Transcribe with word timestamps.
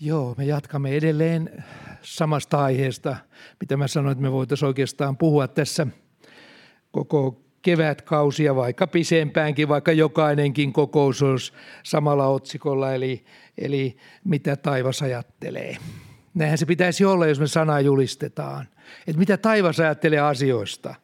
Joo, 0.00 0.34
me 0.38 0.44
jatkamme 0.44 0.96
edelleen 0.96 1.64
samasta 2.02 2.64
aiheesta, 2.64 3.16
mitä 3.60 3.76
mä 3.76 3.88
sanoin, 3.88 4.12
että 4.12 4.22
me 4.22 4.32
voitaisiin 4.32 4.66
oikeastaan 4.66 5.16
puhua 5.16 5.48
tässä 5.48 5.86
koko 6.90 7.40
kevätkausia, 7.62 8.56
vaikka 8.56 8.86
pisempäänkin, 8.86 9.68
vaikka 9.68 9.92
jokainenkin 9.92 10.72
kokous 10.72 11.22
olisi 11.22 11.52
samalla 11.82 12.26
otsikolla, 12.26 12.94
eli, 12.94 13.24
eli 13.58 13.96
mitä 14.24 14.56
taivas 14.56 15.02
ajattelee. 15.02 15.76
Näinhän 16.34 16.58
se 16.58 16.66
pitäisi 16.66 17.04
olla, 17.04 17.26
jos 17.26 17.40
me 17.40 17.46
sanaa 17.46 17.80
julistetaan. 17.80 18.68
Että 19.06 19.18
mitä 19.18 19.36
taivas 19.36 19.80
ajattelee 19.80 20.20
asioista. 20.20 20.94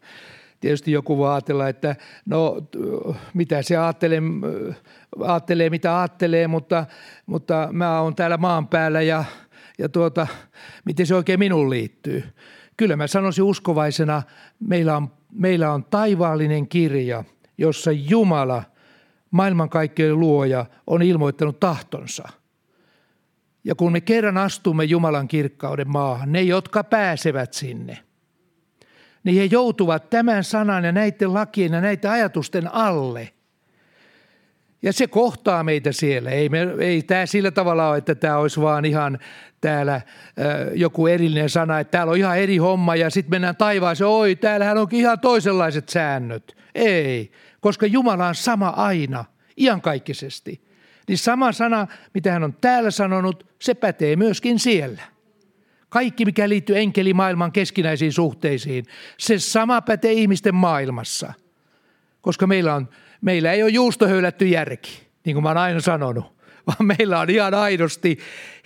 Tietysti 0.64 0.92
joku 0.92 1.18
voi 1.18 1.30
ajatella, 1.30 1.68
että 1.68 1.96
no 2.26 2.56
mitä 3.34 3.62
se 3.62 3.76
ajattelee, 3.76 4.22
ajattelee 5.20 5.70
mitä 5.70 5.98
ajattelee, 5.98 6.48
mutta, 6.48 6.86
mutta 7.26 7.68
mä 7.72 8.00
oon 8.00 8.14
täällä 8.14 8.36
maan 8.36 8.68
päällä 8.68 9.02
ja, 9.02 9.24
ja 9.78 9.88
tuota, 9.88 10.26
miten 10.84 11.06
se 11.06 11.14
oikein 11.14 11.38
minuun 11.38 11.70
liittyy. 11.70 12.24
Kyllä 12.76 12.96
mä 12.96 13.06
sanoisin 13.06 13.44
uskovaisena, 13.44 14.22
meillä 14.60 14.96
on, 14.96 15.08
meillä 15.32 15.72
on 15.72 15.84
taivaallinen 15.84 16.68
kirja, 16.68 17.24
jossa 17.58 17.92
Jumala, 17.92 18.62
maailmankaikkeuden 19.30 20.20
luoja, 20.20 20.66
on 20.86 21.02
ilmoittanut 21.02 21.60
tahtonsa. 21.60 22.28
Ja 23.64 23.74
kun 23.74 23.92
me 23.92 24.00
kerran 24.00 24.36
astumme 24.36 24.84
Jumalan 24.84 25.28
kirkkauden 25.28 25.90
maahan, 25.90 26.32
ne, 26.32 26.42
jotka 26.42 26.84
pääsevät 26.84 27.52
sinne– 27.52 27.98
niin 29.24 29.36
he 29.36 29.44
joutuvat 29.44 30.10
tämän 30.10 30.44
sanan 30.44 30.84
ja 30.84 30.92
näiden 30.92 31.34
lakien 31.34 31.72
ja 31.72 31.80
näiden 31.80 32.10
ajatusten 32.10 32.74
alle. 32.74 33.28
Ja 34.82 34.92
se 34.92 35.06
kohtaa 35.06 35.64
meitä 35.64 35.92
siellä. 35.92 36.30
Ei, 36.30 36.48
me, 36.48 36.74
ei 36.78 37.02
tämä 37.02 37.26
sillä 37.26 37.50
tavalla 37.50 37.88
ole, 37.88 37.98
että 37.98 38.14
tämä 38.14 38.36
olisi 38.36 38.60
vaan 38.60 38.84
ihan 38.84 39.18
täällä 39.60 40.00
joku 40.74 41.06
erillinen 41.06 41.50
sana, 41.50 41.80
että 41.80 41.90
täällä 41.90 42.10
on 42.10 42.18
ihan 42.18 42.38
eri 42.38 42.56
homma 42.56 42.96
ja 42.96 43.10
sitten 43.10 43.30
mennään 43.30 43.56
taivaaseen, 43.56 44.08
oi, 44.08 44.36
täällähän 44.36 44.78
onkin 44.78 45.00
ihan 45.00 45.20
toisenlaiset 45.20 45.88
säännöt. 45.88 46.56
Ei, 46.74 47.30
koska 47.60 47.86
Jumala 47.86 48.26
on 48.26 48.34
sama 48.34 48.68
aina, 48.68 49.24
iankaikkisesti. 49.56 50.64
Niin 51.08 51.18
sama 51.18 51.52
sana, 51.52 51.86
mitä 52.14 52.32
hän 52.32 52.44
on 52.44 52.56
täällä 52.60 52.90
sanonut, 52.90 53.46
se 53.58 53.74
pätee 53.74 54.16
myöskin 54.16 54.58
siellä. 54.58 55.02
Kaikki, 55.94 56.24
mikä 56.24 56.48
liittyy 56.48 56.78
enkelimaailman 56.78 57.52
keskinäisiin 57.52 58.12
suhteisiin, 58.12 58.84
se 59.18 59.38
sama 59.38 59.82
pätee 59.82 60.12
ihmisten 60.12 60.54
maailmassa. 60.54 61.32
Koska 62.20 62.46
meillä, 62.46 62.74
on, 62.74 62.88
meillä 63.20 63.52
ei 63.52 63.62
ole 63.62 63.70
juustohöylätty 63.70 64.46
järki, 64.46 65.06
niin 65.24 65.34
kuin 65.34 65.42
mä 65.42 65.48
oon 65.48 65.58
aina 65.58 65.80
sanonut, 65.80 66.24
vaan 66.66 66.86
meillä 66.86 67.20
on 67.20 67.30
ihan 67.30 67.54
aidosti 67.54 68.18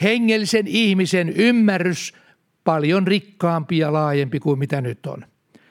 hengellisen 0.02 0.66
ihmisen 0.66 1.28
ymmärrys 1.28 2.14
paljon 2.64 3.06
rikkaampi 3.06 3.78
ja 3.78 3.92
laajempi 3.92 4.40
kuin 4.40 4.58
mitä 4.58 4.80
nyt 4.80 5.06
on. 5.06 5.26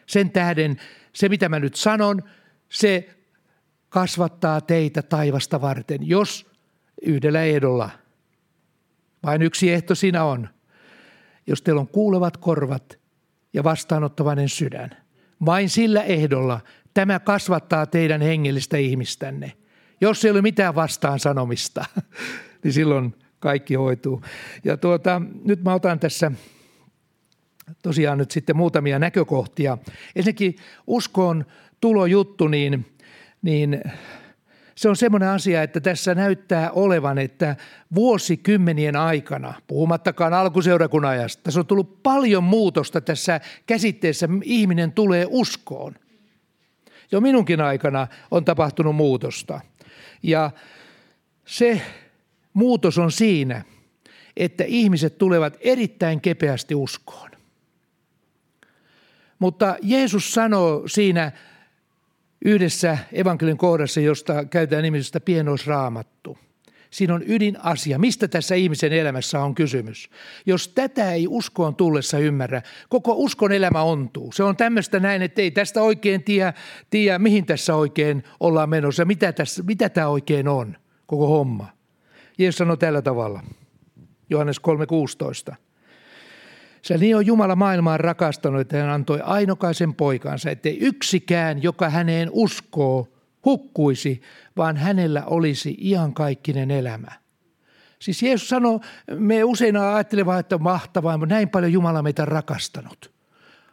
Sen 0.06 0.32
tähden 0.32 0.78
se, 1.14 1.30
mitä 1.30 1.50
mä 1.50 1.60
nyt 1.60 1.76
sanon, 1.76 2.24
se 2.70 3.10
kasvattaa 3.90 4.62
teitä 4.62 5.02
taivasta 5.02 5.62
varten, 5.62 6.08
jos 6.08 6.52
yhdellä 7.02 7.44
ehdolla. 7.44 7.90
Vain 9.24 9.42
yksi 9.42 9.72
ehto 9.72 9.96
siinä 9.96 10.24
on– 10.24 10.50
jos 11.48 11.62
teillä 11.62 11.82
on 11.82 11.88
kuulevat 11.88 12.38
korvat 12.38 13.00
ja 13.54 13.64
vastaanottavainen 13.64 14.50
sydän. 14.50 14.90
Vain 15.46 15.70
sillä 15.70 16.04
ehdolla 16.04 16.60
tämä 16.94 17.20
kasvattaa 17.20 17.86
teidän 17.86 18.22
hengellistä 18.22 18.78
ihmistänne. 18.78 19.54
Jos 20.02 20.26
ei 20.26 20.32
ole 20.32 20.42
mitään 20.42 20.76
vastaan 20.76 21.20
sanomista, 21.20 21.86
niin 22.64 22.74
silloin 22.74 23.16
kaikki 23.40 23.76
hoituu. 23.76 24.22
Ja 24.64 24.78
tuota, 24.78 25.22
nyt 25.46 25.64
mä 25.64 25.74
otan 25.74 26.00
tässä 26.00 26.32
tosiaan 27.84 28.18
nyt 28.18 28.32
sitten 28.32 28.58
muutamia 28.58 29.00
näkökohtia. 29.00 29.78
Ensinnäkin 30.16 30.56
uskon 30.88 31.46
tulojuttu, 31.82 32.48
niin, 32.48 32.86
niin 33.42 33.82
se 34.78 34.90
on 34.90 34.96
semmoinen 34.96 35.30
asia, 35.30 35.64
että 35.64 35.80
tässä 35.80 36.16
näyttää 36.16 36.72
olevan, 36.72 37.18
että 37.18 37.56
vuosikymmenien 37.96 38.96
aikana, 38.96 39.54
puhumattakaan 39.68 40.34
alkuseurakunnan 40.34 41.12
ajasta, 41.12 41.44
tässä 41.44 41.60
on 41.60 41.66
tullut 41.66 42.04
paljon 42.04 42.44
muutosta 42.44 43.02
tässä 43.02 43.42
käsitteessä, 43.66 44.30
ihminen 44.44 44.92
tulee 44.92 45.26
uskoon. 45.30 45.96
Jo 47.12 47.22
minunkin 47.22 47.62
aikana 47.62 48.08
on 48.32 48.46
tapahtunut 48.46 48.96
muutosta. 48.96 49.62
Ja 50.24 50.52
se 51.46 51.82
muutos 52.54 52.98
on 52.98 53.12
siinä, 53.12 53.64
että 54.36 54.64
ihmiset 54.68 55.18
tulevat 55.18 55.58
erittäin 55.60 56.22
kepeästi 56.22 56.76
uskoon. 56.76 57.32
Mutta 59.40 59.76
Jeesus 59.82 60.32
sanoo 60.32 60.84
siinä 60.88 61.32
yhdessä 62.48 62.98
evankeliin 63.14 63.58
kohdassa, 63.58 64.00
josta 64.00 64.46
käytetään 64.46 64.84
nimitystä 64.84 65.20
pienoisraamattu. 65.20 66.38
Siinä 66.90 67.14
on 67.14 67.24
ydinasia, 67.26 68.00
mistä 68.00 68.28
tässä 68.28 68.56
ihmisen 68.56 68.94
elämässä 68.94 69.44
on 69.44 69.56
kysymys. 69.56 70.10
Jos 70.46 70.68
tätä 70.68 71.12
ei 71.12 71.28
uskoon 71.30 71.76
tullessa 71.76 72.20
ymmärrä, 72.20 72.62
koko 72.90 73.14
uskon 73.16 73.52
elämä 73.52 73.82
ontuu. 73.82 74.32
Se 74.32 74.44
on 74.44 74.56
tämmöistä 74.56 75.00
näin, 75.00 75.22
että 75.22 75.42
ei 75.42 75.52
tästä 75.52 75.82
oikein 75.82 76.24
tiedä, 76.24 76.54
tiedä 76.90 77.20
mihin 77.20 77.46
tässä 77.46 77.76
oikein 77.76 78.24
ollaan 78.40 78.70
menossa, 78.70 79.06
mitä, 79.06 79.32
tässä, 79.32 79.64
mitä 79.64 79.90
tämä 79.90 80.08
oikein 80.08 80.48
on, 80.48 80.78
koko 81.06 81.28
homma. 81.28 81.68
Jeesus 82.38 82.58
sanoi 82.58 82.78
tällä 82.78 83.02
tavalla, 83.02 83.44
Johannes 84.30 84.62
3.16. 85.50 85.67
Se 86.82 86.98
niin 86.98 87.16
on 87.16 87.26
Jumala 87.26 87.56
maailmaan 87.56 88.00
rakastanut, 88.00 88.62
että 88.62 88.78
hän 88.78 88.90
antoi 88.90 89.22
ainokaisen 89.24 89.94
poikansa, 89.94 90.52
ettei 90.52 90.78
yksikään, 90.80 91.64
joka 91.64 91.90
häneen 91.90 92.30
uskoo, 92.32 93.08
hukkuisi, 93.46 94.22
vaan 94.58 94.78
hänellä 94.78 95.24
olisi 95.26 95.78
iankaikkinen 95.82 96.72
elämä. 96.72 97.12
Siis 98.00 98.24
Jeesus 98.24 98.50
sanoi, 98.50 98.80
me 99.16 99.44
usein 99.44 99.78
ajattelemme, 99.78 100.40
että 100.40 100.58
mahtavaa, 100.58 101.18
mutta 101.18 101.36
näin 101.36 101.50
paljon 101.50 101.74
Jumala 101.74 102.02
meitä 102.02 102.26
rakastanut. 102.26 103.12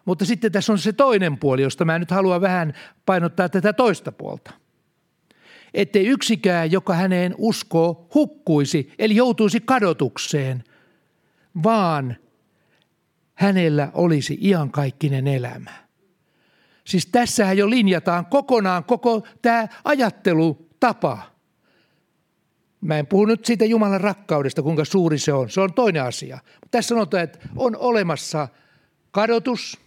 Mutta 0.05 0.25
sitten 0.25 0.53
tässä 0.53 0.73
on 0.73 0.79
se 0.79 0.93
toinen 0.93 1.39
puoli, 1.39 1.63
josta 1.63 1.85
mä 1.85 1.99
nyt 1.99 2.11
haluan 2.11 2.41
vähän 2.41 2.73
painottaa 3.07 3.49
tätä 3.49 3.73
toista 3.73 4.13
puolta. 4.13 4.51
Ettei 5.75 6.07
yksikään, 6.07 6.73
joka 6.73 6.95
häneen 6.95 7.35
uskoo, 7.39 8.09
hukkuisi, 8.15 8.93
eli 8.99 9.17
joutuisi 9.17 9.61
kadotukseen, 9.61 10.65
vaan 11.63 12.17
hänellä 13.35 13.91
olisi 13.95 14.39
iankaikkinen 14.41 15.27
elämä. 15.27 15.71
Siis 16.85 17.07
tässähän 17.07 17.59
jo 17.59 17.71
linjataan 17.71 18.27
kokonaan 18.27 18.85
koko 18.85 19.27
tämä 19.43 19.69
ajattelutapa. 19.85 21.35
Mä 22.81 22.99
en 22.99 23.07
puhu 23.07 23.25
nyt 23.25 23.45
siitä 23.45 23.65
Jumalan 23.65 24.01
rakkaudesta, 24.01 24.63
kuinka 24.63 24.85
suuri 24.85 25.19
se 25.19 25.33
on. 25.33 25.51
Se 25.51 25.61
on 25.61 25.75
toinen 25.75 26.03
asia. 26.03 26.39
Tässä 26.71 26.89
sanotaan, 26.89 27.23
että 27.23 27.39
on 27.57 27.77
olemassa 27.77 28.49
kadotus 29.11 29.81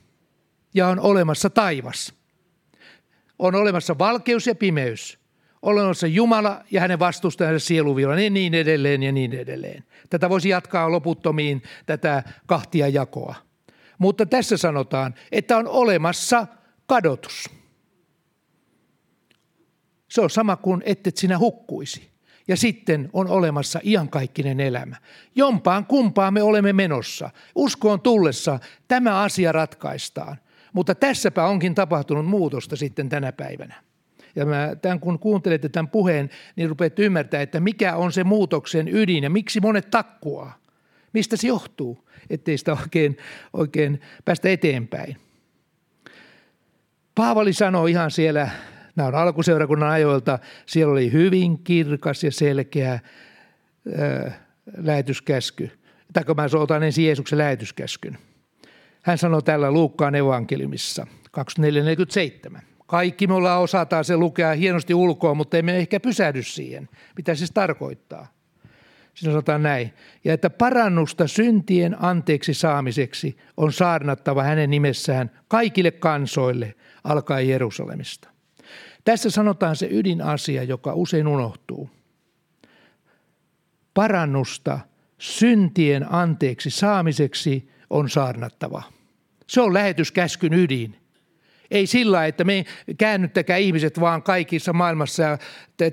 ja 0.73 0.87
on 0.87 0.99
olemassa 0.99 1.49
taivas. 1.49 2.13
On 3.39 3.55
olemassa 3.55 3.97
valkeus 3.97 4.47
ja 4.47 4.55
pimeys. 4.55 5.19
Olemassa 5.67 6.07
Jumala 6.07 6.63
ja 6.71 6.81
hänen 6.81 6.99
vastustajansa 6.99 7.65
sieluvilla 7.65 8.19
ja 8.19 8.29
niin 8.29 8.53
edelleen 8.53 9.03
ja 9.03 9.11
niin 9.11 9.33
edelleen. 9.33 9.83
Tätä 10.09 10.29
voisi 10.29 10.49
jatkaa 10.49 10.91
loputtomiin, 10.91 11.63
tätä 11.85 12.23
kahtia 12.45 12.87
jakoa. 12.87 13.35
Mutta 13.97 14.25
tässä 14.25 14.57
sanotaan, 14.57 15.15
että 15.31 15.57
on 15.57 15.67
olemassa 15.67 16.47
kadotus. 16.85 17.49
Se 20.09 20.21
on 20.21 20.29
sama 20.29 20.55
kuin 20.55 20.83
ettet 20.85 21.17
sinä 21.17 21.37
hukkuisi. 21.37 22.09
Ja 22.47 22.57
sitten 22.57 23.09
on 23.13 23.27
olemassa 23.27 23.79
iankaikkinen 23.83 24.59
elämä. 24.59 24.95
Jompaan 25.35 25.85
kumpaan 25.85 26.33
me 26.33 26.41
olemme 26.43 26.73
menossa. 26.73 27.29
Uskoon 27.55 28.01
tullessa 28.01 28.59
tämä 28.87 29.21
asia 29.21 29.51
ratkaistaan. 29.51 30.37
Mutta 30.73 30.95
tässäpä 30.95 31.45
onkin 31.45 31.75
tapahtunut 31.75 32.25
muutosta 32.25 32.75
sitten 32.75 33.09
tänä 33.09 33.31
päivänä. 33.31 33.86
Ja 34.37 34.45
mä, 34.45 34.75
tämän, 34.81 34.99
kun 34.99 35.19
kuuntelette 35.19 35.69
tämän 35.69 35.89
puheen, 35.89 36.29
niin 36.55 36.69
rupeat 36.69 36.99
ymmärtää, 36.99 37.41
että 37.41 37.59
mikä 37.59 37.95
on 37.95 38.11
se 38.11 38.23
muutoksen 38.23 38.87
ydin 38.87 39.23
ja 39.23 39.29
miksi 39.29 39.59
monet 39.59 39.89
takkuaa. 39.89 40.57
Mistä 41.13 41.37
se 41.37 41.47
johtuu, 41.47 42.09
ettei 42.29 42.57
sitä 42.57 42.77
oikein, 42.81 43.17
oikein 43.53 44.01
päästä 44.25 44.49
eteenpäin. 44.49 45.17
Paavali 47.15 47.53
sanoi 47.53 47.91
ihan 47.91 48.11
siellä, 48.11 48.49
nämä 48.95 49.07
on 49.07 49.15
alkuseurakunnan 49.15 49.89
ajoilta, 49.89 50.39
siellä 50.65 50.91
oli 50.91 51.11
hyvin 51.11 51.63
kirkas 51.63 52.23
ja 52.23 52.31
selkeä 52.31 52.91
ää, 52.91 54.31
lähetyskäsky. 54.77 55.71
Tai 56.13 56.23
mä 56.35 56.59
otan 56.59 56.83
ensin 56.83 57.05
Jeesuksen 57.05 57.37
lähetyskäskyn. 57.37 58.17
Hän 59.03 59.17
sanoi 59.17 59.43
tällä 59.43 59.71
Luukkaan 59.71 60.15
evankeliumissa 60.15 61.07
24.47. 62.55 62.76
Kaikki 62.87 63.27
me 63.27 63.33
ollaan 63.33 63.61
osataan 63.61 64.05
se 64.05 64.17
lukea 64.17 64.53
hienosti 64.53 64.93
ulkoa, 64.93 65.33
mutta 65.33 65.57
emme 65.57 65.77
ehkä 65.77 65.99
pysähdy 65.99 66.43
siihen, 66.43 66.89
mitä 67.17 67.35
se 67.35 67.53
tarkoittaa. 67.53 68.27
Siinä 69.13 69.31
sanotaan 69.31 69.63
näin. 69.63 69.93
Ja 70.23 70.33
että 70.33 70.49
parannusta 70.49 71.27
syntien 71.27 72.03
anteeksi 72.03 72.53
saamiseksi 72.53 73.37
on 73.57 73.73
saarnattava 73.73 74.43
hänen 74.43 74.69
nimessään 74.69 75.31
kaikille 75.47 75.91
kansoille, 75.91 76.75
alkaen 77.03 77.49
Jerusalemista. 77.49 78.29
Tässä 79.05 79.29
sanotaan 79.29 79.75
se 79.75 79.87
ydinasia, 79.91 80.63
joka 80.63 80.93
usein 80.93 81.27
unohtuu. 81.27 81.89
Parannusta 83.93 84.79
syntien 85.17 86.13
anteeksi 86.13 86.69
saamiseksi 86.69 87.69
on 87.89 88.09
saarnattava. 88.09 88.83
Se 89.47 89.61
on 89.61 89.73
lähetyskäskyn 89.73 90.53
ydin. 90.53 91.06
Ei 91.71 91.87
sillä, 91.87 92.25
että 92.25 92.43
me 92.43 92.65
käännyttäkää 92.97 93.57
ihmiset 93.57 93.99
vaan 93.99 94.23
kaikissa 94.23 94.73
maailmassa 94.73 95.23
ja 95.23 95.37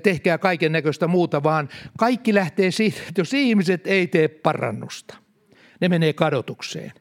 tehkää 0.03 0.37
kaiken 0.37 0.71
näköistä 0.71 1.07
muuta, 1.07 1.43
vaan 1.43 1.69
kaikki 1.97 2.33
lähtee 2.33 2.71
siitä, 2.71 2.99
että 3.07 3.21
jos 3.21 3.33
ihmiset 3.33 3.87
ei 3.87 4.07
tee 4.07 4.27
parannusta, 4.27 5.17
ne 5.81 5.89
menee 5.89 6.13
kadotukseen. 6.13 6.93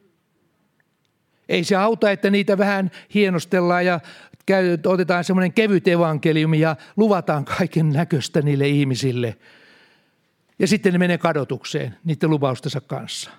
Ei 1.49 1.65
se 1.65 1.76
auta, 1.76 2.11
että 2.11 2.31
niitä 2.31 2.59
vähän 2.59 2.91
hienostellaan 3.15 3.87
ja 3.87 4.00
otetaan 4.87 5.25
semmoinen 5.25 5.53
kevyt 5.53 5.88
evankeliumi 5.88 6.61
ja 6.61 6.77
luvataan 6.97 7.44
kaiken 7.44 7.91
näköistä 7.91 8.43
niille 8.43 8.69
ihmisille. 8.69 9.37
Ja 10.59 10.67
sitten 10.67 10.93
ne 10.93 10.99
menee 10.99 11.19
kadotukseen 11.19 11.97
niiden 12.05 12.31
lupaustensa 12.31 12.81
kanssa. 12.81 13.31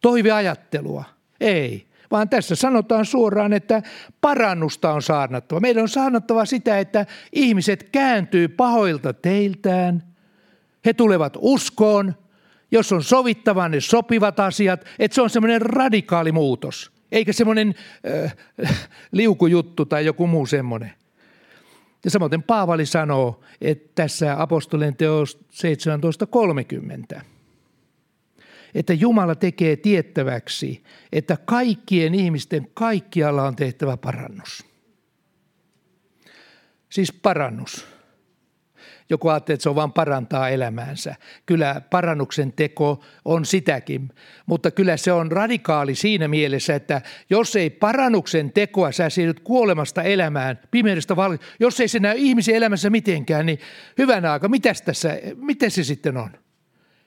Toiveajattelua. 0.00 1.04
Ei 1.40 1.89
vaan 2.10 2.28
tässä 2.28 2.54
sanotaan 2.54 3.06
suoraan, 3.06 3.52
että 3.52 3.82
parannusta 4.20 4.92
on 4.92 5.02
saarnattava. 5.02 5.60
Meidän 5.60 5.82
on 5.82 5.88
saarnattava 5.88 6.44
sitä, 6.44 6.78
että 6.78 7.06
ihmiset 7.32 7.88
kääntyy 7.92 8.48
pahoilta 8.48 9.12
teiltään, 9.12 10.02
he 10.84 10.92
tulevat 10.92 11.36
uskoon, 11.40 12.14
jos 12.70 12.92
on 12.92 13.02
sovittava 13.02 13.68
ne 13.68 13.80
sopivat 13.80 14.40
asiat, 14.40 14.84
että 14.98 15.14
se 15.14 15.22
on 15.22 15.30
semmoinen 15.30 15.62
radikaali 15.62 16.32
muutos, 16.32 16.92
eikä 17.12 17.32
semmoinen 17.32 17.74
äh, 18.24 18.36
liukujuttu 19.12 19.86
tai 19.86 20.04
joku 20.04 20.26
muu 20.26 20.46
semmoinen. 20.46 20.92
Ja 22.04 22.10
samoin 22.10 22.42
Paavali 22.42 22.86
sanoo, 22.86 23.40
että 23.60 23.92
tässä 23.94 24.42
apostolien 24.42 24.96
teos 24.96 25.38
17.30 27.14 27.20
että 28.74 28.92
Jumala 28.92 29.34
tekee 29.34 29.76
tiettäväksi, 29.76 30.82
että 31.12 31.36
kaikkien 31.44 32.14
ihmisten 32.14 32.68
kaikkialla 32.74 33.42
on 33.42 33.56
tehtävä 33.56 33.96
parannus. 33.96 34.66
Siis 36.88 37.12
parannus. 37.12 37.86
Joku 39.10 39.28
ajattelee, 39.28 39.54
että 39.54 39.62
se 39.62 39.68
on 39.68 39.74
vain 39.74 39.92
parantaa 39.92 40.48
elämäänsä. 40.48 41.14
Kyllä 41.46 41.82
parannuksen 41.90 42.52
teko 42.52 43.04
on 43.24 43.44
sitäkin, 43.44 44.08
mutta 44.46 44.70
kyllä 44.70 44.96
se 44.96 45.12
on 45.12 45.32
radikaali 45.32 45.94
siinä 45.94 46.28
mielessä, 46.28 46.74
että 46.74 47.02
jos 47.30 47.56
ei 47.56 47.70
parannuksen 47.70 48.52
tekoa 48.52 48.92
sä 48.92 49.10
siirryt 49.10 49.40
kuolemasta 49.40 50.02
elämään, 50.02 50.60
pimeydestä 50.70 51.16
val- 51.16 51.38
jos 51.60 51.80
ei 51.80 51.88
se 51.88 51.98
näy 51.98 52.14
ihmisen 52.18 52.54
elämässä 52.54 52.90
mitenkään, 52.90 53.46
niin 53.46 53.58
hyvänä 53.98 54.32
aika, 54.32 54.48
mitäs 54.48 54.82
tässä, 54.82 55.18
miten 55.36 55.70
se 55.70 55.84
sitten 55.84 56.16
on? 56.16 56.30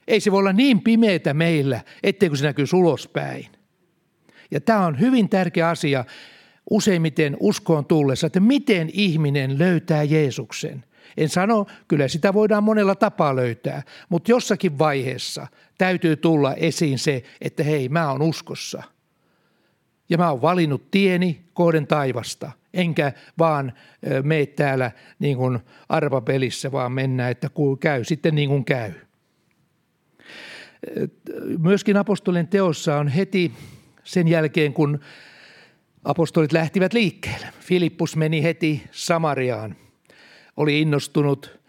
Ei 0.07 0.19
se 0.19 0.31
voi 0.31 0.39
olla 0.39 0.53
niin 0.53 0.81
pimeätä 0.81 1.33
meillä, 1.33 1.81
etteikö 2.03 2.35
se 2.35 2.45
näkyy 2.45 2.65
ulospäin. 2.73 3.47
Ja 4.51 4.61
tämä 4.61 4.85
on 4.85 4.99
hyvin 4.99 5.29
tärkeä 5.29 5.69
asia 5.69 6.05
useimmiten 6.69 7.37
uskoon 7.39 7.85
tullessa, 7.85 8.27
että 8.27 8.39
miten 8.39 8.89
ihminen 8.93 9.59
löytää 9.59 10.03
Jeesuksen. 10.03 10.83
En 11.17 11.29
sano, 11.29 11.65
kyllä 11.87 12.07
sitä 12.07 12.33
voidaan 12.33 12.63
monella 12.63 12.95
tapaa 12.95 13.35
löytää, 13.35 13.83
mutta 14.09 14.31
jossakin 14.31 14.79
vaiheessa 14.79 15.47
täytyy 15.77 16.15
tulla 16.15 16.53
esiin 16.53 16.99
se, 16.99 17.23
että 17.41 17.63
hei, 17.63 17.89
mä 17.89 18.11
oon 18.11 18.21
uskossa. 18.21 18.83
Ja 20.09 20.17
mä 20.17 20.31
oon 20.31 20.41
valinnut 20.41 20.91
tieni 20.91 21.41
kohden 21.53 21.87
taivasta, 21.87 22.51
enkä 22.73 23.13
vaan 23.39 23.73
mene 24.23 24.45
täällä 24.45 24.91
niin 25.19 25.37
kuin 25.37 25.59
arvapelissä, 25.89 26.71
vaan 26.71 26.91
mennä, 26.91 27.29
että 27.29 27.49
käy 27.79 28.03
sitten 28.03 28.35
niin 28.35 28.49
kuin 28.49 28.65
käy. 28.65 28.91
Myöskin 31.59 31.97
apostolien 31.97 32.47
teossa 32.47 32.97
on 32.97 33.07
heti 33.07 33.51
sen 34.03 34.27
jälkeen, 34.27 34.73
kun 34.73 34.99
apostolit 36.03 36.51
lähtivät 36.51 36.93
liikkeelle. 36.93 37.47
Filippus 37.59 38.15
meni 38.15 38.43
heti 38.43 38.83
Samariaan. 38.91 39.75
Oli 40.57 40.81
innostunut 40.81 41.59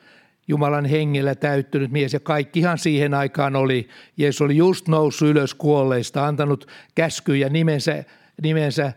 Jumalan 0.49 0.85
hengellä 0.85 1.35
täyttynyt 1.35 1.91
mies 1.91 2.13
ja 2.13 2.21
kaikkihan 2.21 2.79
siihen 2.79 3.15
aikaan 3.15 3.57
oli. 3.57 3.89
Jeesus 4.17 4.43
oli 4.43 4.57
just 4.57 4.89
noussut 4.89 5.29
ylös 5.29 5.55
kuolleista, 5.55 6.27
antanut 6.27 6.67
käskyjä 6.95 7.49
nimensä, 7.49 8.05
nimensä 8.43 8.93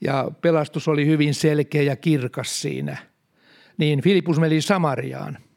ja 0.00 0.30
pelastus 0.40 0.88
oli 0.88 1.06
hyvin 1.06 1.34
selkeä 1.34 1.82
ja 1.82 1.96
kirkas 1.96 2.62
siinä. 2.62 2.96
Niin 3.78 4.00
Filippus 4.02 4.40
meni 4.40 4.60
Samariaan– 4.60 5.38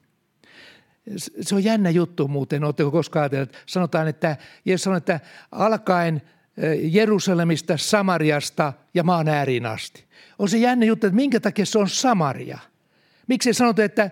se 1.41 1.55
on 1.55 1.63
jännä 1.63 1.89
juttu 1.89 2.27
muuten, 2.27 2.63
oletteko 2.63 2.91
koskaan 2.91 3.21
ajatelleet. 3.21 3.63
Sanotaan, 3.65 4.07
että 4.07 4.38
Jeesus 4.65 4.83
sanoi, 4.83 4.97
että 4.97 5.19
alkaen 5.51 6.21
Jerusalemista, 6.81 7.77
Samariasta 7.77 8.73
ja 8.94 9.03
maan 9.03 9.27
ääriin 9.27 9.65
asti. 9.65 10.05
On 10.39 10.50
se 10.50 10.57
jännä 10.57 10.85
juttu, 10.85 11.07
että 11.07 11.15
minkä 11.15 11.39
takia 11.39 11.65
se 11.65 11.79
on 11.79 11.89
Samaria. 11.89 12.59
Miksi 13.27 13.50
ei 13.50 13.53
sanota, 13.53 13.83
että 13.83 14.11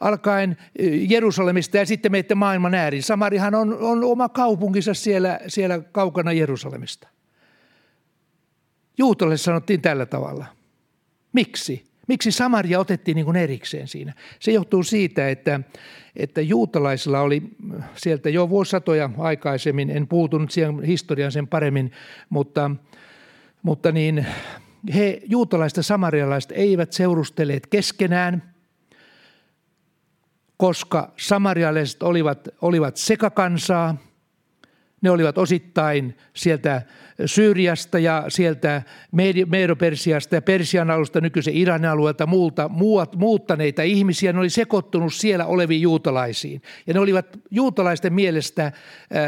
alkaen 0.00 0.56
Jerusalemista 1.08 1.76
ja 1.76 1.86
sitten 1.86 2.12
menette 2.12 2.34
maailman 2.34 2.74
ääriin. 2.74 3.02
Samarihan 3.02 3.54
on, 3.54 3.78
on 3.78 4.04
oma 4.04 4.28
kaupunkinsa 4.28 4.94
siellä, 4.94 5.40
siellä 5.48 5.78
kaukana 5.92 6.32
Jerusalemista. 6.32 7.08
Juutalle 8.98 9.36
sanottiin 9.36 9.82
tällä 9.82 10.06
tavalla. 10.06 10.46
Miksi? 11.32 11.93
Miksi 12.08 12.32
Samaria 12.32 12.80
otettiin 12.80 13.14
niin 13.14 13.24
kuin 13.24 13.36
erikseen 13.36 13.88
siinä? 13.88 14.12
Se 14.40 14.52
johtuu 14.52 14.82
siitä, 14.82 15.28
että, 15.28 15.60
että 16.16 16.40
juutalaisilla 16.40 17.20
oli 17.20 17.42
sieltä 17.96 18.30
jo 18.30 18.48
vuosisatoja 18.48 19.10
aikaisemmin, 19.18 19.90
en 19.90 20.08
puutunut 20.08 20.50
siihen 20.50 20.82
historiaan 20.82 21.32
sen 21.32 21.48
paremmin, 21.48 21.92
mutta, 22.30 22.70
mutta 23.62 23.92
niin, 23.92 24.26
he 24.94 25.20
juutalaiset 25.26 25.76
ja 25.76 25.82
samarialaiset 25.82 26.52
eivät 26.54 26.92
seurusteleet 26.92 27.66
keskenään, 27.66 28.54
koska 30.56 31.12
samarialaiset 31.16 32.02
olivat, 32.02 32.48
olivat 32.60 32.96
sekakansaa– 32.96 33.96
ne 35.04 35.10
olivat 35.10 35.38
osittain 35.38 36.16
sieltä 36.34 36.82
Syyriasta 37.26 37.98
ja 37.98 38.24
sieltä 38.28 38.82
Medo-Persiasta 39.46 40.34
ja 40.34 40.42
Persian 40.42 40.90
alusta 40.90 41.20
nykyisen 41.20 41.54
Iranin 41.54 41.90
alueelta 41.90 42.26
muulta, 42.26 42.70
muuttaneita 43.16 43.82
ihmisiä. 43.82 44.32
Ne 44.32 44.38
oli 44.38 44.50
sekoittunut 44.50 45.14
siellä 45.14 45.46
oleviin 45.46 45.82
juutalaisiin. 45.82 46.62
Ja 46.86 46.94
ne 46.94 47.00
olivat 47.00 47.26
juutalaisten 47.50 48.12
mielestä 48.12 48.72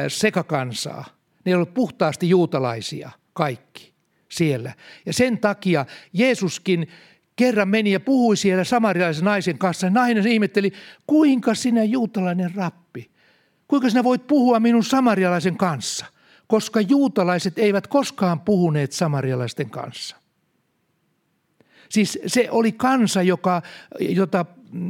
sekakansaa. 0.09 1.04
Ne 1.45 1.56
olivat 1.56 1.75
puhtaasti 1.75 2.28
juutalaisia 2.28 3.11
kaikki 3.33 3.92
siellä. 4.28 4.73
Ja 5.06 5.12
sen 5.12 5.38
takia 5.38 5.87
Jeesuskin 6.12 6.88
kerran 7.37 7.68
meni 7.68 7.92
ja 7.92 8.00
puhui 8.00 8.37
siellä 8.37 8.64
samarialaisen 8.64 9.25
naisen 9.25 9.59
kanssa. 9.59 9.90
Nainen 9.90 10.26
ihmetteli, 10.26 10.73
kuinka 11.06 11.54
sinä 11.54 11.85
juutalainen 11.85 12.54
rappi– 12.54 13.11
Kuinka 13.68 13.90
sinä 13.90 14.04
voit 14.04 14.26
puhua 14.26 14.61
minun 14.61 14.85
samarialaisen 14.85 15.56
kanssa? 15.56 16.06
Koska 16.46 16.80
juutalaiset 16.80 17.58
eivät 17.58 17.87
koskaan 17.87 18.40
puhuneet 18.40 18.92
samarialaisten 18.92 19.70
kanssa. 19.70 20.16
Siis 21.88 22.18
se 22.26 22.49
oli 22.50 22.73
kansa, 22.73 23.23
joka, 23.23 23.62
jota 24.00 24.44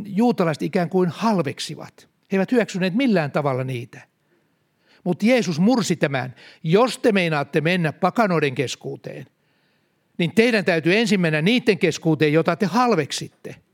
juutalaiset 0.04 0.62
ikään 0.62 0.88
kuin 0.88 1.08
halveksivat. 1.08 2.08
He 2.32 2.36
eivät 2.36 2.52
hyväksyneet 2.52 2.94
millään 2.94 3.30
tavalla 3.30 3.64
niitä. 3.64 4.00
Mutta 5.04 5.26
Jeesus 5.26 5.60
mursi 5.60 5.96
tämän. 5.96 6.34
Jos 6.62 6.98
te 6.98 7.12
meinaatte 7.12 7.60
mennä 7.60 7.92
pakanoiden 7.92 8.54
keskuuteen, 8.54 9.26
niin 10.18 10.34
teidän 10.34 10.64
täytyy 10.64 10.96
ensin 10.96 11.20
mennä 11.20 11.42
niiden 11.42 11.78
keskuuteen, 11.78 12.32
jota 12.32 12.56
te 12.56 12.66
halveksitte– 12.66 13.54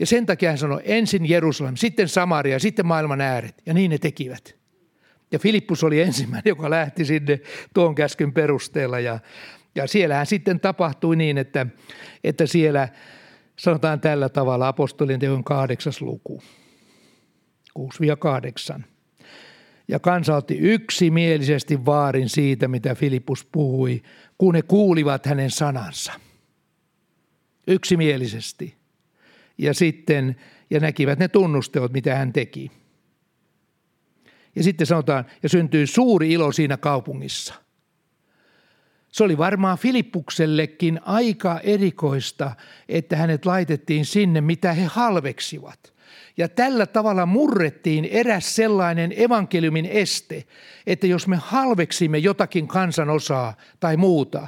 ja 0.00 0.06
sen 0.06 0.26
takia 0.26 0.48
hän 0.48 0.58
sanoi 0.58 0.82
ensin 0.84 1.28
Jerusalem, 1.28 1.76
sitten 1.76 2.08
Samaria, 2.08 2.58
sitten 2.58 2.86
maailman 2.86 3.20
ääret. 3.20 3.62
Ja 3.66 3.74
niin 3.74 3.90
ne 3.90 3.98
tekivät. 3.98 4.56
Ja 5.32 5.38
Filippus 5.38 5.84
oli 5.84 6.00
ensimmäinen, 6.00 6.50
joka 6.50 6.70
lähti 6.70 7.04
sinne 7.04 7.40
tuon 7.74 7.94
käskyn 7.94 8.32
perusteella. 8.32 9.00
Ja, 9.00 9.18
ja 9.74 9.86
siellähän 9.86 10.26
sitten 10.26 10.60
tapahtui 10.60 11.16
niin, 11.16 11.38
että, 11.38 11.66
että 12.24 12.46
siellä 12.46 12.88
sanotaan 13.56 14.00
tällä 14.00 14.28
tavalla 14.28 14.68
apostolien 14.68 15.20
teon 15.20 15.44
kahdeksas 15.44 16.02
luku. 16.02 16.42
6-8. 18.78 18.82
Ja 19.88 19.98
kansa 19.98 20.36
otti 20.36 20.58
yksimielisesti 20.58 21.86
vaarin 21.86 22.28
siitä, 22.28 22.68
mitä 22.68 22.94
Filippus 22.94 23.44
puhui, 23.52 24.02
kun 24.38 24.54
ne 24.54 24.62
kuulivat 24.62 25.26
hänen 25.26 25.50
sanansa. 25.50 26.12
Yksimielisesti 27.66 28.79
ja 29.60 29.74
sitten 29.74 30.36
ja 30.70 30.80
näkivät 30.80 31.18
ne 31.18 31.28
tunnusteot, 31.28 31.92
mitä 31.92 32.14
hän 32.14 32.32
teki. 32.32 32.70
Ja 34.56 34.62
sitten 34.62 34.86
sanotaan, 34.86 35.24
ja 35.42 35.48
syntyi 35.48 35.86
suuri 35.86 36.32
ilo 36.32 36.52
siinä 36.52 36.76
kaupungissa. 36.76 37.54
Se 39.12 39.24
oli 39.24 39.38
varmaan 39.38 39.78
Filippuksellekin 39.78 41.00
aika 41.04 41.60
erikoista, 41.60 42.52
että 42.88 43.16
hänet 43.16 43.46
laitettiin 43.46 44.04
sinne, 44.04 44.40
mitä 44.40 44.72
he 44.72 44.84
halveksivat. 44.84 45.92
Ja 46.36 46.48
tällä 46.48 46.86
tavalla 46.86 47.26
murrettiin 47.26 48.04
eräs 48.04 48.56
sellainen 48.56 49.12
evankeliumin 49.16 49.86
este, 49.86 50.44
että 50.86 51.06
jos 51.06 51.26
me 51.26 51.36
halveksimme 51.36 52.18
jotakin 52.18 52.68
kansanosaa 52.68 53.56
tai 53.80 53.96
muuta, 53.96 54.46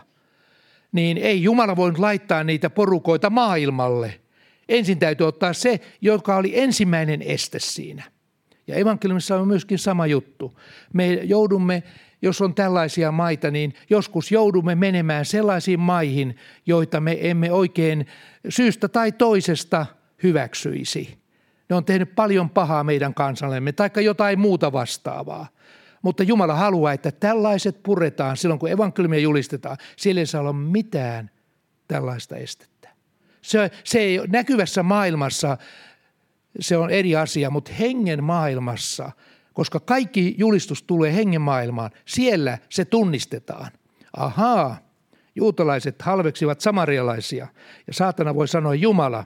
niin 0.92 1.18
ei 1.18 1.42
Jumala 1.42 1.76
voinut 1.76 1.98
laittaa 1.98 2.44
niitä 2.44 2.70
porukoita 2.70 3.30
maailmalle. 3.30 4.21
Ensin 4.72 4.98
täytyy 4.98 5.26
ottaa 5.26 5.52
se, 5.52 5.80
joka 6.00 6.36
oli 6.36 6.60
ensimmäinen 6.60 7.22
este 7.22 7.58
siinä. 7.58 8.02
Ja 8.66 8.74
evankeliumissa 8.74 9.36
on 9.36 9.48
myöskin 9.48 9.78
sama 9.78 10.06
juttu. 10.06 10.60
Me 10.92 11.12
joudumme, 11.12 11.82
jos 12.22 12.40
on 12.40 12.54
tällaisia 12.54 13.12
maita, 13.12 13.50
niin 13.50 13.74
joskus 13.90 14.32
joudumme 14.32 14.74
menemään 14.74 15.24
sellaisiin 15.24 15.80
maihin, 15.80 16.36
joita 16.66 17.00
me 17.00 17.18
emme 17.20 17.52
oikein 17.52 18.06
syystä 18.48 18.88
tai 18.88 19.12
toisesta 19.12 19.86
hyväksyisi. 20.22 21.18
Ne 21.68 21.76
on 21.76 21.84
tehnyt 21.84 22.14
paljon 22.14 22.50
pahaa 22.50 22.84
meidän 22.84 23.14
kansallemme, 23.14 23.72
taikka 23.72 24.00
jotain 24.00 24.38
muuta 24.38 24.72
vastaavaa. 24.72 25.46
Mutta 26.02 26.22
Jumala 26.22 26.54
haluaa, 26.54 26.92
että 26.92 27.12
tällaiset 27.12 27.82
puretaan 27.82 28.36
silloin, 28.36 28.60
kun 28.60 28.70
evankeliumia 28.70 29.20
julistetaan. 29.20 29.76
Siellä 29.96 30.20
ei 30.20 30.26
saa 30.26 30.40
olla 30.40 30.52
mitään 30.52 31.30
tällaista 31.88 32.36
estettä. 32.36 32.71
Se, 33.42 33.70
se 33.84 33.98
ei 33.98 34.20
näkyvässä 34.28 34.82
maailmassa, 34.82 35.58
se 36.60 36.76
on 36.76 36.90
eri 36.90 37.16
asia, 37.16 37.50
mutta 37.50 37.72
hengen 37.72 38.24
maailmassa, 38.24 39.10
koska 39.52 39.80
kaikki 39.80 40.34
julistus 40.38 40.82
tulee 40.82 41.14
hengen 41.14 41.40
maailmaan, 41.40 41.90
siellä 42.06 42.58
se 42.68 42.84
tunnistetaan. 42.84 43.70
Ahaa, 44.16 44.78
juutalaiset 45.34 46.02
halveksivat 46.02 46.60
samarialaisia 46.60 47.48
ja 47.86 47.92
saatana 47.92 48.34
voi 48.34 48.48
sanoa 48.48 48.74
Jumala, 48.74 49.24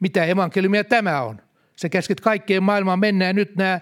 mitä 0.00 0.24
evankeliumia 0.24 0.84
tämä 0.84 1.22
on. 1.22 1.40
Se 1.76 1.88
käsket 1.88 2.20
kaikkeen 2.20 2.62
maailmaan 2.62 2.98
mennään. 2.98 3.36
Nyt 3.36 3.56
nämä 3.56 3.80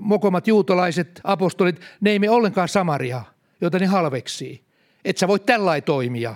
mokomat 0.00 0.48
juutalaiset 0.48 1.20
apostolit, 1.24 1.80
ne 2.00 2.10
ei 2.10 2.18
me 2.18 2.30
ollenkaan 2.30 2.68
Samaria, 2.68 3.22
joita 3.60 3.78
ne 3.78 3.86
halveksii. 3.86 4.64
Et 5.04 5.18
sä 5.18 5.28
voi 5.28 5.40
tällä 5.40 5.80
toimia. 5.80 6.34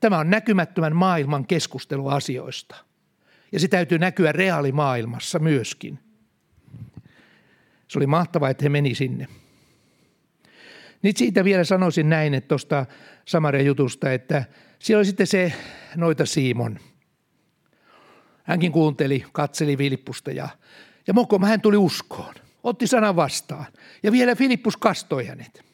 Tämä 0.00 0.18
on 0.18 0.30
näkymättömän 0.30 0.96
maailman 0.96 1.46
keskustelu 1.46 2.08
asioista. 2.08 2.76
Ja 3.52 3.60
se 3.60 3.68
täytyy 3.68 3.98
näkyä 3.98 4.32
reaalimaailmassa 4.32 5.38
myöskin. 5.38 5.98
Se 7.88 7.98
oli 7.98 8.06
mahtavaa, 8.06 8.50
että 8.50 8.64
he 8.64 8.68
meni 8.68 8.94
sinne. 8.94 9.28
Nyt 11.02 11.16
siitä 11.16 11.44
vielä 11.44 11.64
sanoisin 11.64 12.10
näin, 12.10 12.34
että 12.34 12.48
tuosta 12.48 12.86
Samaria 13.24 13.62
jutusta, 13.62 14.12
että 14.12 14.44
siellä 14.78 14.98
oli 14.98 15.06
sitten 15.06 15.26
se 15.26 15.52
noita 15.96 16.26
Siimon– 16.26 16.78
Hänkin 18.48 18.72
kuunteli, 18.72 19.24
katseli 19.32 19.76
Filippusta 19.76 20.30
ja, 20.30 20.48
ja 21.06 21.14
Mokoma 21.14 21.46
hän 21.46 21.60
tuli 21.60 21.76
uskoon. 21.76 22.34
Otti 22.62 22.86
sanan 22.86 23.16
vastaan. 23.16 23.66
Ja 24.02 24.12
vielä 24.12 24.34
Filippus 24.34 24.76
kastoi 24.76 25.26
hänet. 25.26 25.64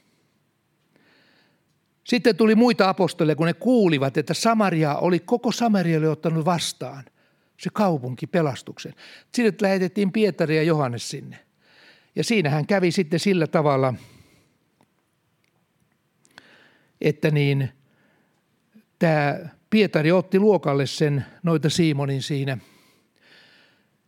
Sitten 2.04 2.37
tuli 2.37 2.54
muita 2.54 2.88
apostoleja, 2.88 3.37
kun 3.37 3.46
ne 3.46 3.52
kuulivat, 3.54 4.16
että 4.16 4.34
Samaria 4.34 4.96
oli 4.96 5.20
koko 5.20 5.52
Samarialle 5.52 6.08
ottanut 6.08 6.44
vastaan 6.44 7.04
se 7.56 7.70
kaupunki 7.73 8.26
pelastuksen. 8.26 8.94
Sinne 9.34 9.52
lähetettiin 9.61 10.12
Pietari 10.12 10.56
ja 10.56 10.62
Johannes 10.62 11.11
sinne. 11.11 11.38
Ja 12.16 12.25
siinä 12.25 12.50
hän 12.50 12.66
kävi 12.66 12.90
sitten 12.90 13.20
sillä 13.20 13.46
tavalla, 13.46 13.94
että 17.00 17.30
niin 17.30 17.68
tämä 18.99 19.38
Pietari 19.70 20.12
otti 20.12 20.38
luokalle 20.38 20.87
sen 20.87 21.25
noita 21.42 21.70
Simonin 21.70 22.23
siinä. 22.23 22.58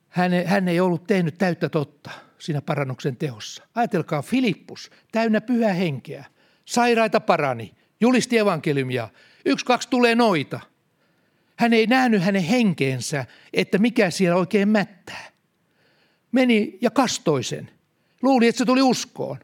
Hän, 0.08 0.32
hän 0.44 0.68
ei 0.68 0.80
ollut 0.80 1.06
tehnyt 1.06 1.38
täyttä 1.38 1.68
totta 1.68 2.10
siinä 2.38 2.62
parannuksen 2.62 3.16
teossa. 3.16 3.62
Ajatelkaa, 3.74 4.22
Filippus, 4.22 4.90
täynnä 5.12 5.40
pyhä 5.40 5.72
henkeä, 5.72 6.24
sairaita 6.64 7.20
parani, 7.20 7.75
julisti 8.00 8.38
evankeliumia, 8.38 9.08
yksi, 9.44 9.64
kaksi 9.64 9.88
tulee 9.88 10.14
noita. 10.14 10.60
Hän 11.56 11.72
ei 11.72 11.86
nähnyt 11.86 12.22
hänen 12.22 12.42
henkeensä, 12.42 13.24
että 13.52 13.78
mikä 13.78 14.10
siellä 14.10 14.36
oikein 14.36 14.68
mättää. 14.68 15.30
Meni 16.32 16.78
ja 16.80 16.90
kastoi 16.90 17.44
sen. 17.44 17.70
Luuli, 18.22 18.48
että 18.48 18.58
se 18.58 18.64
tuli 18.64 18.82
uskoon. 18.82 19.38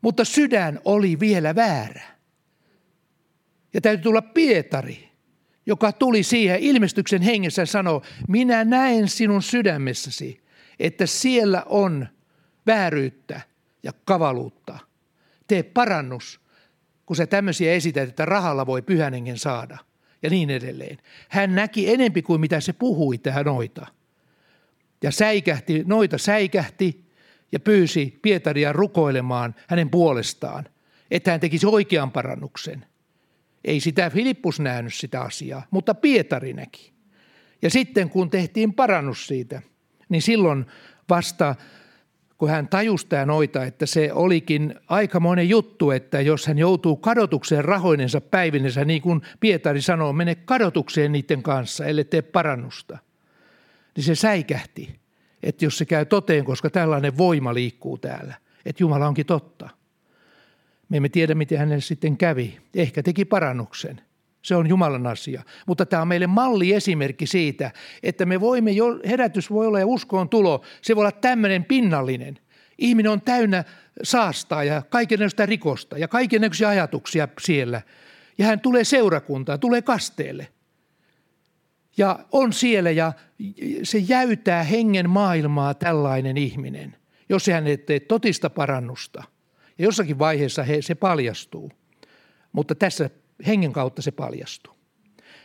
Mutta 0.00 0.24
sydän 0.24 0.80
oli 0.84 1.20
vielä 1.20 1.54
väärä. 1.54 2.02
Ja 3.74 3.80
täytyy 3.80 4.02
tulla 4.02 4.22
Pietari, 4.22 5.08
joka 5.66 5.92
tuli 5.92 6.22
siihen 6.22 6.60
ilmestyksen 6.60 7.22
hengessä 7.22 7.62
ja 7.62 7.66
sanoi, 7.66 8.00
minä 8.28 8.64
näen 8.64 9.08
sinun 9.08 9.42
sydämessäsi, 9.42 10.40
että 10.80 11.06
siellä 11.06 11.62
on 11.66 12.08
vääryyttä 12.66 13.40
ja 13.82 13.92
kavaluutta. 14.04 14.78
Tee 15.46 15.62
parannus, 15.62 16.40
kun 17.08 17.16
sä 17.16 17.26
tämmöisiä 17.26 17.72
esität, 17.72 18.08
että 18.08 18.24
rahalla 18.24 18.66
voi 18.66 18.82
pyhänengen 18.82 19.38
saada 19.38 19.78
ja 20.22 20.30
niin 20.30 20.50
edelleen. 20.50 20.98
Hän 21.28 21.54
näki 21.54 21.92
enempi 21.92 22.22
kuin 22.22 22.40
mitä 22.40 22.60
se 22.60 22.72
puhui 22.72 23.18
tähän 23.18 23.46
noita. 23.46 23.86
Ja 25.02 25.10
säikähti, 25.10 25.84
noita 25.86 26.18
säikähti 26.18 27.04
ja 27.52 27.60
pyysi 27.60 28.18
Pietaria 28.22 28.72
rukoilemaan 28.72 29.54
hänen 29.68 29.90
puolestaan, 29.90 30.68
että 31.10 31.30
hän 31.30 31.40
tekisi 31.40 31.66
oikean 31.66 32.10
parannuksen– 32.10 32.84
ei 33.64 33.80
sitä 33.80 34.10
Filippus 34.10 34.60
nähnyt 34.60 34.94
sitä 34.94 35.20
asiaa, 35.20 35.66
mutta 35.70 35.94
Pietari 35.94 36.52
näki. 36.52 36.92
Ja 37.62 37.70
sitten 37.70 38.10
kun 38.10 38.30
tehtiin 38.30 38.74
parannus 38.74 39.26
siitä, 39.26 39.62
niin 40.08 40.22
silloin 40.22 40.66
vasta 41.08 41.54
kun 42.38 42.50
hän 42.50 42.68
tajusi 42.68 43.06
tämä 43.06 43.26
noita, 43.26 43.64
että 43.64 43.86
se 43.86 44.12
olikin 44.12 44.74
aikamoinen 44.88 45.48
juttu, 45.48 45.90
että 45.90 46.20
jos 46.20 46.46
hän 46.46 46.58
joutuu 46.58 46.96
kadotukseen 46.96 47.64
rahoinensa 47.64 48.20
päivinensä, 48.20 48.84
niin 48.84 49.02
kuin 49.02 49.22
Pietari 49.40 49.82
sanoo, 49.82 50.12
mene 50.12 50.34
kadotukseen 50.34 51.12
niiden 51.12 51.42
kanssa, 51.42 51.86
ellei 51.86 52.04
tee 52.04 52.22
parannusta. 52.22 52.98
Niin 53.96 54.04
se 54.04 54.14
säikähti, 54.14 54.98
että 55.42 55.64
jos 55.64 55.78
se 55.78 55.84
käy 55.84 56.04
toteen, 56.04 56.44
koska 56.44 56.70
tällainen 56.70 57.18
voima 57.18 57.54
liikkuu 57.54 57.98
täällä, 57.98 58.34
että 58.66 58.82
Jumala 58.82 59.08
onkin 59.08 59.26
totta. 59.26 59.68
Me 60.88 60.96
emme 60.96 61.08
tiedä, 61.08 61.34
miten 61.34 61.58
hänelle 61.58 61.80
sitten 61.80 62.16
kävi. 62.16 62.58
Ehkä 62.74 63.02
teki 63.02 63.24
parannuksen. 63.24 64.00
Se 64.42 64.56
on 64.56 64.68
Jumalan 64.68 65.06
asia. 65.06 65.42
Mutta 65.66 65.86
tämä 65.86 66.02
on 66.02 66.08
meille 66.08 66.26
malliesimerkki 66.26 67.26
siitä, 67.26 67.70
että 68.02 68.26
me 68.26 68.40
voimme, 68.40 68.70
jo, 68.70 69.00
herätys 69.06 69.50
voi 69.50 69.66
olla 69.66 69.78
ja 69.78 69.86
uskoon 69.86 70.28
tulo, 70.28 70.64
se 70.82 70.96
voi 70.96 71.02
olla 71.02 71.12
tämmöinen 71.12 71.64
pinnallinen. 71.64 72.38
Ihminen 72.78 73.12
on 73.12 73.20
täynnä 73.20 73.64
saastaa 74.02 74.64
ja 74.64 74.82
kaikenlaista 74.88 75.46
rikosta 75.46 75.98
ja 75.98 76.08
kaikenlaisia 76.08 76.68
ajatuksia 76.68 77.28
siellä. 77.40 77.82
Ja 78.38 78.46
hän 78.46 78.60
tulee 78.60 78.84
seurakuntaan, 78.84 79.60
tulee 79.60 79.82
kasteelle. 79.82 80.48
Ja 81.96 82.18
on 82.32 82.52
siellä 82.52 82.90
ja 82.90 83.12
se 83.82 83.98
jäytää 83.98 84.62
hengen 84.62 85.10
maailmaa 85.10 85.74
tällainen 85.74 86.36
ihminen, 86.36 86.96
jos 87.28 87.46
hän 87.46 87.66
ei 87.66 87.78
tee 87.78 88.00
totista 88.00 88.50
parannusta– 88.50 89.24
ja 89.78 89.84
jossakin 89.84 90.18
vaiheessa 90.18 90.62
he, 90.62 90.82
se 90.82 90.94
paljastuu, 90.94 91.72
mutta 92.52 92.74
tässä 92.74 93.10
hengen 93.46 93.72
kautta 93.72 94.02
se 94.02 94.10
paljastuu. 94.10 94.74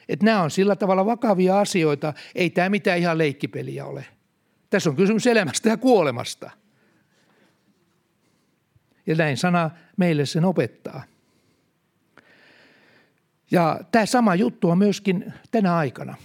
Et 0.10 0.24
nämä 0.24 0.42
on 0.42 0.52
sillä 0.52 0.76
tavalla 0.76 1.06
vakavia 1.06 1.60
asioita, 1.60 2.14
ei 2.36 2.50
tämä 2.50 2.70
mitään 2.70 3.00
ihan 3.00 3.18
leikkipeliä 3.18 3.86
ole. 3.86 4.06
Tässä 4.70 4.90
on 4.90 4.96
kysymys 4.96 5.28
elämästä 5.28 5.70
ja 5.70 5.78
kuolemasta. 5.78 6.52
Ja 9.06 9.16
näin 9.16 9.38
sana 9.38 9.72
meille 9.98 10.26
sen 10.26 10.46
opettaa. 10.46 11.04
Ja 13.52 13.80
tämä 13.92 14.06
sama 14.06 14.36
juttu 14.36 14.70
on 14.70 14.78
myöskin 14.78 15.34
tänä 15.52 15.76
aikana. 15.76 16.16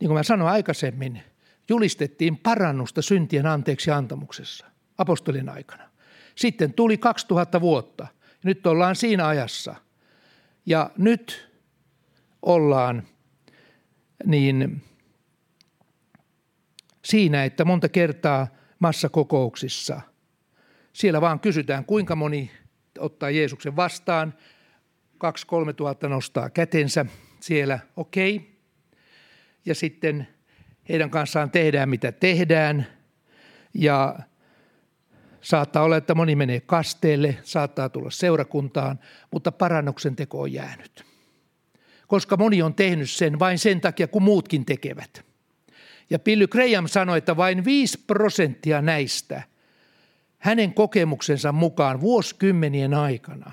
Niin 0.00 0.08
kuin 0.08 0.14
mä 0.14 0.22
sanoin 0.22 0.52
aikaisemmin, 0.52 1.22
julistettiin 1.68 2.36
parannusta 2.36 3.02
syntien 3.02 3.46
anteeksi 3.46 3.90
antamuksessa 3.90 4.66
apostolin 4.98 5.48
aikana. 5.48 5.90
Sitten 6.34 6.72
tuli 6.72 6.98
2000 6.98 7.60
vuotta. 7.60 8.06
Nyt 8.44 8.66
ollaan 8.66 8.96
siinä 8.96 9.28
ajassa. 9.28 9.74
Ja 10.66 10.90
nyt 10.98 11.50
ollaan 12.42 13.02
niin 14.24 14.82
siinä, 17.04 17.44
että 17.44 17.64
monta 17.64 17.88
kertaa 17.88 18.48
massakokouksissa 18.78 20.00
siellä 20.92 21.20
vaan 21.20 21.40
kysytään, 21.40 21.84
kuinka 21.84 22.16
moni 22.16 22.50
ottaa 22.98 23.30
Jeesuksen 23.30 23.76
vastaan. 23.76 24.34
Kaksi, 25.18 25.46
kolme 25.46 25.72
tuhatta 25.72 26.08
nostaa 26.08 26.50
kätensä 26.50 27.06
siellä, 27.40 27.78
okei. 27.96 28.36
Okay. 28.36 28.48
Ja 29.66 29.74
sitten 29.74 30.28
heidän 30.88 31.10
kanssaan 31.10 31.50
tehdään 31.50 31.88
mitä 31.88 32.12
tehdään. 32.12 32.86
Ja 33.74 34.18
saattaa 35.40 35.82
olla, 35.82 35.96
että 35.96 36.14
moni 36.14 36.36
menee 36.36 36.60
kasteelle, 36.60 37.38
saattaa 37.42 37.88
tulla 37.88 38.10
seurakuntaan, 38.10 39.00
mutta 39.30 39.52
parannuksen 39.52 40.16
teko 40.16 40.40
on 40.40 40.52
jäänyt. 40.52 41.04
Koska 42.06 42.36
moni 42.36 42.62
on 42.62 42.74
tehnyt 42.74 43.10
sen 43.10 43.38
vain 43.38 43.58
sen 43.58 43.80
takia, 43.80 44.08
kun 44.08 44.22
muutkin 44.22 44.66
tekevät. 44.66 45.24
Ja 46.10 46.18
Billy 46.18 46.46
Graham 46.46 46.88
sanoi, 46.88 47.18
että 47.18 47.36
vain 47.36 47.64
5 47.64 47.98
prosenttia 48.06 48.82
näistä 48.82 49.42
hänen 50.38 50.74
kokemuksensa 50.74 51.52
mukaan 51.52 52.00
vuosikymmenien 52.00 52.94
aikana 52.94 53.52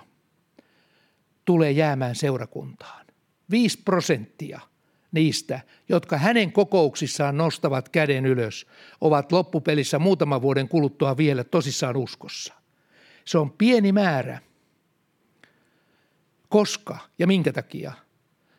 tulee 1.46 1.72
jäämään 1.72 2.16
seurakuntaan. 2.16 3.06
5 3.52 3.82
prosenttia– 3.86 4.60
niistä, 5.16 5.60
jotka 5.90 6.18
hänen 6.18 6.52
kokouksissaan 6.52 7.38
nostavat 7.38 7.90
käden 7.90 8.26
ylös, 8.26 8.68
ovat 9.02 9.32
loppupelissä 9.32 10.00
muutaman 10.00 10.42
vuoden 10.42 10.68
kuluttua 10.68 11.18
vielä 11.18 11.44
tosissaan 11.44 11.98
uskossa. 11.98 12.54
Se 13.26 13.38
on 13.38 13.52
pieni 13.52 13.92
määrä. 13.92 14.40
Koska 16.50 16.98
ja 17.20 17.28
minkä 17.28 17.54
takia? 17.54 17.94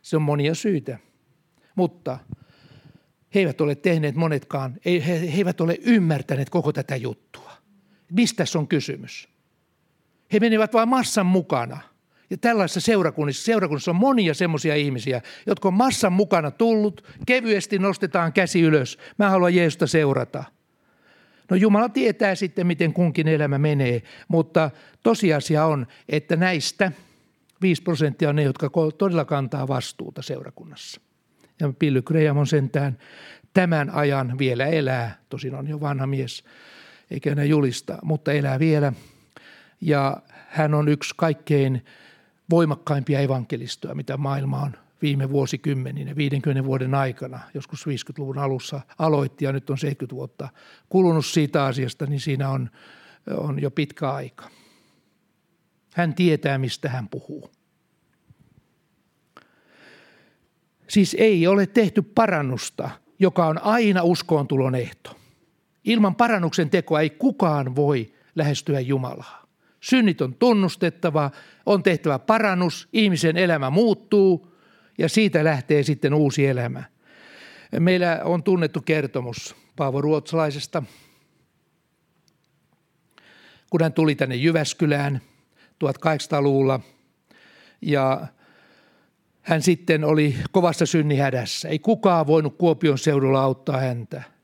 Se 0.03 0.17
on 0.17 0.23
monia 0.23 0.55
syitä. 0.55 0.99
Mutta 1.75 2.19
he 3.35 3.41
eivät 3.41 3.61
ole 3.61 3.75
tehneet 3.75 4.15
monetkaan, 4.15 4.77
he, 4.85 5.15
eivät 5.37 5.61
ole 5.61 5.79
ymmärtäneet 5.83 6.51
koko 6.51 6.73
tätä 6.73 6.97
juttua. 6.97 7.53
Mistä 8.13 8.45
on 8.57 8.69
kysymys? 8.69 9.29
He 10.33 10.41
menivät 10.41 10.73
vain 10.73 10.89
massan 10.89 11.27
mukana– 11.27 11.81
ja 12.31 12.37
tällaisessa 12.37 12.81
seurakunnissa, 12.81 13.45
seurakunnissa 13.45 13.91
on 13.91 13.97
monia 13.97 14.35
semmoisia 14.35 14.75
ihmisiä, 14.75 15.23
jotka 15.47 15.69
on 15.69 15.75
massan 15.75 16.13
mukana 16.13 16.51
tullut, 16.51 17.05
kevyesti 17.27 17.79
nostetaan 17.79 18.33
käsi 18.33 18.61
ylös. 18.61 18.99
Mä 19.19 19.31
haluan 19.31 19.55
Jeesusta 19.55 19.87
seurata. 19.87 20.45
No 21.51 21.57
Jumala 21.57 21.89
tietää 21.89 22.35
sitten, 22.35 22.67
miten 22.67 22.93
kunkin 22.93 23.29
elämä 23.29 23.59
menee, 23.59 24.03
mutta 24.29 24.71
tosiasia 25.03 25.65
on, 25.65 25.87
että 26.09 26.37
näistä 26.37 26.93
5 27.63 27.83
prosenttia 27.83 28.29
on 28.29 28.37
ne, 28.37 28.43
jotka 28.43 28.71
todella 28.99 29.25
kantaa 29.25 29.69
vastuuta 29.69 30.23
seurakunnassa. 30.23 31.01
Ja 31.61 31.73
Pilly 31.79 32.03
Graham 32.03 32.37
on 32.37 32.47
sentään 32.47 32.99
tämän 33.55 33.91
ajan 33.91 34.39
vielä 34.39 34.67
elää, 34.67 35.19
tosin 35.29 35.55
on 35.55 35.69
jo 35.69 35.81
vanha 35.81 36.07
mies, 36.07 36.45
eikä 37.11 37.33
enää 37.33 37.45
julista, 37.45 37.99
mutta 38.03 38.33
elää 38.33 38.59
vielä. 38.59 38.93
Ja 39.81 40.17
hän 40.49 40.75
on 40.75 40.89
yksi 40.89 41.15
kaikkein 41.17 41.85
voimakkaimpia 42.51 43.21
evankelistoja, 43.21 43.95
mitä 43.95 44.17
maailma 44.17 44.63
on 44.63 44.73
viime 45.03 45.31
vuosikymmeninä, 45.31 46.17
50 46.17 46.65
vuoden 46.65 46.95
aikana, 46.95 47.41
joskus 47.55 47.87
50-luvun 47.87 48.39
alussa 48.39 48.81
aloitti 48.99 49.45
ja 49.45 49.53
nyt 49.53 49.71
on 49.71 49.79
70 49.79 50.17
vuotta 50.17 50.49
kulunut 50.89 51.27
siitä 51.27 51.65
asiasta, 51.65 52.07
niin 52.07 52.21
siinä 52.21 52.51
on, 52.51 52.71
on 53.37 53.63
jo 53.63 53.71
pitkä 53.71 54.11
aika. 54.11 54.51
Hän 55.95 56.15
tietää, 56.15 56.59
mistä 56.59 56.89
hän 56.89 57.09
puhuu. 57.09 57.51
Siis 60.89 61.17
ei 61.19 61.47
ole 61.47 61.67
tehty 61.67 62.03
parannusta, 62.03 62.91
joka 63.19 63.47
on 63.47 63.63
aina 63.63 64.03
uskoontulon 64.03 64.75
ehto. 64.75 65.17
Ilman 65.85 66.15
parannuksen 66.15 66.71
tekoa 66.71 67.01
ei 67.01 67.11
kukaan 67.11 67.77
voi 67.77 68.15
lähestyä 68.35 68.81
Jumalaa. 68.81 69.46
Synnit 69.89 70.21
on 70.21 70.35
tunnustettava, 70.35 71.31
on 71.67 71.83
tehtävä 71.83 72.19
parannus, 72.19 72.89
ihmisen 72.93 73.37
elämä 73.37 73.71
muuttuu 73.71 74.53
ja 74.99 75.09
siitä 75.09 75.45
lähtee 75.45 75.83
sitten 75.83 76.15
uusi 76.15 76.47
elämä. 76.47 76.83
Meillä 77.79 78.21
on 78.25 78.43
tunnettu 78.43 78.81
kertomus 78.81 79.57
Paavo 79.77 80.01
Ruotsalaisesta, 80.01 80.83
kun 83.71 83.83
hän 83.83 83.93
tuli 83.93 84.15
tänne 84.15 84.37
Jyväskylään 84.37 85.21
1800-luvulla 85.85 86.81
ja 87.81 88.27
hän 89.43 89.63
sitten 89.63 90.05
oli 90.05 90.37
kovassa 90.53 90.87
synnihädässä. 90.87 91.69
Ei 91.69 91.79
kukaan 91.79 92.27
voinut 92.27 92.59
Kuopion 92.59 92.99
seudulla 92.99 93.43
auttaa 93.43 93.81
häntä– 93.81 94.23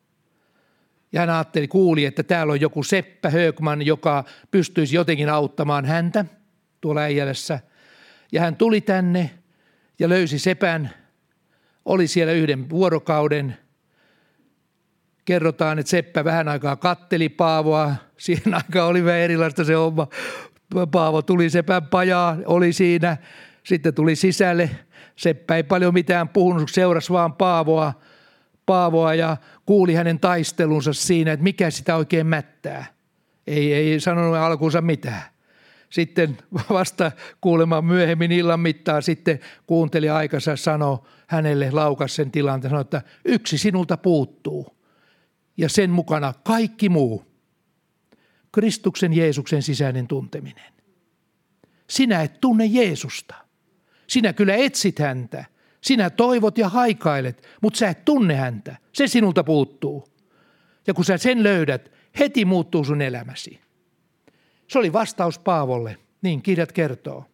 ja 1.13 1.21
hän 1.21 1.31
ajatteli, 1.31 1.69
kuuli, 1.69 2.05
että 2.05 2.23
täällä 2.23 2.53
on 2.53 2.61
joku 2.61 2.83
Seppä 2.83 3.31
Högman, 3.31 3.87
joka 3.87 4.25
pystyisi 4.51 4.97
jotenkin 4.97 5.29
auttamaan 5.29 5.85
häntä 5.85 6.25
tuolla 6.81 7.01
äijälässä. 7.01 7.61
Ja 8.33 8.41
hän 8.41 8.57
tuli 8.57 8.81
tänne 8.81 9.31
ja 9.99 10.09
löysi 10.09 10.39
Sepän, 10.39 10.91
oli 11.85 12.07
siellä 12.07 12.33
yhden 12.33 12.71
vuorokauden. 12.71 13.57
Kerrotaan, 15.25 15.79
että 15.79 15.91
Seppä 15.91 16.25
vähän 16.25 16.49
aikaa 16.49 16.77
katteli 16.77 17.29
Paavoa. 17.29 17.95
Siihen 18.17 18.55
aikaan 18.55 18.89
oli 18.89 19.05
vähän 19.05 19.21
erilaista 19.21 19.65
se 19.65 19.75
homma. 19.75 20.09
Paavo 20.91 21.23
tuli 21.23 21.51
Sepän 21.51 21.87
pajaa, 21.87 22.37
oli 22.47 22.73
siinä. 22.73 23.17
Sitten 23.65 23.95
tuli 23.95 24.17
sisälle. 24.17 24.71
Seppä 25.17 25.57
ei 25.57 25.63
paljon 25.63 25.95
mitään 25.95 26.29
puhunut, 26.29 26.71
seurasi 26.71 27.13
vaan 27.13 27.33
Paavoa– 27.33 27.93
Paavoa 28.67 29.15
ja 29.15 29.37
kuuli 29.67 29.95
hänen 29.95 30.21
taistelunsa 30.21 30.93
siinä, 30.93 31.33
että 31.33 31.45
mikä 31.45 31.71
sitä 31.71 31.97
oikein 31.97 32.27
mättää. 32.27 32.87
Ei, 33.47 33.75
ei 33.75 34.01
sanonut 34.01 34.37
alkuunsa 34.37 34.81
mitään. 34.81 35.23
Sitten 35.91 36.39
vasta 36.71 37.13
kuulemaan 37.41 37.85
myöhemmin 37.85 38.33
illan 38.33 38.61
mittaan 38.61 39.03
sitten 39.03 39.41
kuunteli 39.67 40.11
aikansa 40.11 40.57
sano 40.57 41.05
hänelle 41.27 41.71
laukas 41.71 42.17
sen 42.17 42.31
tilanteen, 42.31 42.71
sanoi, 42.71 42.81
että 42.81 43.03
yksi 43.25 43.59
sinulta 43.59 43.97
puuttuu 43.97 44.77
ja 45.57 45.69
sen 45.69 45.91
mukana 45.91 46.35
kaikki 46.45 46.89
muu. 46.89 47.33
Kristuksen 48.53 49.13
Jeesuksen 49.13 49.63
sisäinen 49.63 50.09
tunteminen. 50.09 50.73
Sinä 51.91 52.23
et 52.23 52.41
tunne 52.41 52.67
Jeesusta. 52.67 53.35
Sinä 54.07 54.33
kyllä 54.33 54.55
etsit 54.55 54.99
häntä, 54.99 55.45
sinä 55.83 56.11
toivot 56.11 56.59
ja 56.59 56.69
haikailet, 56.69 57.49
mutta 57.63 57.79
sä 57.79 57.89
et 57.89 58.05
tunne 58.05 58.35
häntä. 58.35 58.77
Se 58.93 59.07
sinulta 59.07 59.45
puuttuu. 59.45 60.09
Ja 60.87 60.95
kun 60.95 61.05
sä 61.05 61.19
sen 61.19 61.43
löydät, 61.43 61.93
heti 62.19 62.45
muuttuu 62.45 62.85
sun 62.85 63.03
elämäsi. 63.03 63.61
Se 64.69 64.79
oli 64.79 64.93
vastaus 64.93 65.39
Paavolle, 65.39 65.97
niin 66.23 66.43
kirjat 66.43 66.73
kertoo. 66.73 67.25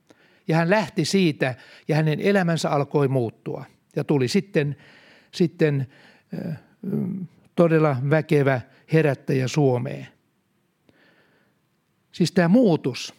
Ja 0.49 0.57
hän 0.57 0.71
lähti 0.71 1.05
siitä 1.05 1.55
ja 1.89 1.97
hänen 1.97 2.21
elämänsä 2.21 2.71
alkoi 2.71 3.09
muuttua. 3.09 3.65
Ja 3.97 4.05
tuli 4.05 4.29
sitten, 4.29 4.77
sitten 5.35 5.87
todella 7.57 7.97
väkevä 8.11 8.61
herättäjä 8.93 9.49
Suomeen. 9.49 10.09
Siis 12.13 12.33
tämä 12.33 12.49
muutus 12.49 13.15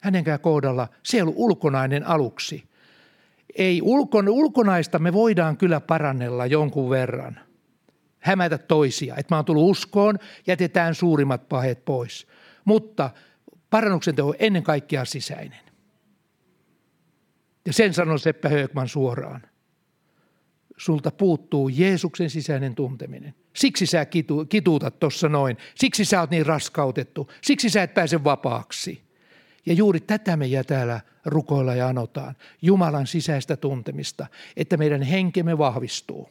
hänenkään 0.00 0.40
kohdalla, 0.40 0.88
se 1.02 1.16
ei 1.16 1.22
ollut 1.22 1.34
ulkonainen 1.38 2.06
aluksi 2.06 2.69
ei 3.54 3.82
ulkon, 3.82 4.28
ulkonaista 4.28 4.98
me 4.98 5.12
voidaan 5.12 5.56
kyllä 5.56 5.80
parannella 5.80 6.46
jonkun 6.46 6.90
verran, 6.90 7.40
hämätä 8.18 8.58
toisia, 8.58 9.16
että 9.16 9.34
mä 9.34 9.38
oon 9.38 9.44
tullut 9.44 9.70
uskoon, 9.70 10.18
jätetään 10.46 10.94
suurimmat 10.94 11.48
pahet 11.48 11.84
pois. 11.84 12.26
Mutta 12.64 13.10
parannuksen 13.70 14.14
teko 14.14 14.28
on 14.28 14.34
ennen 14.38 14.62
kaikkea 14.62 15.04
sisäinen. 15.04 15.60
Ja 17.66 17.72
sen 17.72 17.94
sanoi 17.94 18.18
Seppä 18.18 18.48
Högman 18.48 18.88
suoraan. 18.88 19.42
Sulta 20.76 21.10
puuttuu 21.10 21.68
Jeesuksen 21.68 22.30
sisäinen 22.30 22.74
tunteminen. 22.74 23.34
Siksi 23.56 23.86
sä 23.86 24.04
kitu, 24.04 24.44
kituutat 24.44 24.98
tuossa 24.98 25.28
noin. 25.28 25.56
Siksi 25.74 26.04
sä 26.04 26.20
oot 26.20 26.30
niin 26.30 26.46
raskautettu. 26.46 27.30
Siksi 27.42 27.70
sä 27.70 27.82
et 27.82 27.94
pääse 27.94 28.24
vapaaksi. 28.24 29.09
Ja 29.66 29.74
juuri 29.74 30.00
tätä 30.00 30.36
me 30.36 30.46
täällä 30.66 31.00
rukoilla 31.24 31.74
ja 31.74 31.88
anotaan. 31.88 32.34
Jumalan 32.62 33.06
sisäistä 33.06 33.56
tuntemista, 33.56 34.26
että 34.56 34.76
meidän 34.76 35.02
henkemme 35.02 35.58
vahvistuu. 35.58 36.30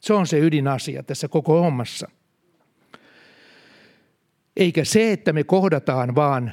Se 0.00 0.12
on 0.12 0.26
se 0.26 0.38
ydinasia 0.38 1.02
tässä 1.02 1.28
koko 1.28 1.60
hommassa. 1.62 2.08
Eikä 4.56 4.84
se, 4.84 5.12
että 5.12 5.32
me 5.32 5.44
kohdataan 5.44 6.14
vaan, 6.14 6.52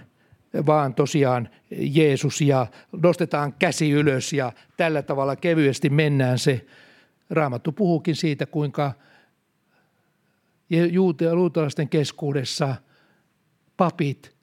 vaan 0.65 0.93
tosiaan 0.93 1.49
Jeesus 1.71 2.41
ja 2.41 2.67
nostetaan 2.91 3.53
käsi 3.53 3.91
ylös 3.91 4.33
ja 4.33 4.51
tällä 4.77 5.01
tavalla 5.01 5.35
kevyesti 5.35 5.89
mennään 5.89 6.39
se. 6.39 6.65
Raamattu 7.29 7.71
puhuukin 7.71 8.15
siitä, 8.15 8.45
kuinka 8.45 8.91
juutalaisten 11.31 11.89
keskuudessa 11.89 12.75
papit– 13.77 14.31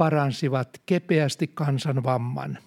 paransivat 0.00 0.82
kepeästi 0.86 1.50
kansan 1.54 2.02
vamman. 2.02 2.58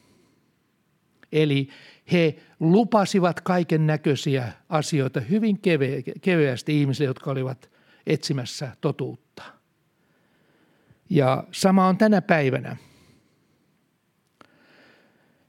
Eli 1.32 1.70
he 2.12 2.36
lupasivat 2.60 3.42
kaiken 3.42 3.88
näköisiä 3.88 4.52
asioita 4.70 5.20
hyvin 5.20 5.60
keveästi 6.22 6.82
ihmisille, 6.82 7.08
jotka 7.08 7.32
olivat 7.32 7.70
etsimässä 8.08 8.72
totuutta. 8.82 9.44
Ja 11.10 11.44
sama 11.52 11.88
on 11.88 11.98
tänä 11.98 12.22
päivänä. 12.22 12.78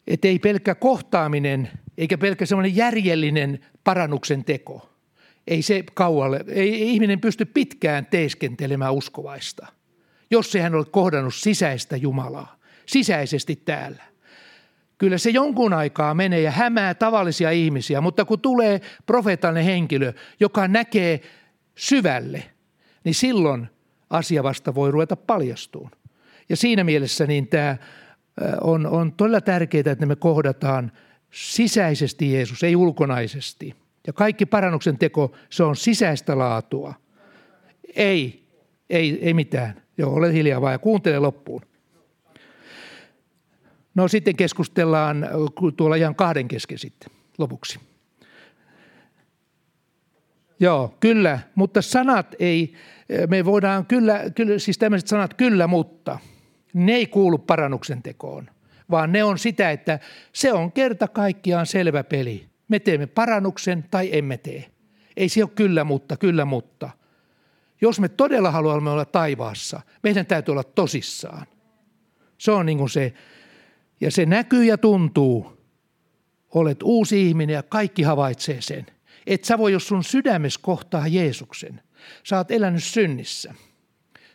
Että 0.06 0.28
ei 0.28 0.38
pelkkä 0.38 0.74
kohtaaminen 0.74 1.70
eikä 1.98 2.18
pelkkä 2.18 2.46
semmoinen 2.46 2.76
järjellinen 2.76 3.60
parannuksen 3.84 4.44
teko. 4.44 4.90
ei 5.46 5.62
se 5.62 5.84
kaualle, 5.94 6.44
ei 6.48 6.90
ihminen 6.90 7.20
pysty 7.20 7.44
pitkään 7.44 8.06
teeskentelemään 8.06 8.94
uskovaista, 8.94 9.66
jos 10.34 10.54
ei 10.54 10.62
hän 10.62 10.74
ole 10.74 10.84
kohdannut 10.84 11.34
sisäistä 11.34 11.96
Jumalaa, 11.96 12.56
sisäisesti 12.86 13.56
täällä. 13.56 14.02
Kyllä 14.98 15.18
se 15.18 15.30
jonkun 15.30 15.72
aikaa 15.72 16.14
menee 16.14 16.40
ja 16.40 16.50
hämää 16.50 16.94
tavallisia 16.94 17.50
ihmisiä, 17.50 18.00
mutta 18.00 18.24
kun 18.24 18.40
tulee 18.40 18.80
profeetallinen 19.06 19.64
henkilö, 19.64 20.12
joka 20.40 20.68
näkee 20.68 21.20
syvälle, 21.74 22.44
niin 23.04 23.14
silloin 23.14 23.68
asia 24.10 24.42
vasta 24.42 24.74
voi 24.74 24.90
ruveta 24.90 25.16
paljastuun. 25.16 25.90
Ja 26.48 26.56
siinä 26.56 26.84
mielessä 26.84 27.26
niin 27.26 27.46
tämä 27.48 27.76
on, 28.60 28.86
on 28.86 29.12
todella 29.12 29.40
tärkeää, 29.40 29.92
että 29.92 30.06
me 30.06 30.16
kohdataan 30.16 30.92
sisäisesti 31.30 32.32
Jeesus, 32.32 32.62
ei 32.62 32.76
ulkonaisesti. 32.76 33.74
Ja 34.06 34.12
kaikki 34.12 34.46
parannuksen 34.46 34.98
teko, 34.98 35.34
se 35.50 35.62
on 35.62 35.76
sisäistä 35.76 36.38
laatua. 36.38 36.94
Ei, 37.96 38.44
ei, 38.90 39.18
ei 39.22 39.34
mitään. 39.34 39.83
Joo, 39.98 40.14
ole 40.14 40.32
hiljaa 40.32 40.60
vaan 40.60 40.72
ja 40.72 40.78
kuuntele 40.78 41.18
loppuun. 41.18 41.62
No 43.94 44.08
sitten 44.08 44.36
keskustellaan 44.36 45.28
tuolla 45.76 45.96
ihan 45.96 46.14
kahden 46.14 46.48
kesken 46.48 46.78
sitten 46.78 47.10
lopuksi. 47.38 47.80
Joo, 50.60 50.94
kyllä, 51.00 51.38
mutta 51.54 51.82
sanat 51.82 52.34
ei, 52.38 52.74
me 53.28 53.44
voidaan 53.44 53.86
kyllä, 53.86 54.30
kyllä 54.34 54.58
siis 54.58 54.78
tämmöiset 54.78 55.08
sanat 55.08 55.34
kyllä, 55.34 55.66
mutta 55.66 56.18
ne 56.74 56.92
ei 56.92 57.06
kuulu 57.06 57.38
parannuksen 57.38 58.02
tekoon, 58.02 58.50
vaan 58.90 59.12
ne 59.12 59.24
on 59.24 59.38
sitä, 59.38 59.70
että 59.70 59.98
se 60.32 60.52
on 60.52 60.72
kerta 60.72 61.08
kaikkiaan 61.08 61.66
selvä 61.66 62.04
peli. 62.04 62.46
Me 62.68 62.78
teemme 62.78 63.06
parannuksen 63.06 63.84
tai 63.90 64.08
emme 64.12 64.36
tee. 64.36 64.64
Ei 65.16 65.28
se 65.28 65.44
ole 65.44 65.50
kyllä, 65.54 65.84
mutta, 65.84 66.16
kyllä, 66.16 66.44
mutta. 66.44 66.90
Jos 67.84 68.00
me 68.00 68.08
todella 68.08 68.50
haluamme 68.50 68.90
olla 68.90 69.04
taivaassa, 69.04 69.80
meidän 70.02 70.26
täytyy 70.26 70.52
olla 70.52 70.64
tosissaan. 70.64 71.46
Se 72.38 72.52
on 72.52 72.66
niin 72.66 72.78
kuin 72.78 72.90
se, 72.90 73.14
ja 74.00 74.10
se 74.10 74.26
näkyy 74.26 74.64
ja 74.64 74.78
tuntuu. 74.78 75.60
Olet 76.54 76.82
uusi 76.82 77.28
ihminen 77.28 77.54
ja 77.54 77.62
kaikki 77.62 78.02
havaitsee 78.02 78.60
sen. 78.60 78.86
Et 79.26 79.44
sä 79.44 79.58
voi, 79.58 79.72
jos 79.72 79.88
sun 79.88 80.04
sydämessä 80.04 80.60
kohtaa 80.62 81.08
Jeesuksen. 81.08 81.80
Sä 82.22 82.36
oot 82.36 82.50
elänyt 82.50 82.84
synnissä. 82.84 83.54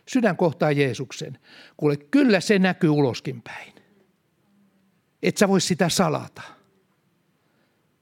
Sydän 0.09 0.37
kohtaa 0.37 0.71
Jeesuksen. 0.71 1.39
Kuule, 1.77 1.97
kyllä 1.97 2.39
se 2.39 2.59
näkyy 2.59 2.89
uloskin 2.89 3.41
päin. 3.41 3.73
Et 5.23 5.37
sä 5.37 5.47
voi 5.47 5.61
sitä 5.61 5.89
salata. 5.89 6.41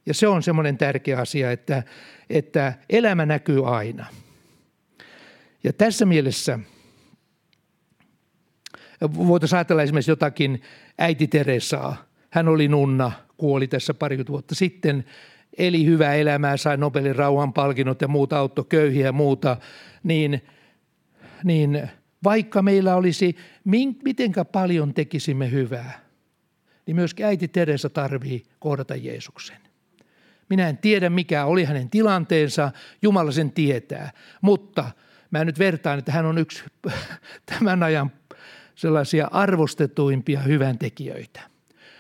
Ja 0.06 0.14
se 0.14 0.28
on 0.28 0.44
semmoinen 0.44 0.78
tärkeä 0.78 1.20
asia, 1.20 1.52
että, 1.52 1.84
että 2.30 2.74
elämä 2.90 3.26
näkyy 3.26 3.76
aina. 3.76 4.06
Ja 5.64 5.74
tässä 5.74 6.06
mielessä 6.06 6.60
voitaisiin 9.02 9.58
ajatella 9.58 9.84
esimerkiksi 9.84 10.12
jotakin 10.12 10.62
äiti 10.98 11.28
Teresaa. 11.28 12.08
Hän 12.30 12.48
oli 12.48 12.68
nunna, 12.68 13.12
kuoli 13.38 13.68
tässä 13.68 13.94
parikymmentä 13.94 14.32
vuotta 14.32 14.56
sitten, 14.56 15.06
eli 15.58 15.86
hyvää 15.86 16.16
elämää, 16.16 16.58
sai 16.58 16.78
Nobelin 16.78 17.16
rauhanpalkinnot 17.16 18.02
ja 18.02 18.08
muuta, 18.08 18.38
auttoi 18.38 18.66
köyhiä 18.70 19.06
ja 19.06 19.12
muuta, 19.12 19.58
niin, 20.04 20.42
niin 21.44 21.90
vaikka 22.24 22.62
meillä 22.62 22.96
olisi, 22.96 23.36
mitenkä 24.04 24.46
paljon 24.46 24.94
tekisimme 24.94 25.52
hyvää, 25.52 26.00
niin 26.86 26.96
myöskin 26.96 27.26
äiti 27.26 27.48
Teresa 27.48 27.90
tarvii 27.90 28.44
kohdata 28.60 28.96
Jeesuksen. 28.96 29.58
Minä 30.50 30.70
en 30.70 30.78
tiedä, 30.78 31.10
mikä 31.10 31.46
oli 31.46 31.64
hänen 31.64 31.90
tilanteensa, 31.90 32.72
Jumala 33.02 33.32
sen 33.32 33.52
tietää, 33.52 34.12
mutta 34.42 34.92
mä 35.32 35.46
nyt 35.46 35.60
vertaan, 35.60 36.00
että 36.00 36.12
hän 36.12 36.26
on 36.26 36.38
yksi 36.38 36.64
tämän 37.46 37.84
ajan 37.84 38.12
sellaisia 38.76 39.28
arvostetuimpia 39.32 40.40
hyväntekijöitä. 40.40 41.42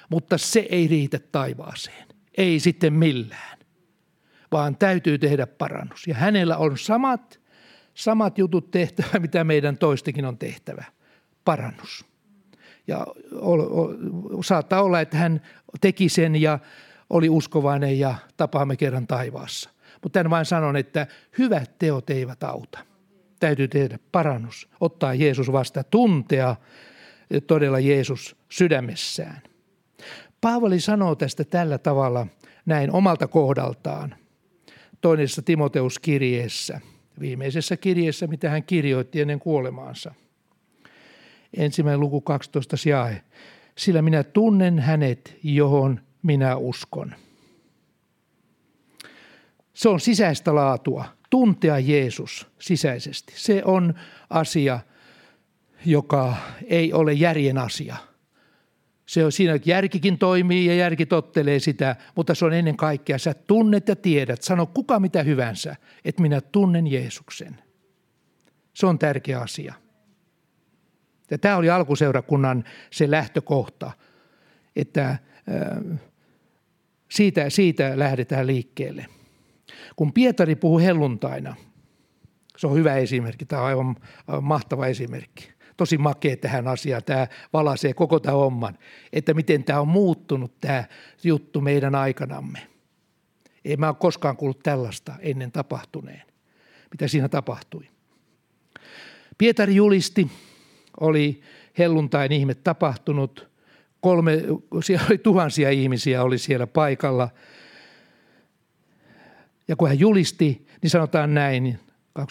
Mutta 0.10 0.38
se 0.38 0.60
ei 0.70 0.88
riitä 0.88 1.20
taivaaseen. 1.32 2.08
Ei 2.38 2.60
sitten 2.60 2.94
millään. 2.94 3.58
Vaan 4.52 4.78
täytyy 4.78 5.18
tehdä 5.18 5.48
parannus. 5.48 6.08
Ja 6.08 6.16
hänellä 6.16 6.58
on 6.58 6.78
samat, 6.78 7.40
samat 7.94 8.38
jutut 8.38 8.72
tehtävä, 8.72 9.20
mitä 9.20 9.44
meidän 9.44 9.78
toistekin 9.78 10.26
on 10.26 10.38
tehtävä. 10.38 10.84
Parannus. 11.46 12.06
Ja 12.88 13.08
saattaa 14.44 14.82
olla, 14.84 15.02
että 15.02 15.18
hän 15.18 15.42
teki 15.82 16.10
sen 16.10 16.36
ja 16.36 16.60
oli 17.10 17.30
uskovainen 17.30 18.00
ja 18.00 18.16
tapaamme 18.38 18.76
kerran 18.76 19.08
taivaassa. 19.08 19.70
Mutta 20.04 20.20
tämän 20.20 20.30
vain 20.30 20.46
sanon, 20.46 20.76
että 20.76 21.08
hyvät 21.38 21.80
teot 21.80 22.10
eivät 22.10 22.44
auta 22.44 22.80
täytyy 23.40 23.68
tehdä 23.68 24.00
parannus, 24.12 24.70
ottaa 24.80 25.14
Jeesus 25.14 25.52
vasta, 25.52 25.84
tuntea 25.84 26.56
todella 27.48 27.80
Jeesus 27.80 28.36
sydämessään. 28.50 29.42
Paavali 30.42 30.80
sanoo 30.80 31.16
tästä 31.16 31.44
tällä 31.44 31.78
tavalla 31.78 32.28
näin 32.66 32.92
omalta 32.92 33.28
kohdaltaan 33.28 34.16
toisessa 35.02 35.42
Timoteus-kirjeessä, 35.42 36.82
viimeisessä 37.20 37.78
kirjeessä, 37.78 38.28
mitä 38.28 38.50
hän 38.50 38.64
kirjoitti 38.64 39.22
ennen 39.22 39.40
kuolemaansa. 39.40 40.14
Ensimmäinen 41.58 42.00
luku 42.00 42.22
12 42.22 42.76
jae. 42.90 43.24
Sillä 43.78 44.02
minä 44.02 44.24
tunnen 44.24 44.80
hänet, 44.80 45.38
johon 45.44 46.00
minä 46.24 46.56
uskon. 46.56 47.16
Se 49.74 49.90
on 49.90 50.00
sisäistä 50.00 50.56
laatua 50.56 51.06
tuntea 51.30 51.80
Jeesus 51.80 52.48
sisäisesti. 52.60 53.34
Se 53.36 53.62
on 53.66 53.94
asia, 54.30 54.80
joka 55.86 56.36
ei 56.66 56.94
ole 56.94 57.14
järjen 57.14 57.58
asia. 57.58 57.96
Se 59.06 59.26
on 59.26 59.32
siinä, 59.32 59.54
että 59.54 59.70
järkikin 59.70 60.18
toimii 60.18 60.66
ja 60.66 60.76
järki 60.76 61.06
tottelee 61.06 61.60
sitä, 61.60 61.96
mutta 62.16 62.36
se 62.36 62.46
on 62.46 62.54
ennen 62.54 62.78
kaikkea, 62.78 63.18
sä 63.18 63.34
tunnet 63.34 63.88
ja 63.88 63.96
tiedät, 63.96 64.42
sano 64.42 64.66
kuka 64.66 65.00
mitä 65.00 65.24
hyvänsä, 65.24 65.76
että 66.06 66.22
minä 66.22 66.42
tunnen 66.42 66.88
Jeesuksen. 66.88 67.58
Se 68.74 68.86
on 68.86 69.00
tärkeä 69.00 69.40
asia. 69.40 69.74
Ja 71.32 71.38
tämä 71.38 71.58
oli 71.58 71.70
alkuseurakunnan 71.70 72.64
se 72.92 73.12
lähtökohta, 73.12 73.92
että 74.76 75.18
siitä, 77.12 77.50
siitä 77.50 78.00
lähdetään 78.00 78.48
liikkeelle– 78.48 79.06
kun 79.96 80.14
Pietari 80.14 80.56
puhuu 80.56 80.80
helluntaina, 80.80 81.56
se 82.58 82.68
on 82.68 82.76
hyvä 82.76 82.96
esimerkki, 82.96 83.46
tämä 83.46 83.62
on 83.62 83.68
aivan, 83.68 83.96
mahtava 84.42 84.88
esimerkki. 84.88 85.50
Tosi 85.78 85.98
makea 85.98 86.38
tähän 86.38 86.68
asiaan, 86.68 87.04
tämä 87.04 87.28
valaisee 87.54 87.94
koko 87.94 88.20
tämän 88.20 88.40
homman, 88.40 88.78
että 89.14 89.34
miten 89.34 89.64
tämä 89.64 89.80
on 89.80 89.88
muuttunut 89.88 90.60
tämä 90.62 90.84
juttu 91.24 91.62
meidän 91.62 91.96
aikanamme. 91.96 92.68
Ei 93.66 93.78
mä 93.78 93.88
ole 93.88 93.96
koskaan 94.00 94.38
kuullut 94.38 94.64
tällaista 94.64 95.14
ennen 95.20 95.52
tapahtuneen, 95.52 96.24
mitä 96.92 97.08
siinä 97.08 97.30
tapahtui. 97.30 97.88
Pietari 99.38 99.76
julisti, 99.76 100.32
oli 101.00 101.42
helluntain 101.78 102.32
ihme 102.32 102.56
tapahtunut, 102.56 103.50
kolme, 104.02 104.44
siellä 104.84 105.06
oli 105.10 105.18
tuhansia 105.18 105.70
ihmisiä 105.70 106.24
oli 106.24 106.38
siellä 106.38 106.68
paikalla– 106.68 107.30
ja 109.68 109.76
kun 109.76 109.88
hän 109.88 110.00
julisti, 110.00 110.68
niin 110.82 110.90
sanotaan 110.90 111.34
näin, 111.34 111.80
37-38. 112.20 112.22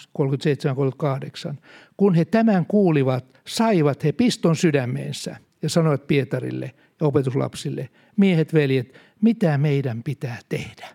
Kun 1.97 2.15
he 2.15 2.25
tämän 2.25 2.65
kuulivat, 2.65 3.41
saivat 3.47 4.03
he 4.03 4.11
piston 4.11 4.55
sydämeensä 4.55 5.35
ja 5.61 5.69
sanoivat 5.69 6.07
Pietarille 6.07 6.71
ja 7.01 7.07
opetuslapsille, 7.07 7.89
miehet, 8.17 8.53
veljet, 8.53 8.99
mitä 9.21 9.57
meidän 9.57 10.03
pitää 10.03 10.39
tehdä? 10.49 10.87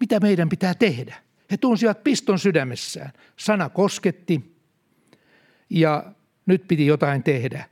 Mitä 0.00 0.20
meidän 0.20 0.48
pitää 0.48 0.74
tehdä? 0.74 1.16
He 1.50 1.56
tunsivat 1.56 2.04
piston 2.04 2.38
sydämessään. 2.38 3.12
Sana 3.36 3.68
kosketti 3.68 4.56
ja 5.70 6.12
nyt 6.46 6.68
piti 6.68 6.86
jotain 6.86 7.22
tehdä 7.22 7.68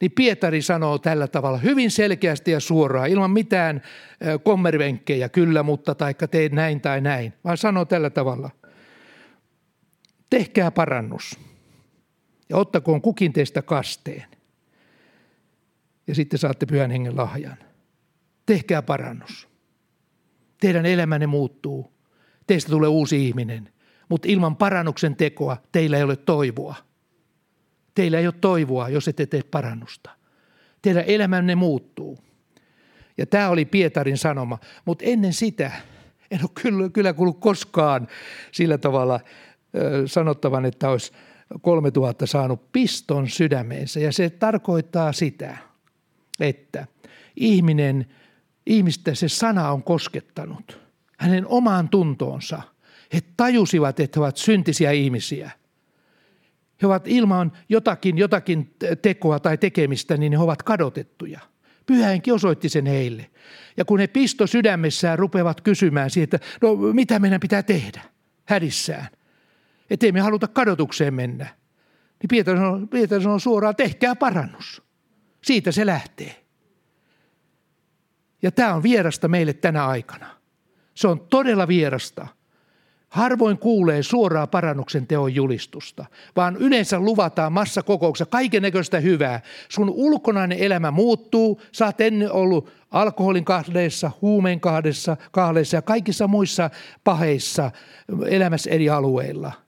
niin 0.00 0.12
Pietari 0.12 0.62
sanoo 0.62 0.98
tällä 0.98 1.28
tavalla 1.28 1.58
hyvin 1.58 1.90
selkeästi 1.90 2.50
ja 2.50 2.60
suoraan, 2.60 3.08
ilman 3.08 3.30
mitään 3.30 3.82
kommervenkkejä, 4.42 5.28
kyllä, 5.28 5.62
mutta 5.62 5.94
taikka 5.94 6.28
teet 6.28 6.52
näin 6.52 6.80
tai 6.80 7.00
näin, 7.00 7.32
vaan 7.44 7.56
sanoo 7.56 7.84
tällä 7.84 8.10
tavalla. 8.10 8.50
Tehkää 10.30 10.70
parannus 10.70 11.40
ja 12.48 12.56
ottakoon 12.56 13.02
kukin 13.02 13.32
teistä 13.32 13.62
kasteen. 13.62 14.24
Ja 16.06 16.14
sitten 16.14 16.38
saatte 16.38 16.66
pyhän 16.66 16.90
hengen 16.90 17.16
lahjan. 17.16 17.56
Tehkää 18.46 18.82
parannus. 18.82 19.48
Teidän 20.60 20.86
elämänne 20.86 21.26
muuttuu. 21.26 21.92
Teistä 22.46 22.70
tulee 22.70 22.88
uusi 22.88 23.26
ihminen. 23.26 23.72
Mutta 24.08 24.28
ilman 24.28 24.56
parannuksen 24.56 25.16
tekoa 25.16 25.56
teillä 25.72 25.96
ei 25.96 26.02
ole 26.02 26.16
toivoa– 26.16 26.74
Teillä 27.98 28.18
ei 28.18 28.26
ole 28.26 28.34
toivoa, 28.40 28.88
jos 28.88 29.08
ette 29.08 29.26
tee 29.26 29.42
parannusta. 29.42 30.10
Teidän 30.82 31.04
elämänne 31.06 31.54
muuttuu. 31.54 32.18
Ja 33.16 33.26
tämä 33.26 33.48
oli 33.48 33.64
Pietarin 33.64 34.18
sanoma. 34.18 34.58
Mutta 34.84 35.04
ennen 35.04 35.32
sitä, 35.32 35.72
En 36.30 36.40
ole 36.42 36.50
kyllä, 36.62 36.88
kyllä 36.88 37.12
kuullut 37.12 37.40
koskaan 37.40 38.08
sillä 38.52 38.78
tavalla 38.78 39.20
sanottavan, 40.06 40.64
että 40.64 40.90
olisi 40.90 41.12
3000 41.60 42.26
saanut 42.26 42.72
piston 42.72 43.28
sydämeensä. 43.28 44.00
Ja 44.00 44.12
se 44.12 44.30
tarkoittaa 44.30 45.12
sitä, 45.12 45.56
että 46.40 46.86
ihminen, 47.36 48.06
ihmistä 48.66 49.14
se 49.14 49.28
sana 49.28 49.72
on 49.72 49.82
koskettanut 49.82 50.80
hänen 51.18 51.46
omaan 51.46 51.88
tuntoonsa. 51.88 52.62
He 53.12 53.20
tajusivat, 53.36 54.00
että 54.00 54.20
he 54.20 54.24
ovat 54.24 54.36
syntisiä 54.36 54.90
ihmisiä. 54.90 55.50
He 56.82 56.86
ovat 56.86 57.08
ilman 57.08 57.52
jotakin, 57.68 58.18
jotakin 58.18 58.74
tekoa 59.02 59.40
tai 59.40 59.58
tekemistä, 59.58 60.16
niin 60.16 60.32
he 60.32 60.38
ovat 60.38 60.62
kadotettuja. 60.62 61.40
Pyhähenki 61.86 62.32
osoitti 62.32 62.68
sen 62.68 62.86
heille. 62.86 63.30
Ja 63.76 63.84
kun 63.84 64.00
he 64.00 64.06
pisto 64.06 64.46
sydämessään 64.46 65.18
rupeavat 65.18 65.60
kysymään 65.60 66.10
siitä, 66.10 66.36
että 66.36 66.48
no 66.62 66.76
mitä 66.76 67.18
meidän 67.18 67.40
pitää 67.40 67.62
tehdä 67.62 68.02
hädissään, 68.44 69.08
ettei 69.90 70.12
me 70.12 70.20
haluta 70.20 70.48
kadotukseen 70.48 71.14
mennä, 71.14 71.44
niin 72.22 72.28
Pietari 72.28 72.58
sanoo, 72.58 72.86
Pietari 72.86 73.22
sanoo 73.22 73.38
suoraan, 73.38 73.76
tehkää 73.76 74.16
parannus. 74.16 74.82
Siitä 75.42 75.72
se 75.72 75.86
lähtee. 75.86 76.44
Ja 78.42 78.50
tämä 78.52 78.74
on 78.74 78.82
vierasta 78.82 79.28
meille 79.28 79.52
tänä 79.52 79.86
aikana. 79.86 80.26
Se 80.94 81.08
on 81.08 81.20
todella 81.20 81.68
vierasta. 81.68 82.26
Harvoin 83.08 83.58
kuulee 83.58 84.02
suoraa 84.02 84.46
parannuksen 84.46 85.06
teon 85.06 85.34
julistusta, 85.34 86.04
vaan 86.36 86.56
yleensä 86.56 87.00
luvataan 87.00 87.52
massakokouksessa 87.52 88.30
kaiken 88.30 88.62
näköistä 88.62 89.00
hyvää. 89.00 89.40
Sun 89.68 89.90
ulkonainen 89.90 90.58
elämä 90.58 90.90
muuttuu, 90.90 91.60
sä 91.72 91.86
oot 91.86 92.00
ennen 92.00 92.32
ollut 92.32 92.72
alkoholin 92.90 93.44
kahdeessa, 93.44 94.10
huumeen 94.22 94.60
kahdessa, 94.60 95.16
kahdeessa 95.32 95.76
ja 95.76 95.82
kaikissa 95.82 96.28
muissa 96.28 96.70
paheissa 97.04 97.70
elämässä 98.28 98.70
eri 98.70 98.90
alueilla– 98.90 99.52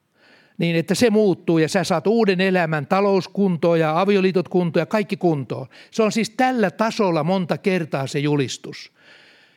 niin 0.61 0.76
että 0.76 0.94
se 0.94 1.11
muuttuu 1.11 1.59
ja 1.59 1.68
sä 1.68 1.85
saat 1.85 2.07
uuden 2.07 2.40
elämän, 2.40 2.87
talouskuntoon 2.87 3.81
ja 3.81 4.00
avioliitot 4.00 4.48
kuntoon 4.48 4.83
ja 4.83 4.87
kaikki 4.87 5.16
kuntoon. 5.16 5.66
Se 5.90 6.03
on 6.03 6.12
siis 6.12 6.31
tällä 6.31 6.70
tasolla 6.70 7.24
monta 7.24 7.59
kertaa 7.59 8.07
se 8.07 8.18
julistus. 8.18 8.92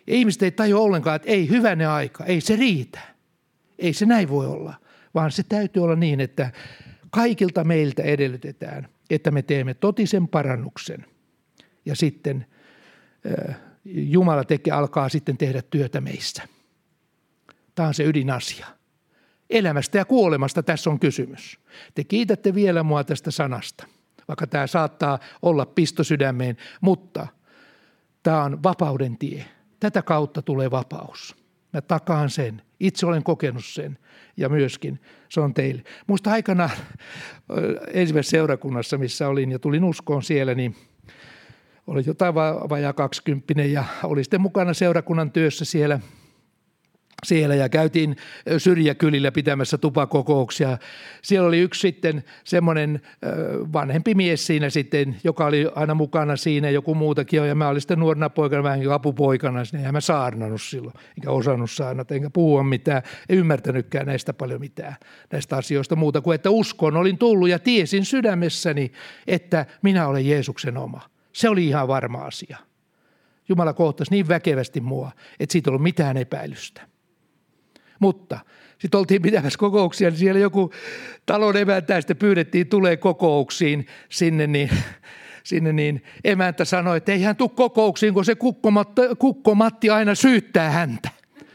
Ja 0.08 0.14
ihmiset 0.14 0.44
ei 0.44 0.52
tajua 0.52 0.82
ollenkaan, 0.82 1.16
että 1.16 1.30
ei 1.30 1.50
hyvänä 1.50 1.94
aika, 1.94 2.26
ei 2.26 2.42
se 2.42 2.56
riitä. 2.56 3.13
Ei 3.80 3.94
se 3.94 4.06
näin 4.06 4.30
voi 4.30 4.46
olla, 4.46 4.74
vaan 5.14 5.32
se 5.32 5.44
täytyy 5.44 5.84
olla 5.84 5.96
niin, 5.96 6.20
että 6.20 6.52
kaikilta 7.10 7.64
meiltä 7.64 8.04
edellytetään, 8.04 8.88
että 9.10 9.32
me 9.32 9.42
teemme 9.42 9.74
totisen 9.74 10.28
parannuksen. 10.28 11.06
Ja 11.86 11.96
sitten 11.96 12.46
Jumala 13.86 14.44
tekee, 14.44 14.74
alkaa 14.74 15.10
sitten 15.10 15.38
tehdä 15.38 15.62
työtä 15.62 16.02
meissä. 16.02 16.44
Tämä 17.76 17.88
on 17.88 17.94
se 17.94 18.04
ydinasia. 18.04 18.68
Elämästä 19.50 19.98
ja 19.98 20.06
kuolemasta 20.06 20.64
tässä 20.64 20.90
on 20.90 21.00
kysymys. 21.00 21.60
Te 21.96 22.04
kiitätte 22.04 22.56
vielä 22.56 22.84
mua 22.84 23.04
tästä 23.04 23.32
sanasta, 23.32 23.88
vaikka 24.28 24.48
tämä 24.48 24.68
saattaa 24.68 25.20
olla 25.42 25.66
pisto 25.66 26.04
sydämeen, 26.04 26.58
mutta 26.82 27.28
tämä 28.24 28.44
on 28.44 28.64
vapauden 28.64 29.18
tie. 29.18 29.46
Tätä 29.80 30.02
kautta 30.02 30.42
tulee 30.42 30.72
vapaus. 30.72 31.36
Mä 31.74 31.82
takaan 31.82 32.30
sen. 32.30 32.62
Itse 32.84 33.06
olen 33.06 33.24
kokenut 33.24 33.66
sen 33.66 33.98
ja 34.38 34.50
myöskin 34.50 35.00
se 35.30 35.42
on 35.42 35.54
teille. 35.54 35.84
Muista 36.08 36.32
aikana 36.32 36.70
ensimmäisessä 37.94 38.38
seurakunnassa, 38.38 38.98
missä 38.98 39.28
olin 39.28 39.52
ja 39.52 39.60
tulin 39.60 39.84
uskoon 39.84 40.24
siellä, 40.24 40.56
niin 40.56 40.76
oli 41.88 42.04
jotain 42.06 42.36
vajaa 42.36 42.94
kaksikymppinen 42.94 43.74
ja 43.74 43.84
oli 44.04 44.24
sitten 44.24 44.42
mukana 44.42 44.74
seurakunnan 44.74 45.32
työssä 45.32 45.66
siellä– 45.66 46.00
siellä 47.24 47.56
ja 47.56 47.70
käytiin 47.70 48.16
syrjäkylillä 48.58 49.32
pitämässä 49.32 49.78
tupakokouksia. 49.78 50.78
Siellä 51.22 51.48
oli 51.48 51.60
yksi 51.60 51.80
sitten 51.80 52.24
semmoinen 52.44 53.02
vanhempi 53.74 54.16
mies 54.16 54.48
siinä 54.48 54.70
sitten, 54.70 55.16
joka 55.24 55.46
oli 55.46 55.68
aina 55.76 55.94
mukana 55.94 56.36
siinä, 56.36 56.70
joku 56.70 56.96
muutakin 56.96 57.48
ja 57.48 57.56
mä 57.56 57.68
olin 57.68 57.82
sitten 57.82 58.00
nuorena 58.00 58.30
poikana 58.30 58.64
vähän 58.64 58.92
apupoikana, 58.92 59.60
niin 59.72 59.80
eihän 59.80 59.94
mä 59.94 60.02
saarnannut 60.02 60.62
silloin, 60.62 60.94
enkä 61.18 61.32
osannut 61.32 61.72
saarnata, 61.72 62.16
enkä 62.16 62.30
puhua 62.30 62.64
mitään, 62.64 63.02
ei 63.30 63.38
ymmärtänytkään 63.38 64.06
näistä 64.06 64.34
paljon 64.34 64.60
mitään, 64.60 64.96
näistä 65.32 65.58
asioista 65.58 65.96
muuta 65.96 66.22
kuin, 66.22 66.36
että 66.36 66.50
uskon 66.50 66.98
olin 66.98 67.18
tullut 67.18 67.50
ja 67.50 67.60
tiesin 67.60 68.06
sydämessäni, 68.06 68.92
että 69.28 69.66
minä 69.82 70.08
olen 70.08 70.28
Jeesuksen 70.28 70.78
oma. 70.78 71.02
Se 71.34 71.50
oli 71.50 71.68
ihan 71.68 71.88
varma 71.88 72.20
asia. 72.20 72.58
Jumala 73.50 73.74
kohtasi 73.74 74.12
niin 74.12 74.28
väkevästi 74.28 74.82
mua, 74.82 75.12
että 75.40 75.54
siitä 75.54 75.70
ei 75.70 75.72
ollut 75.72 75.84
mitään 75.84 76.18
epäilystä. 76.18 76.82
Mutta 78.00 78.40
sitten 78.80 79.00
oltiin 79.00 79.22
pitämässä 79.22 79.60
kokouksia, 79.60 80.10
niin 80.10 80.20
siellä 80.20 80.40
joku 80.40 80.72
talon 81.26 81.58
emäntä 81.58 82.02
sitten 82.02 82.18
pyydettiin 82.18 82.68
tulee 82.68 82.98
kokouksiin 82.98 83.88
sinne, 84.10 84.48
niin 84.48 84.70
sinne, 85.44 85.74
niin 85.74 86.04
emäntä 86.24 86.66
sanoi, 86.66 86.98
että 86.98 87.12
ei 87.12 87.22
hän 87.22 87.36
tule 87.36 87.50
kokouksiin, 87.56 88.14
kun 88.14 88.26
se 88.26 88.36
kukkomatti, 88.36 89.02
kukkomatti 89.20 89.90
aina 89.90 90.16
syyttää 90.16 90.70
häntä. 90.70 91.10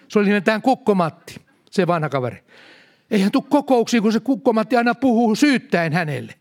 Se 0.09 0.19
oli 0.19 0.27
nimeltään 0.27 0.63
kukkomatti, 0.63 1.41
se 1.71 1.87
vanha 1.87 2.09
kaveri. 2.09 2.43
Ei 3.11 3.21
hän 3.21 3.33
tule 3.33 3.45
kokouksiin, 3.49 4.03
kun 4.03 4.13
se 4.13 4.21
kukkomatti 4.21 4.77
aina 4.77 4.95
puhuu 4.95 5.35
syyttäen 5.35 5.93
hänelle. 5.93 6.35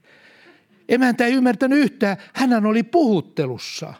Emäntä 0.89 1.25
ei 1.25 1.33
ymmärtänyt 1.33 1.79
yhtään, 1.79 2.17
hän 2.33 2.65
oli 2.65 2.83
puhuttelussa. 2.83 3.93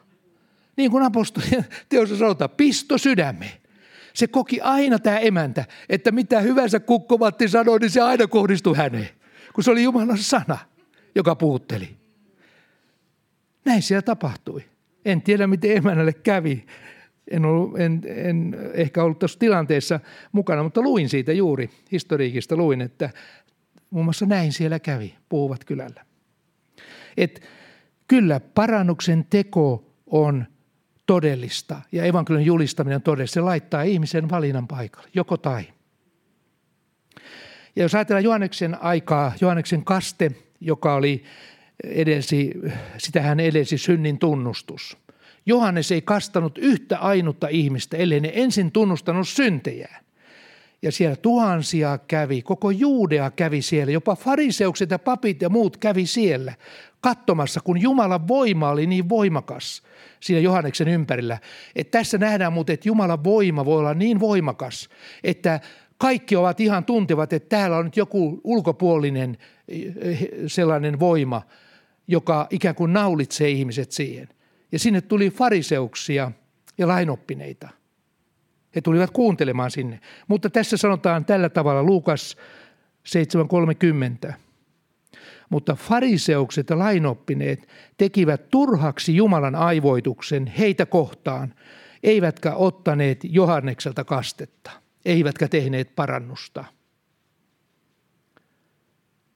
Niin 0.77 0.91
kuin 0.91 1.03
apostoli 1.03 1.45
teossa 1.89 2.17
sanotaan, 2.17 2.49
pisto 2.49 2.97
sydämeen. 2.97 3.66
Se 4.17 4.27
koki 4.27 4.61
aina 4.61 4.99
tämä 4.99 5.17
emäntä, 5.17 5.65
että 5.89 6.11
mitä 6.11 6.39
hyvänsä 6.39 6.79
kukkomatti 6.79 7.47
sanoi, 7.47 7.79
niin 7.79 7.89
se 7.89 8.01
aina 8.01 8.27
kohdistui 8.27 8.77
häneen. 8.77 9.09
Kun 9.53 9.63
se 9.63 9.71
oli 9.71 9.83
Jumalan 9.83 10.17
sana, 10.17 10.57
joka 11.15 11.35
puutteli. 11.35 11.97
Näin 13.65 13.81
siellä 13.81 14.01
tapahtui. 14.01 14.63
En 15.05 15.21
tiedä, 15.21 15.47
miten 15.47 15.77
emännälle 15.77 16.13
kävi. 16.13 16.65
En, 17.31 17.45
ollut, 17.45 17.79
en, 17.79 18.01
en 18.07 18.57
ehkä 18.73 19.03
ollut 19.03 19.19
tuossa 19.19 19.39
tilanteessa 19.39 19.99
mukana, 20.31 20.63
mutta 20.63 20.81
luin 20.81 21.09
siitä 21.09 21.33
juuri, 21.33 21.69
historiikista 21.91 22.55
luin, 22.55 22.81
että 22.81 23.09
muun 23.89 24.05
muassa 24.05 24.25
näin 24.25 24.53
siellä 24.53 24.79
kävi, 24.79 25.15
puhuvat 25.29 25.65
kylällä. 25.65 26.05
Et 27.17 27.41
kyllä 28.07 28.39
parannuksen 28.39 29.25
teko 29.29 29.93
on 30.05 30.45
todellista 31.07 31.81
ja 31.91 32.03
evankelion 32.03 32.45
julistaminen 32.45 32.95
on 32.95 33.01
todellista. 33.01 33.33
Se 33.33 33.41
laittaa 33.41 33.81
ihmisen 33.81 34.29
valinnan 34.29 34.67
paikalle, 34.67 35.09
joko 35.13 35.37
tai. 35.37 35.63
Ja 37.75 37.83
jos 37.83 37.95
ajatellaan 37.95 38.23
Johanneksen 38.23 38.83
aikaa, 38.83 39.33
Johanneksen 39.41 39.85
kaste, 39.85 40.31
joka 40.61 40.95
oli 40.95 41.23
edelsi, 41.83 42.53
sitähän 42.97 43.39
edelsi 43.39 43.77
synnin 43.77 44.19
tunnustus. 44.19 44.97
Johannes 45.45 45.91
ei 45.91 46.01
kastanut 46.01 46.57
yhtä 46.57 46.97
ainutta 46.97 47.47
ihmistä, 47.47 47.97
ellei 47.97 48.19
ne 48.19 48.31
ensin 48.33 48.71
tunnustanut 48.71 49.27
syntejään. 49.27 50.06
Ja 50.81 50.91
siellä 50.91 51.15
tuhansia 51.15 51.97
kävi, 51.97 52.41
koko 52.41 52.71
Juudea 52.71 53.31
kävi 53.31 53.61
siellä, 53.61 53.91
jopa 53.91 54.15
fariseukset 54.15 54.91
ja 54.91 54.99
papit 54.99 55.41
ja 55.41 55.49
muut 55.49 55.77
kävi 55.77 56.05
siellä 56.05 56.53
katsomassa, 57.01 57.59
kun 57.63 57.81
Jumalan 57.81 58.27
voima 58.27 58.69
oli 58.69 58.87
niin 58.87 59.09
voimakas 59.09 59.83
siinä 60.19 60.41
Johanneksen 60.41 60.87
ympärillä. 60.87 61.37
Että 61.75 61.97
tässä 61.97 62.17
nähdään 62.17 62.53
muuten, 62.53 62.73
että 62.73 62.89
Jumalan 62.89 63.23
voima 63.23 63.65
voi 63.65 63.79
olla 63.79 63.93
niin 63.93 64.19
voimakas, 64.19 64.89
että 65.23 65.59
kaikki 65.97 66.35
ovat 66.35 66.59
ihan 66.59 66.85
tuntevat, 66.85 67.33
että 67.33 67.49
täällä 67.49 67.77
on 67.77 67.85
nyt 67.85 67.97
joku 67.97 68.41
ulkopuolinen 68.43 69.37
eh, 69.67 70.29
sellainen 70.47 70.99
voima, 70.99 71.41
joka 72.07 72.47
ikään 72.49 72.75
kuin 72.75 72.93
naulitsee 72.93 73.49
ihmiset 73.49 73.91
siihen. 73.91 74.29
Ja 74.71 74.79
sinne 74.79 75.01
tuli 75.01 75.29
fariseuksia 75.29 76.31
ja 76.77 76.87
lainoppineita. 76.87 77.69
He 78.77 78.81
tulivat 78.81 79.11
kuuntelemaan 79.11 79.71
sinne. 79.71 79.99
Mutta 80.27 80.49
tässä 80.49 80.77
sanotaan 80.77 81.25
tällä 81.25 81.49
tavalla 81.49 81.83
Luukas 81.83 82.37
7.30. 84.27 84.33
Mutta 85.49 85.75
fariseukset 85.75 86.69
ja 86.69 86.79
lainoppineet 86.79 87.67
tekivät 87.97 88.49
turhaksi 88.49 89.15
Jumalan 89.15 89.55
aivoituksen 89.55 90.47
heitä 90.47 90.85
kohtaan, 90.85 91.53
eivätkä 92.03 92.53
ottaneet 92.53 93.19
Johannekselta 93.23 94.03
kastetta, 94.03 94.71
eivätkä 95.05 95.47
tehneet 95.47 95.95
parannusta. 95.95 96.65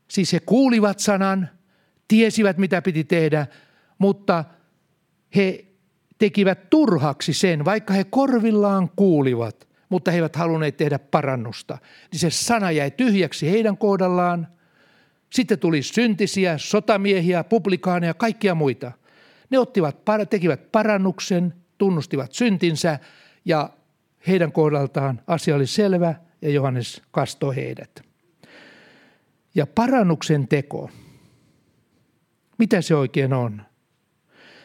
Siis 0.08 0.34
he 0.34 0.40
kuulivat 0.40 1.00
sanan, 1.00 1.50
tiesivät 2.08 2.58
mitä 2.58 2.82
piti 2.82 3.04
tehdä, 3.04 3.48
mutta 3.98 4.44
he 5.36 5.71
tekivät 6.22 6.70
turhaksi 6.70 7.34
sen, 7.34 7.66
vaikka 7.66 7.94
he 7.94 8.04
korvillaan 8.04 8.90
kuulivat, 8.96 9.68
mutta 9.90 10.12
he 10.12 10.18
eivät 10.18 10.36
halunneet 10.36 10.78
tehdä 10.78 11.00
parannusta. 11.00 11.78
Niin 12.12 12.20
se 12.20 12.30
sana 12.30 12.72
jäi 12.72 12.92
tyhjäksi 12.92 13.52
heidän 13.52 13.78
kohdallaan. 13.78 14.48
Sitten 15.30 15.60
tuli 15.60 15.82
syntisiä, 15.82 16.58
sotamiehiä, 16.58 17.44
publikaaneja, 17.44 18.14
kaikkia 18.14 18.56
muita. 18.56 18.92
Ne 19.50 19.60
ottivat, 19.60 19.98
tekivät 20.30 20.72
parannuksen, 20.72 21.54
tunnustivat 21.78 22.32
syntinsä 22.32 23.00
ja 23.46 23.70
heidän 24.28 24.52
kohdaltaan 24.52 25.22
asia 25.28 25.56
oli 25.56 25.68
selvä 25.68 26.16
ja 26.42 26.50
Johannes 26.50 27.02
kastoi 27.12 27.56
heidät. 27.56 28.02
Ja 29.56 29.68
parannuksen 29.68 30.48
teko, 30.48 30.90
mitä 32.58 32.82
se 32.82 32.96
oikein 32.96 33.34
on? 33.34 33.62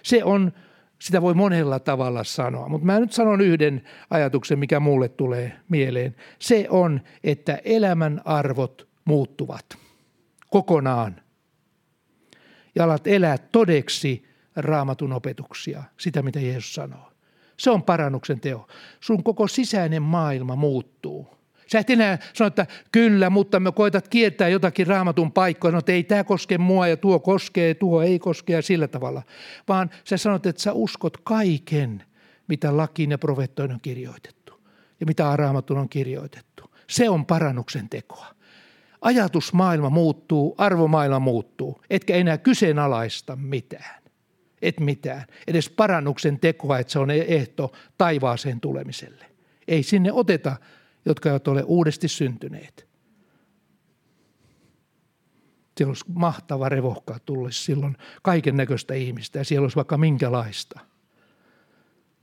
Se 0.02 0.24
on, 0.24 0.52
sitä 0.98 1.22
voi 1.22 1.34
monella 1.34 1.78
tavalla 1.78 2.24
sanoa, 2.24 2.68
mutta 2.68 2.86
mä 2.86 3.00
nyt 3.00 3.12
sanon 3.12 3.40
yhden 3.40 3.82
ajatuksen, 4.10 4.58
mikä 4.58 4.80
mulle 4.80 5.08
tulee 5.08 5.52
mieleen. 5.68 6.16
Se 6.38 6.66
on, 6.70 7.00
että 7.24 7.58
elämän 7.64 8.20
arvot 8.24 8.88
muuttuvat 9.04 9.66
kokonaan 10.50 11.20
ja 12.74 12.84
alat 12.84 13.06
elää 13.06 13.38
todeksi 13.38 14.24
raamatun 14.56 15.12
opetuksia, 15.12 15.82
sitä 15.96 16.22
mitä 16.22 16.40
Jeesus 16.40 16.74
sanoo. 16.74 17.12
Se 17.56 17.70
on 17.70 17.82
parannuksen 17.82 18.40
teo. 18.40 18.66
Sun 19.00 19.22
koko 19.22 19.48
sisäinen 19.48 20.02
maailma 20.02 20.56
muuttuu. 20.56 21.35
Sä 21.66 21.78
et 21.78 21.90
enää 21.90 22.18
sano, 22.32 22.48
että 22.48 22.66
kyllä, 22.92 23.30
mutta 23.30 23.60
me 23.60 23.72
koetat 23.72 24.08
kiertää 24.08 24.48
jotakin 24.48 24.86
raamatun 24.86 25.32
paikkoja. 25.32 25.72
No, 25.72 25.78
että 25.78 25.92
ei 25.92 26.04
tämä 26.04 26.24
koske 26.24 26.58
mua 26.58 26.88
ja 26.88 26.96
tuo 26.96 27.18
koskee, 27.18 27.74
tuo 27.74 28.02
ei 28.02 28.18
koske 28.18 28.52
ja 28.52 28.62
sillä 28.62 28.88
tavalla. 28.88 29.22
Vaan 29.68 29.90
sä 30.04 30.16
sanot, 30.16 30.46
että 30.46 30.62
sä 30.62 30.72
uskot 30.72 31.16
kaiken, 31.16 32.02
mitä 32.48 32.76
lakiin 32.76 33.10
ja 33.10 33.18
profettoin 33.18 33.72
on 33.72 33.80
kirjoitettu. 33.82 34.60
Ja 35.00 35.06
mitä 35.06 35.36
raamatun 35.36 35.78
on 35.78 35.88
kirjoitettu. 35.88 36.70
Se 36.90 37.08
on 37.08 37.26
parannuksen 37.26 37.88
tekoa. 37.88 38.26
Ajatusmaailma 39.00 39.90
muuttuu, 39.90 40.54
arvomaailma 40.58 41.18
muuttuu, 41.18 41.82
etkä 41.90 42.14
enää 42.14 42.38
kyseenalaista 42.38 43.36
mitään. 43.36 44.02
Et 44.62 44.80
mitään. 44.80 45.24
Edes 45.46 45.70
parannuksen 45.70 46.40
tekoa, 46.40 46.78
että 46.78 46.92
se 46.92 46.98
on 46.98 47.10
ehto 47.10 47.72
taivaaseen 47.98 48.60
tulemiselle. 48.60 49.26
Ei 49.68 49.82
sinne 49.82 50.12
oteta 50.12 50.56
jotka 51.06 51.28
eivät 51.28 51.48
ole 51.48 51.62
uudesti 51.62 52.08
syntyneet. 52.08 52.88
Siellä 55.76 55.90
olisi 55.90 56.04
mahtava 56.08 56.68
revohkaa 56.68 57.18
tulla 57.18 57.50
silloin 57.50 57.96
kaiken 58.22 58.56
näköistä 58.56 58.94
ihmistä 58.94 59.38
ja 59.38 59.44
siellä 59.44 59.64
olisi 59.64 59.76
vaikka 59.76 59.98
minkälaista, 59.98 60.80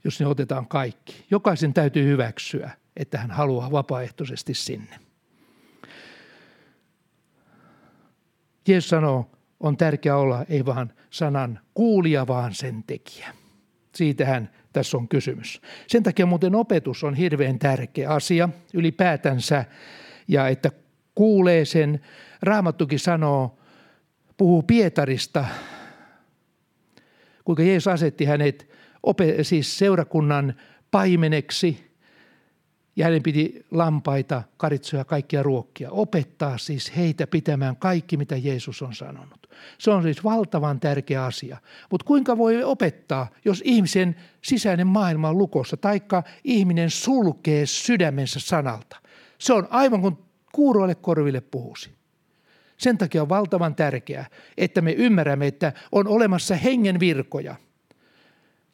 jos 0.04 0.20
ne 0.20 0.26
otetaan 0.26 0.68
kaikki. 0.68 1.24
Jokaisen 1.30 1.74
täytyy 1.74 2.06
hyväksyä, 2.06 2.70
että 2.96 3.18
hän 3.18 3.30
haluaa 3.30 3.70
vapaaehtoisesti 3.70 4.54
sinne. 4.54 4.98
Jeesus 8.68 8.90
sanoo, 8.90 9.30
on 9.60 9.76
tärkeää 9.76 10.16
olla 10.16 10.44
ei 10.48 10.66
vaan 10.66 10.92
sanan 11.10 11.60
kuulija, 11.74 12.26
vaan 12.26 12.54
sen 12.54 12.84
tekijä. 12.86 13.34
Siitähän 13.94 14.50
tässä 14.74 14.96
on 14.96 15.08
kysymys. 15.08 15.60
Sen 15.86 16.02
takia 16.02 16.26
muuten 16.26 16.54
opetus 16.54 17.04
on 17.04 17.14
hirveän 17.14 17.58
tärkeä 17.58 18.10
asia 18.10 18.48
ylipäätänsä 18.74 19.64
ja 20.28 20.48
että 20.48 20.70
kuulee 21.14 21.64
sen. 21.64 22.00
Raamattukin 22.42 22.98
sanoo, 22.98 23.58
puhuu 24.36 24.62
Pietarista, 24.62 25.44
kuinka 27.44 27.62
Jeesus 27.62 27.88
asetti 27.88 28.24
hänet 28.24 28.68
siis 29.42 29.78
seurakunnan 29.78 30.54
paimeneksi 30.90 31.93
ja 32.96 33.04
hänen 33.04 33.22
piti 33.22 33.66
lampaita, 33.70 34.42
karitsoja, 34.56 35.04
kaikkia 35.04 35.42
ruokkia. 35.42 35.90
Opettaa 35.90 36.58
siis 36.58 36.96
heitä 36.96 37.26
pitämään 37.26 37.76
kaikki, 37.76 38.16
mitä 38.16 38.36
Jeesus 38.36 38.82
on 38.82 38.94
sanonut. 38.94 39.50
Se 39.78 39.90
on 39.90 40.02
siis 40.02 40.24
valtavan 40.24 40.80
tärkeä 40.80 41.24
asia. 41.24 41.56
Mutta 41.90 42.06
kuinka 42.06 42.38
voi 42.38 42.64
opettaa, 42.64 43.26
jos 43.44 43.62
ihmisen 43.64 44.16
sisäinen 44.42 44.86
maailma 44.86 45.28
on 45.28 45.38
lukossa, 45.38 45.76
taikka 45.76 46.22
ihminen 46.44 46.90
sulkee 46.90 47.66
sydämensä 47.66 48.40
sanalta? 48.40 48.96
Se 49.38 49.52
on 49.52 49.66
aivan 49.70 50.00
kuin 50.00 50.18
kuuroille 50.52 50.94
korville 50.94 51.40
puhusi. 51.40 51.90
Sen 52.76 52.98
takia 52.98 53.22
on 53.22 53.28
valtavan 53.28 53.74
tärkeää, 53.74 54.26
että 54.56 54.80
me 54.80 54.92
ymmärrämme, 54.92 55.46
että 55.46 55.72
on 55.92 56.08
olemassa 56.08 56.54
hengen 56.54 57.00
virkoja– 57.00 57.56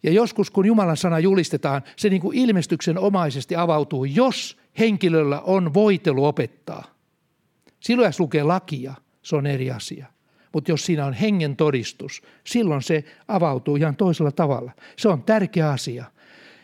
ja 0.02 0.12
joskus 0.12 0.50
kun 0.50 0.66
Jumalan 0.66 0.96
sana 0.96 1.18
julistetaan, 1.18 1.82
se 1.96 2.08
niin 2.08 2.22
kuin 2.22 2.38
ilmestyksen 2.38 2.98
omaisesti 2.98 3.56
avautuu, 3.56 4.04
jos 4.04 4.58
henkilöllä 4.78 5.40
on 5.40 5.74
voitelu 5.74 6.24
opettaa. 6.24 6.84
Silloin 7.80 8.08
jos 8.08 8.20
lukee 8.20 8.42
lakia, 8.42 8.94
se 9.22 9.36
on 9.36 9.46
eri 9.46 9.70
asia. 9.70 10.06
Mutta 10.52 10.70
jos 10.70 10.86
siinä 10.86 11.06
on 11.06 11.12
hengen 11.12 11.56
todistus, 11.56 12.22
silloin 12.44 12.82
se 12.82 13.04
avautuu 13.28 13.76
ihan 13.76 13.96
toisella 13.96 14.32
tavalla. 14.32 14.72
Se 14.96 15.08
on 15.08 15.22
tärkeä 15.22 15.70
asia. 15.70 16.04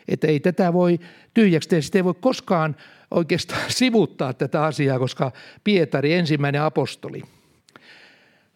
Että 0.07 0.27
ei 0.27 0.39
tätä 0.39 0.73
voi 0.73 0.99
tyhjäksi 1.33 1.69
tehdä. 1.69 1.81
Sitä 1.81 1.97
ei 1.97 2.03
voi 2.03 2.13
koskaan 2.13 2.75
oikeastaan 3.11 3.61
sivuttaa 3.79 4.33
tätä 4.33 4.63
asiaa, 4.63 4.99
koska 4.99 5.31
Pietari, 5.63 6.13
ensimmäinen 6.13 6.61
apostoli, 6.61 7.23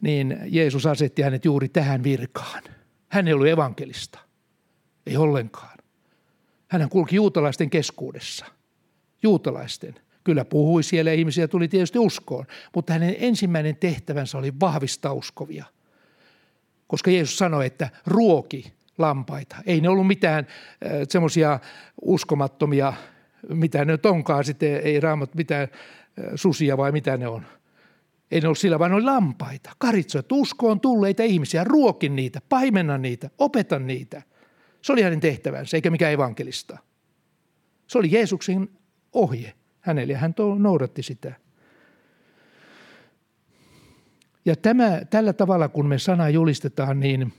niin 0.01 0.37
Jeesus 0.45 0.85
asetti 0.85 1.21
hänet 1.21 1.45
juuri 1.45 1.69
tähän 1.69 2.03
virkaan. 2.03 2.63
Hän 3.09 3.27
ei 3.27 3.33
ollut 3.33 3.47
evankelista– 3.47 4.19
ei 5.05 5.17
ollenkaan. 5.17 5.77
Hän 6.67 6.89
kulki 6.89 7.15
juutalaisten 7.15 7.69
keskuudessa. 7.69 8.45
Juutalaisten. 9.23 9.95
Kyllä 10.23 10.45
puhui 10.45 10.83
siellä 10.83 11.11
ihmisiä 11.11 11.47
tuli 11.47 11.67
tietysti 11.67 11.99
uskoon, 11.99 12.45
mutta 12.75 12.93
hänen 12.93 13.15
ensimmäinen 13.19 13.75
tehtävänsä 13.75 14.37
oli 14.37 14.53
vahvistaa 14.59 15.13
uskovia. 15.13 15.65
Koska 16.87 17.11
Jeesus 17.11 17.37
sanoi, 17.37 17.65
että 17.65 17.89
ruoki 18.05 18.73
lampaita. 18.97 19.55
Ei 19.65 19.81
ne 19.81 19.89
ollut 19.89 20.07
mitään 20.07 20.47
äh, 20.47 20.91
semmoisia 21.09 21.59
uskomattomia, 22.01 22.93
mitä 23.49 23.85
ne 23.85 23.99
onkaan 24.03 24.43
sitten, 24.43 24.81
ei 24.83 24.99
raamat 24.99 25.35
mitään 25.35 25.63
äh, 25.71 26.25
susia 26.35 26.77
vai 26.77 26.91
mitä 26.91 27.17
ne 27.17 27.27
on. 27.27 27.45
Ei 28.31 28.41
ne 28.41 28.47
ollut 28.47 28.57
sillä, 28.57 28.79
vaan 28.79 28.91
ne 28.91 28.95
oli 28.95 29.03
lampaita, 29.03 29.71
karitsoja, 29.77 30.23
uskoon 30.31 30.79
tulleita 30.79 31.23
ihmisiä, 31.23 31.63
ruokin 31.63 32.15
niitä, 32.15 32.39
paimenna 32.49 32.97
niitä, 32.97 33.29
opeta 33.37 33.79
niitä. 33.79 34.21
Se 34.81 34.93
oli 34.93 35.01
hänen 35.01 35.19
tehtävänsä, 35.19 35.77
eikä 35.77 35.89
mikä 35.89 36.09
evankelista. 36.09 36.77
Se 37.87 37.97
oli 37.97 38.11
Jeesuksen 38.11 38.69
ohje 39.13 39.53
hänelle 39.79 40.13
ja 40.13 40.19
hän 40.19 40.33
noudatti 40.59 41.03
sitä. 41.03 41.33
Ja 44.45 44.55
tämä, 44.55 45.01
tällä 45.09 45.33
tavalla, 45.33 45.67
kun 45.67 45.87
me 45.87 45.99
sana 45.99 46.29
julistetaan, 46.29 46.99
niin, 46.99 47.33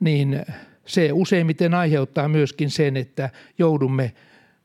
niin 0.00 0.42
se 0.86 1.12
useimmiten 1.12 1.74
aiheuttaa 1.74 2.28
myöskin 2.28 2.70
sen, 2.70 2.96
että 2.96 3.30
joudumme 3.58 4.14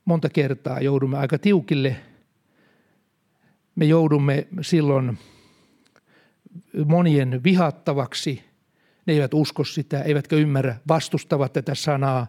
monta 0.06 0.30
kertaa 0.30 0.82
joudumme 0.82 1.18
aika 1.18 1.38
tiukille. 1.38 1.96
Me 3.76 3.86
joudumme 3.86 4.48
silloin 4.62 5.18
monien 6.86 7.44
vihattavaksi– 7.44 8.44
ne 9.10 9.14
eivät 9.14 9.34
usko 9.34 9.64
sitä, 9.64 10.02
eivätkä 10.02 10.36
ymmärrä, 10.36 10.76
vastustavat 10.88 11.54
tätä 11.54 11.76
sanaa. 11.76 12.28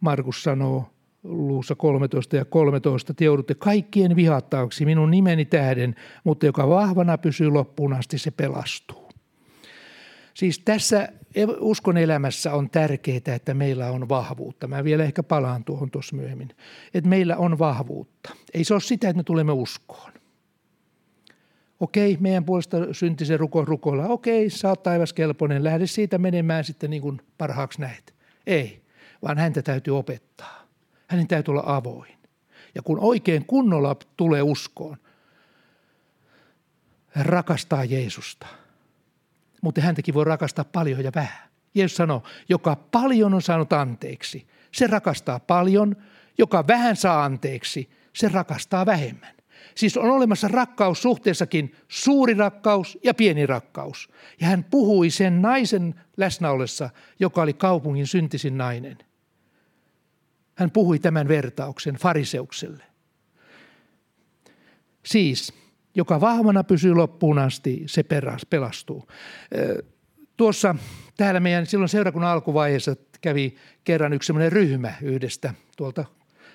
Markus 0.00 0.42
sanoo 0.42 0.90
luussa 1.22 1.74
13 1.74 2.36
ja 2.36 2.44
13, 2.44 3.14
te 3.14 3.24
joudutte 3.24 3.54
kaikkien 3.54 4.16
vihattavaksi 4.16 4.84
minun 4.84 5.10
nimeni 5.10 5.44
tähden, 5.44 5.94
mutta 6.24 6.46
joka 6.46 6.68
vahvana 6.68 7.18
pysyy 7.18 7.48
loppuun 7.48 7.92
asti, 7.92 8.18
se 8.18 8.30
pelastuu. 8.30 9.10
Siis 10.34 10.58
tässä 10.58 11.08
uskon 11.60 11.96
elämässä 11.96 12.54
on 12.54 12.70
tärkeää, 12.70 13.34
että 13.36 13.54
meillä 13.54 13.90
on 13.90 14.08
vahvuutta. 14.08 14.68
Mä 14.68 14.84
vielä 14.84 15.04
ehkä 15.04 15.22
palaan 15.22 15.64
tuohon 15.64 15.90
tuossa 15.90 16.16
myöhemmin. 16.16 16.48
Että 16.94 17.10
meillä 17.10 17.36
on 17.36 17.58
vahvuutta. 17.58 18.34
Ei 18.54 18.64
se 18.64 18.74
ole 18.74 18.80
sitä, 18.80 19.08
että 19.08 19.16
me 19.16 19.24
tulemme 19.24 19.52
uskoon. 19.52 20.12
Okei, 21.80 22.16
meidän 22.20 22.44
puolesta 22.44 22.76
synti 22.92 23.24
se 23.24 23.36
ruko 23.36 23.64
rukoilla. 23.64 24.06
Okei, 24.06 24.50
sä 24.50 24.68
oot 24.68 24.82
taivaskelpoinen, 24.82 25.64
lähde 25.64 25.86
siitä 25.86 26.18
menemään 26.18 26.64
sitten 26.64 26.90
niin 26.90 27.02
kuin 27.02 27.20
parhaaksi 27.38 27.80
näet. 27.80 28.14
Ei, 28.46 28.82
vaan 29.22 29.38
häntä 29.38 29.62
täytyy 29.62 29.98
opettaa. 29.98 30.66
Hänen 31.06 31.28
täytyy 31.28 31.52
olla 31.52 31.62
avoin. 31.66 32.12
Ja 32.74 32.82
kun 32.82 32.98
oikein 33.00 33.46
kunnolla 33.46 33.96
tulee 34.16 34.42
uskoon, 34.42 34.96
rakastaa 37.16 37.84
Jeesusta. 37.84 38.46
Mutta 39.62 39.80
häntäkin 39.80 40.14
voi 40.14 40.24
rakastaa 40.24 40.64
paljon 40.64 41.04
ja 41.04 41.12
vähän. 41.14 41.48
Jeesus 41.74 41.96
sanoo, 41.96 42.22
joka 42.48 42.76
paljon 42.76 43.34
on 43.34 43.42
saanut 43.42 43.72
anteeksi, 43.72 44.46
se 44.72 44.86
rakastaa 44.86 45.40
paljon. 45.40 45.96
Joka 46.38 46.66
vähän 46.66 46.96
saa 46.96 47.24
anteeksi, 47.24 47.90
se 48.12 48.28
rakastaa 48.28 48.86
vähemmän. 48.86 49.35
Siis 49.76 49.96
on 49.96 50.10
olemassa 50.10 50.48
rakkaus 50.48 51.02
suhteessakin 51.02 51.74
suuri 51.88 52.34
rakkaus 52.34 52.98
ja 53.04 53.14
pieni 53.14 53.46
rakkaus. 53.46 54.08
Ja 54.40 54.46
hän 54.46 54.64
puhui 54.64 55.10
sen 55.10 55.42
naisen 55.42 55.94
läsnäolessa, 56.16 56.90
joka 57.18 57.42
oli 57.42 57.52
kaupungin 57.52 58.06
syntisin 58.06 58.58
nainen. 58.58 58.98
Hän 60.54 60.70
puhui 60.70 60.98
tämän 60.98 61.28
vertauksen 61.28 61.94
fariseukselle. 61.94 62.84
Siis, 65.04 65.52
joka 65.94 66.20
vahvana 66.20 66.64
pysyy 66.64 66.94
loppuun 66.94 67.38
asti, 67.38 67.82
se 67.86 68.04
pelastuu. 68.50 69.08
Tuossa 70.36 70.74
täällä 71.16 71.40
meidän 71.40 71.66
silloin 71.66 71.88
seurakunnan 71.88 72.30
alkuvaiheessa 72.30 72.96
kävi 73.20 73.54
kerran 73.84 74.12
yksi 74.12 74.26
semmoinen 74.26 74.52
ryhmä 74.52 74.94
yhdestä 75.02 75.54
tuolta 75.76 76.04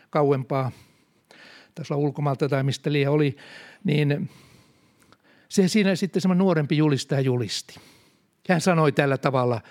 kauempaa, 0.09 0.71
taisi 1.75 1.93
olla 1.93 2.03
ulkomailta 2.03 2.49
tai 2.49 2.63
mistä 2.63 2.91
liian 2.91 3.13
oli, 3.13 3.37
niin 3.83 4.29
se 5.49 5.67
siinä 5.67 5.95
sitten 5.95 6.21
semmoinen 6.21 6.39
nuorempi 6.39 6.77
julistaja 6.77 7.21
julisti. 7.21 7.75
Hän 8.49 8.61
sanoi 8.61 8.91
tällä 8.91 9.17
tavalla, 9.17 9.61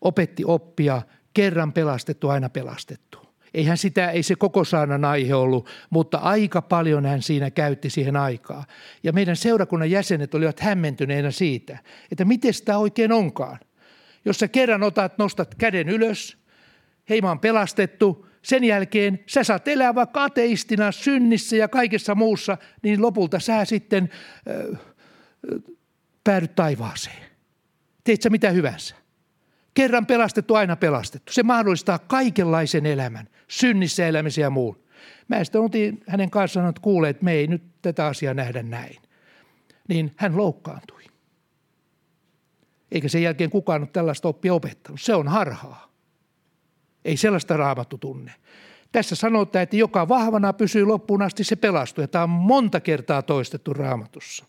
opetti 0.00 0.44
oppia, 0.44 1.02
kerran 1.34 1.72
pelastettu, 1.72 2.28
aina 2.28 2.48
pelastettu. 2.48 3.18
Eihän 3.54 3.78
sitä, 3.78 4.10
ei 4.10 4.22
se 4.22 4.36
koko 4.36 4.64
saanan 4.64 5.04
aihe 5.04 5.34
ollut, 5.34 5.68
mutta 5.90 6.18
aika 6.18 6.62
paljon 6.62 7.06
hän 7.06 7.22
siinä 7.22 7.50
käytti 7.50 7.90
siihen 7.90 8.16
aikaa. 8.16 8.64
Ja 9.02 9.12
meidän 9.12 9.36
seurakunnan 9.36 9.90
jäsenet 9.90 10.34
olivat 10.34 10.60
hämmentyneenä 10.60 11.30
siitä, 11.30 11.78
että 12.12 12.24
miten 12.24 12.54
sitä 12.54 12.78
oikein 12.78 13.12
onkaan. 13.12 13.58
Jos 14.24 14.38
sä 14.38 14.48
kerran 14.48 14.82
otat, 14.82 15.18
nostat 15.18 15.54
käden 15.54 15.88
ylös, 15.88 16.36
hei 17.08 17.20
mä 17.20 17.28
oon 17.28 17.40
pelastettu, 17.40 18.26
sen 18.42 18.64
jälkeen 18.64 19.20
sä 19.26 19.44
saat 19.44 19.68
elää 19.68 19.94
vaikka 19.94 20.24
ateistina 20.24 20.92
synnissä 20.92 21.56
ja 21.56 21.68
kaikessa 21.68 22.14
muussa, 22.14 22.58
niin 22.82 23.02
lopulta 23.02 23.40
sä 23.40 23.64
sitten 23.64 24.10
äh, 24.72 24.80
päädyt 26.24 26.54
taivaaseen. 26.54 27.22
Teet 28.04 28.22
sä 28.22 28.30
mitä 28.30 28.50
hyvänsä. 28.50 28.94
Kerran 29.74 30.06
pelastettu, 30.06 30.54
aina 30.54 30.76
pelastettu. 30.76 31.32
Se 31.32 31.42
mahdollistaa 31.42 31.98
kaikenlaisen 31.98 32.86
elämän, 32.86 33.28
synnissä 33.48 34.06
elämisen 34.06 34.42
ja 34.42 34.50
muun. 34.50 34.82
Mä 35.28 35.44
sitten 35.44 35.60
oltiin 35.60 36.02
hänen 36.08 36.30
kanssaan, 36.30 36.68
että 36.68 36.82
kuule, 36.82 37.08
että 37.08 37.24
me 37.24 37.32
ei 37.32 37.46
nyt 37.46 37.62
tätä 37.82 38.06
asiaa 38.06 38.34
nähdä 38.34 38.62
näin. 38.62 38.96
Niin 39.88 40.12
hän 40.16 40.36
loukkaantui. 40.36 41.02
Eikä 42.92 43.08
sen 43.08 43.22
jälkeen 43.22 43.50
kukaan 43.50 43.82
ole 43.82 43.88
tällaista 43.92 44.28
oppia 44.28 44.54
opettanut. 44.54 45.00
Se 45.00 45.14
on 45.14 45.28
harhaa. 45.28 45.91
Ei 47.04 47.16
sellaista 47.16 47.56
raamattu 47.56 47.98
tunne. 47.98 48.32
Tässä 48.92 49.14
sanotaan, 49.14 49.62
että 49.62 49.76
joka 49.76 50.08
vahvana 50.08 50.52
pysyy 50.52 50.84
loppuun 50.84 51.22
asti, 51.22 51.44
se 51.44 51.56
pelastuu. 51.56 52.02
Ja 52.02 52.08
tämä 52.08 52.24
on 52.24 52.30
monta 52.30 52.80
kertaa 52.80 53.22
toistettu 53.22 53.72
raamatussa 53.72 54.44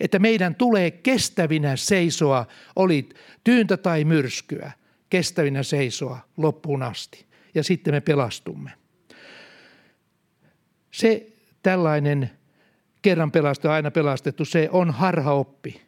että 0.00 0.18
meidän 0.18 0.54
tulee 0.54 0.90
kestävinä 0.90 1.76
seisoa, 1.76 2.46
oli 2.76 3.08
tyyntä 3.44 3.76
tai 3.76 4.04
myrskyä, 4.04 4.72
kestävinä 5.10 5.62
seisoa 5.62 6.18
loppuun 6.36 6.82
asti. 6.82 7.26
Ja 7.54 7.64
sitten 7.64 7.94
me 7.94 8.00
pelastumme. 8.00 8.70
Se 10.90 11.26
tällainen 11.62 12.30
kerran 13.02 13.32
pelastettu, 13.32 13.68
aina 13.68 13.90
pelastettu, 13.90 14.44
se 14.44 14.68
on 14.72 14.90
harhaoppi. 14.90 15.82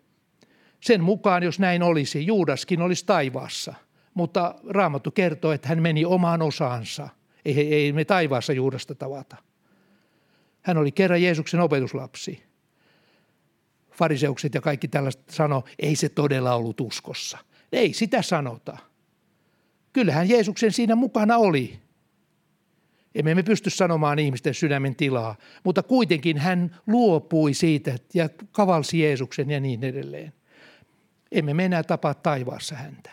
Sen 0.81 1.03
mukaan, 1.03 1.43
jos 1.43 1.59
näin 1.59 1.83
olisi, 1.83 2.27
Juudaskin 2.27 2.83
olisi 2.83 3.07
taivaassa. 3.07 3.75
Mutta 4.19 4.55
Raamattu 4.69 5.11
kertoo, 5.11 5.53
että 5.53 5.69
hän 5.69 5.83
meni 5.83 6.05
omaan 6.05 6.43
osaansa. 6.43 7.09
Ei, 7.45 7.75
ei 7.75 7.93
me 7.93 8.05
taivaassa 8.05 8.53
Juudasta 8.53 8.95
tavata. 8.95 9.37
Hän 10.63 10.77
oli 10.77 10.93
kerran 10.93 11.23
Jeesuksen 11.23 11.61
opetuslapsi 11.61 12.49
fariseukset 13.99 14.55
ja 14.55 14.61
kaikki 14.61 14.89
tällaista 14.89 15.33
sano, 15.33 15.65
ei 15.79 15.97
se 15.97 16.09
todella 16.09 16.55
ollut 16.55 16.81
uskossa. 16.81 17.39
Ei 17.73 17.93
sitä 17.93 18.23
sanota. 18.23 18.79
Kyllähän 19.93 20.29
Jeesuksen 20.29 20.73
siinä 20.73 20.95
mukana 20.95 21.37
oli. 21.37 21.79
Emme 23.15 23.35
me 23.35 23.43
pysty 23.43 23.71
sanomaan 23.71 24.19
ihmisten 24.19 24.55
sydämen 24.55 24.97
tilaa, 24.97 25.37
mutta 25.65 25.83
kuitenkin 25.83 26.39
hän 26.39 26.81
luopui 26.87 27.55
siitä 27.55 27.99
ja 28.15 28.29
kavalsi 28.53 29.01
Jeesuksen 29.01 29.51
ja 29.51 29.61
niin 29.61 29.85
edelleen. 29.85 30.33
Emme 31.33 31.55
me 31.55 31.65
enää 31.65 31.83
tapaa 31.83 32.15
taivaassa 32.15 32.75
häntä, 32.75 33.11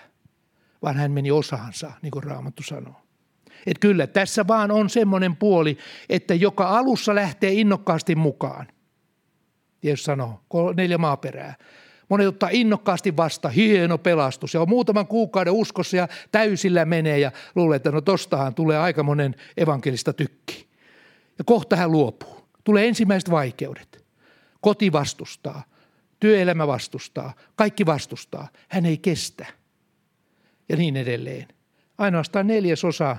vaan 0.86 0.96
hän 0.96 1.12
meni 1.12 1.32
osaansa, 1.32 1.92
niin 2.02 2.12
kuin 2.12 2.24
Raamattu 2.24 2.64
sanoo. 2.64 3.02
Että 3.68 3.80
kyllä 3.80 4.08
tässä 4.08 4.48
vaan 4.48 4.72
on 4.72 4.90
semmoinen 4.90 5.36
puoli, 5.36 5.78
että 6.10 6.34
joka 6.34 6.70
alussa 6.78 7.16
lähtee 7.16 7.54
innokkaasti 7.54 8.16
mukaan, 8.16 8.68
Jeesus 9.84 10.06
sanoo, 10.06 10.42
neljä 10.78 10.98
maaperää. 10.98 11.56
Monet 12.10 12.28
ottaa 12.28 12.50
innokkaasti 12.52 13.18
vasta, 13.18 13.50
hieno 13.50 13.98
pelastus 13.98 14.54
ja 14.54 14.62
on 14.62 14.70
muutaman 14.70 15.08
kuukauden 15.08 15.54
uskossa 15.54 15.98
ja 15.98 16.08
täysillä 16.32 16.86
menee 16.86 17.20
ja 17.20 17.32
luulee, 17.56 17.76
että 17.76 17.92
no 17.92 18.02
tostahan 18.02 18.56
tulee 18.56 18.78
aika 18.78 19.04
monen 19.04 19.36
evankelista 19.58 20.14
tykki. 20.14 20.68
Ja 21.38 21.44
kohta 21.44 21.76
hän 21.76 21.92
luopuu. 21.92 22.48
Tulee 22.64 22.88
ensimmäiset 22.88 23.32
vaikeudet. 23.32 24.06
Koti 24.62 24.92
vastustaa, 24.92 25.64
työelämä 26.20 26.68
vastustaa, 26.68 27.34
kaikki 27.56 27.86
vastustaa. 27.86 28.48
Hän 28.70 28.86
ei 28.86 28.98
kestä. 28.98 29.46
Ja 30.70 30.76
niin 30.76 30.98
edelleen. 30.98 31.48
Ainoastaan 31.98 32.48
neljäsosa 32.48 33.18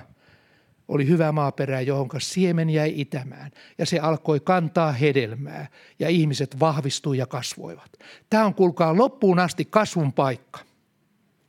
oli 0.87 1.07
hyvä 1.07 1.31
maaperä, 1.31 1.81
johon 1.81 2.09
siemen 2.17 2.69
jäi 2.69 2.93
itämään 2.95 3.51
ja 3.77 3.85
se 3.85 3.99
alkoi 3.99 4.39
kantaa 4.39 4.91
hedelmää 4.91 5.67
ja 5.99 6.09
ihmiset 6.09 6.59
vahvistui 6.59 7.17
ja 7.17 7.25
kasvoivat. 7.25 7.91
Tämä 8.29 8.45
on 8.45 8.53
kuulkaa 8.53 8.97
loppuun 8.97 9.39
asti 9.39 9.65
kasvun 9.65 10.13
paikka. 10.13 10.59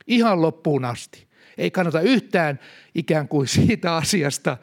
Ihan 0.07 0.41
loppuun 0.41 0.85
asti. 0.85 1.27
Ei 1.57 1.71
kannata 1.71 2.01
yhtään 2.01 2.59
ikään 2.95 3.27
kuin 3.27 3.47
siitä 3.47 3.95
asiasta, 3.95 4.57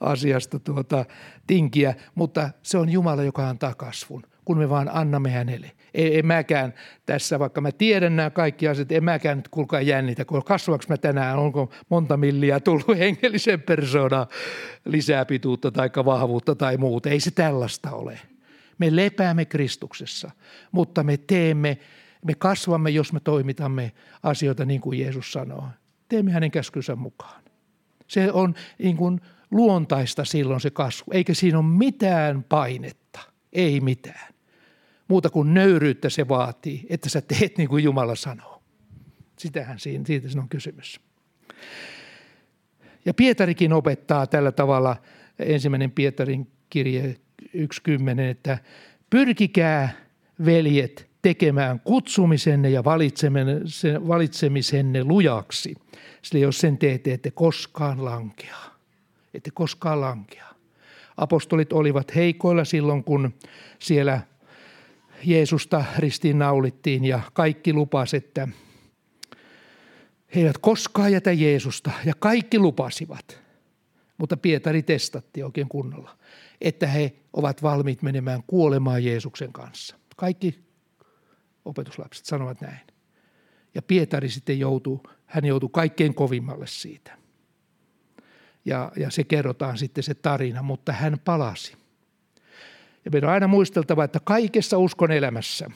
asiasta 0.00 0.58
tuota, 0.58 1.04
tinkiä, 1.46 1.94
mutta 2.14 2.50
se 2.62 2.78
on 2.78 2.88
Jumala, 2.88 3.22
joka 3.22 3.48
antaa 3.48 3.74
kasvun 3.74 4.22
kun 4.50 4.58
me 4.58 4.68
vaan 4.68 4.90
annamme 4.92 5.30
hänelle. 5.30 5.70
En, 5.94 6.18
en 6.18 6.26
mäkään 6.26 6.74
tässä, 7.06 7.38
vaikka 7.38 7.60
mä 7.60 7.72
tiedän 7.72 8.16
nämä 8.16 8.30
kaikki 8.30 8.68
asiat, 8.68 8.92
en 8.92 9.04
mäkään 9.04 9.38
nyt 9.38 9.48
kuulkaa 9.48 9.80
jännitä, 9.80 10.24
kun 10.24 10.44
kasvaako 10.44 10.84
mä 10.88 10.96
tänään, 10.96 11.38
onko 11.38 11.72
monta 11.88 12.16
milliä 12.16 12.60
tullut 12.60 12.98
hengellisen 12.98 13.62
persoonaan 13.62 14.26
lisää 14.84 15.24
pituutta 15.24 15.70
tai 15.70 15.90
vahvuutta 16.04 16.54
tai 16.54 16.76
muuta. 16.76 17.10
Ei 17.10 17.20
se 17.20 17.30
tällaista 17.30 17.90
ole. 17.90 18.18
Me 18.78 18.96
lepäämme 18.96 19.44
Kristuksessa, 19.44 20.30
mutta 20.72 21.02
me 21.02 21.16
teemme, 21.16 21.78
me 22.24 22.34
kasvamme, 22.34 22.90
jos 22.90 23.12
me 23.12 23.20
toimitamme 23.20 23.92
asioita 24.22 24.64
niin 24.64 24.80
kuin 24.80 24.98
Jeesus 24.98 25.32
sanoo. 25.32 25.68
Teemme 26.08 26.32
hänen 26.32 26.50
käskynsä 26.50 26.96
mukaan. 26.96 27.42
Se 28.06 28.32
on 28.32 28.54
niin 28.78 28.96
kuin 28.96 29.20
luontaista 29.50 30.24
silloin 30.24 30.60
se 30.60 30.70
kasvu, 30.70 31.12
eikä 31.12 31.34
siinä 31.34 31.58
ole 31.58 31.66
mitään 31.66 32.44
painetta, 32.44 33.20
ei 33.52 33.80
mitään. 33.80 34.29
Muuta 35.10 35.30
kuin 35.30 35.54
nöyryyttä 35.54 36.08
se 36.08 36.28
vaatii, 36.28 36.86
että 36.88 37.08
sä 37.08 37.20
teet 37.20 37.58
niin 37.58 37.68
kuin 37.68 37.84
Jumala 37.84 38.14
sanoo. 38.14 38.62
Sitähän 39.38 39.78
siinä, 39.78 40.04
siitä 40.04 40.28
siinä 40.28 40.42
on 40.42 40.48
kysymys. 40.48 41.00
Ja 43.04 43.14
Pietarikin 43.14 43.72
opettaa 43.72 44.26
tällä 44.26 44.52
tavalla, 44.52 44.96
ensimmäinen 45.38 45.90
Pietarin 45.90 46.50
kirje 46.70 47.16
1.10, 47.42 48.20
että 48.30 48.58
pyrkikää 49.10 49.92
veljet 50.44 51.10
tekemään 51.22 51.80
kutsumisenne 51.80 52.70
ja 52.70 52.84
valitsemisenne 54.08 55.04
lujaksi, 55.04 55.74
sillä 56.22 56.42
jos 56.42 56.58
sen 56.58 56.78
teette, 56.78 57.12
ette 57.12 57.30
koskaan 57.30 58.04
lankea. 58.04 58.56
Ette 59.34 59.50
koskaan 59.54 60.00
lankea. 60.00 60.46
Apostolit 61.16 61.72
olivat 61.72 62.14
heikoilla 62.14 62.64
silloin, 62.64 63.04
kun 63.04 63.34
siellä 63.78 64.20
Jeesusta 65.24 65.84
ristiinnaulittiin 65.98 67.04
ja 67.04 67.20
kaikki 67.32 67.72
lupas, 67.72 68.14
että 68.14 68.48
he 70.34 70.40
eivät 70.40 70.58
koskaan 70.58 71.12
jätä 71.12 71.32
Jeesusta 71.32 71.90
ja 72.04 72.14
kaikki 72.18 72.58
lupasivat. 72.58 73.40
Mutta 74.18 74.36
Pietari 74.36 74.82
testatti 74.82 75.42
oikein 75.42 75.68
kunnolla, 75.68 76.18
että 76.60 76.86
he 76.86 77.12
ovat 77.32 77.62
valmiit 77.62 78.02
menemään 78.02 78.42
kuolemaan 78.46 79.04
Jeesuksen 79.04 79.52
kanssa. 79.52 79.96
Kaikki 80.16 80.58
opetuslapset 81.64 82.26
sanovat 82.26 82.60
näin. 82.60 82.80
Ja 83.74 83.82
Pietari 83.82 84.28
sitten 84.28 84.58
joutuu, 84.58 85.02
hän 85.26 85.44
joutuu 85.44 85.68
kaikkein 85.68 86.14
kovimmalle 86.14 86.66
siitä. 86.66 87.18
Ja, 88.64 88.92
ja 88.96 89.10
se 89.10 89.24
kerrotaan 89.24 89.78
sitten 89.78 90.04
se 90.04 90.14
tarina, 90.14 90.62
mutta 90.62 90.92
hän 90.92 91.18
palasi. 91.24 91.76
Ja 93.04 93.10
meidän 93.10 93.28
on 93.28 93.34
aina 93.34 93.46
muisteltava, 93.46 94.04
että 94.04 94.20
kaikessa 94.24 94.78
uskon 94.78 95.12
elämässä 95.12 95.70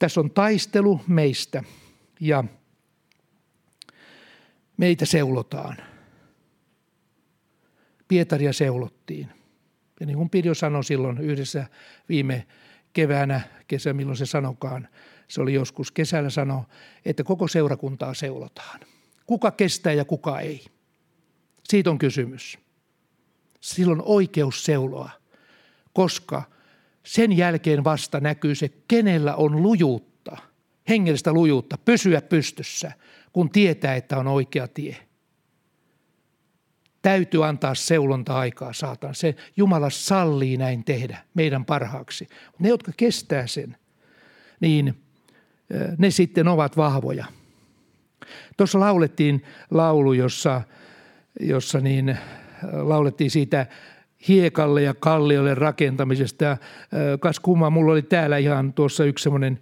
tässä 0.00 0.20
on 0.20 0.30
taistelu 0.30 1.00
meistä 1.06 1.62
ja 2.20 2.44
meitä 4.76 5.06
seulotaan. 5.06 5.76
Pietaria 8.08 8.52
seulottiin. 8.52 9.32
Ja 10.00 10.06
niin 10.06 10.16
kuin 10.16 10.30
Pirjo 10.30 10.54
sanoi 10.54 10.84
silloin 10.84 11.18
yhdessä 11.18 11.66
viime 12.08 12.46
keväänä, 12.92 13.40
kesä 13.66 13.92
milloin 13.92 14.16
se 14.16 14.26
sanokaan, 14.26 14.88
se 15.28 15.40
oli 15.40 15.54
joskus 15.54 15.92
kesällä 15.92 16.30
sano, 16.30 16.64
että 17.04 17.24
koko 17.24 17.48
seurakuntaa 17.48 18.14
seulotaan. 18.14 18.80
Kuka 19.26 19.50
kestää 19.50 19.92
ja 19.92 20.04
kuka 20.04 20.40
ei. 20.40 20.64
Siitä 21.64 21.90
on 21.90 21.98
kysymys. 21.98 22.58
Silloin 23.60 24.02
oikeus 24.04 24.64
seuloa 24.64 25.19
koska 25.92 26.42
sen 27.02 27.36
jälkeen 27.36 27.84
vasta 27.84 28.20
näkyy 28.20 28.54
se, 28.54 28.70
kenellä 28.88 29.34
on 29.34 29.62
lujuutta, 29.62 30.36
hengellistä 30.88 31.32
lujuutta, 31.32 31.78
pysyä 31.78 32.20
pystyssä, 32.20 32.92
kun 33.32 33.50
tietää, 33.50 33.94
että 33.94 34.18
on 34.18 34.26
oikea 34.26 34.68
tie. 34.68 34.96
Täytyy 37.02 37.46
antaa 37.46 37.74
seulonta-aikaa, 37.74 38.72
saatan. 38.72 39.14
Se 39.14 39.34
Jumala 39.56 39.90
sallii 39.90 40.56
näin 40.56 40.84
tehdä 40.84 41.18
meidän 41.34 41.64
parhaaksi. 41.64 42.28
Ne, 42.58 42.68
jotka 42.68 42.92
kestää 42.96 43.46
sen, 43.46 43.76
niin 44.60 45.02
ne 45.98 46.10
sitten 46.10 46.48
ovat 46.48 46.76
vahvoja. 46.76 47.24
Tuossa 48.56 48.80
laulettiin 48.80 49.44
laulu, 49.70 50.12
jossa, 50.12 50.62
jossa 51.40 51.80
niin 51.80 52.18
laulettiin 52.72 53.30
siitä 53.30 53.66
hiekalle 54.28 54.82
ja 54.82 54.94
kalliolle 54.94 55.54
rakentamisesta. 55.54 56.44
Ja 56.44 56.56
kas 57.20 57.40
kumma, 57.40 57.70
mulla 57.70 57.92
oli 57.92 58.02
täällä 58.02 58.38
ihan 58.38 58.72
tuossa 58.72 59.04
yksi 59.04 59.22
semmoinen 59.22 59.60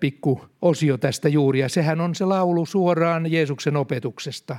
pikku 0.00 0.44
osio 0.62 0.98
tästä 0.98 1.28
juuri. 1.28 1.58
Ja 1.58 1.68
sehän 1.68 2.00
on 2.00 2.14
se 2.14 2.24
laulu 2.24 2.66
suoraan 2.66 3.32
Jeesuksen 3.32 3.76
opetuksesta. 3.76 4.56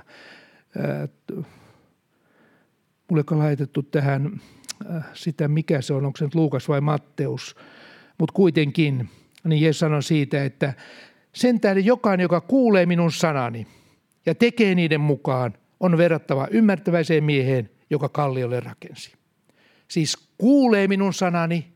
Mulle 3.09 3.23
on 3.31 3.39
laitettu 3.39 3.83
tähän 3.83 4.41
sitä, 5.13 5.47
mikä 5.47 5.81
se 5.81 5.93
on, 5.93 6.05
onko 6.05 6.17
se 6.17 6.25
nyt 6.25 6.35
Luukas 6.35 6.69
vai 6.69 6.81
Matteus. 6.81 7.55
Mutta 8.17 8.33
kuitenkin, 8.33 9.09
niin 9.43 9.61
Jeesus 9.61 9.79
sanoi 9.79 10.03
siitä, 10.03 10.43
että 10.43 10.73
sen 11.33 11.59
tähden 11.59 11.85
jokainen, 11.85 12.23
joka 12.23 12.41
kuulee 12.41 12.85
minun 12.85 13.11
sanani 13.11 13.67
ja 14.25 14.35
tekee 14.35 14.75
niiden 14.75 15.01
mukaan, 15.01 15.53
on 15.79 15.97
verrattava 15.97 16.47
ymmärtäväiseen 16.51 17.23
mieheen, 17.23 17.69
joka 17.89 18.09
kalliolle 18.09 18.59
rakensi. 18.59 19.13
Siis 19.93 20.17
kuulee 20.37 20.87
minun 20.87 21.13
sanani, 21.13 21.73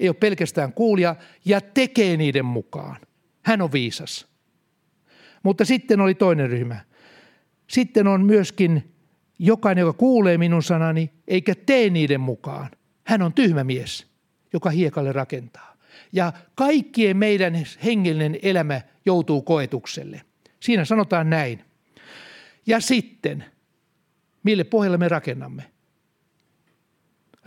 ei 0.00 0.08
ole 0.08 0.16
pelkästään 0.20 0.72
kuulija, 0.72 1.16
ja 1.44 1.60
tekee 1.60 2.16
niiden 2.16 2.44
mukaan. 2.44 2.96
Hän 3.42 3.62
on 3.62 3.72
viisas. 3.72 4.26
Mutta 5.42 5.64
sitten 5.64 6.00
oli 6.00 6.14
toinen 6.14 6.50
ryhmä. 6.50 6.80
Sitten 7.66 8.06
on 8.06 8.24
myöskin 8.24 8.94
jokainen, 9.38 9.82
joka 9.82 9.98
kuulee 9.98 10.38
minun 10.38 10.62
sanani, 10.62 11.10
eikä 11.26 11.54
tee 11.66 11.90
niiden 11.90 12.20
mukaan. 12.20 12.70
Hän 13.04 13.22
on 13.22 13.32
tyhmä 13.32 13.64
mies, 13.64 14.06
joka 14.52 14.70
hiekalle 14.70 15.12
rakentaa. 15.12 15.76
Ja 16.12 16.32
kaikkien 16.54 17.16
meidän 17.16 17.54
hengellinen 17.84 18.38
elämä 18.42 18.80
joutuu 19.06 19.42
koetukselle. 19.42 20.22
Siinä 20.60 20.84
sanotaan 20.84 21.30
näin. 21.30 21.64
Ja 22.66 22.80
sitten, 22.80 23.44
mille 24.42 24.64
pohjalle 24.64 24.98
me 24.98 25.08
rakennamme? 25.08 25.77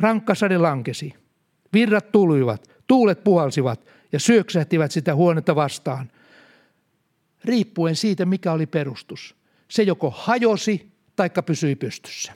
Rankka 0.02 0.36
sade 0.36 0.58
lankesi. 0.58 1.14
Virrat 1.74 2.12
tulivat, 2.12 2.70
tuulet 2.88 3.24
puhalsivat 3.24 3.86
ja 4.12 4.20
syöksähtivät 4.20 4.91
sitä 4.91 5.16
huonetta 5.16 5.56
vastaan. 5.56 6.12
Riippuen 7.45 7.95
siitä, 7.95 8.26
mikä 8.26 8.52
oli 8.52 8.66
perustus. 8.66 9.36
Se 9.68 9.84
joko 9.84 10.14
hajosi 10.18 10.91
taikka 11.16 11.43
pysyi 11.43 11.76
pystyssä. 11.76 12.34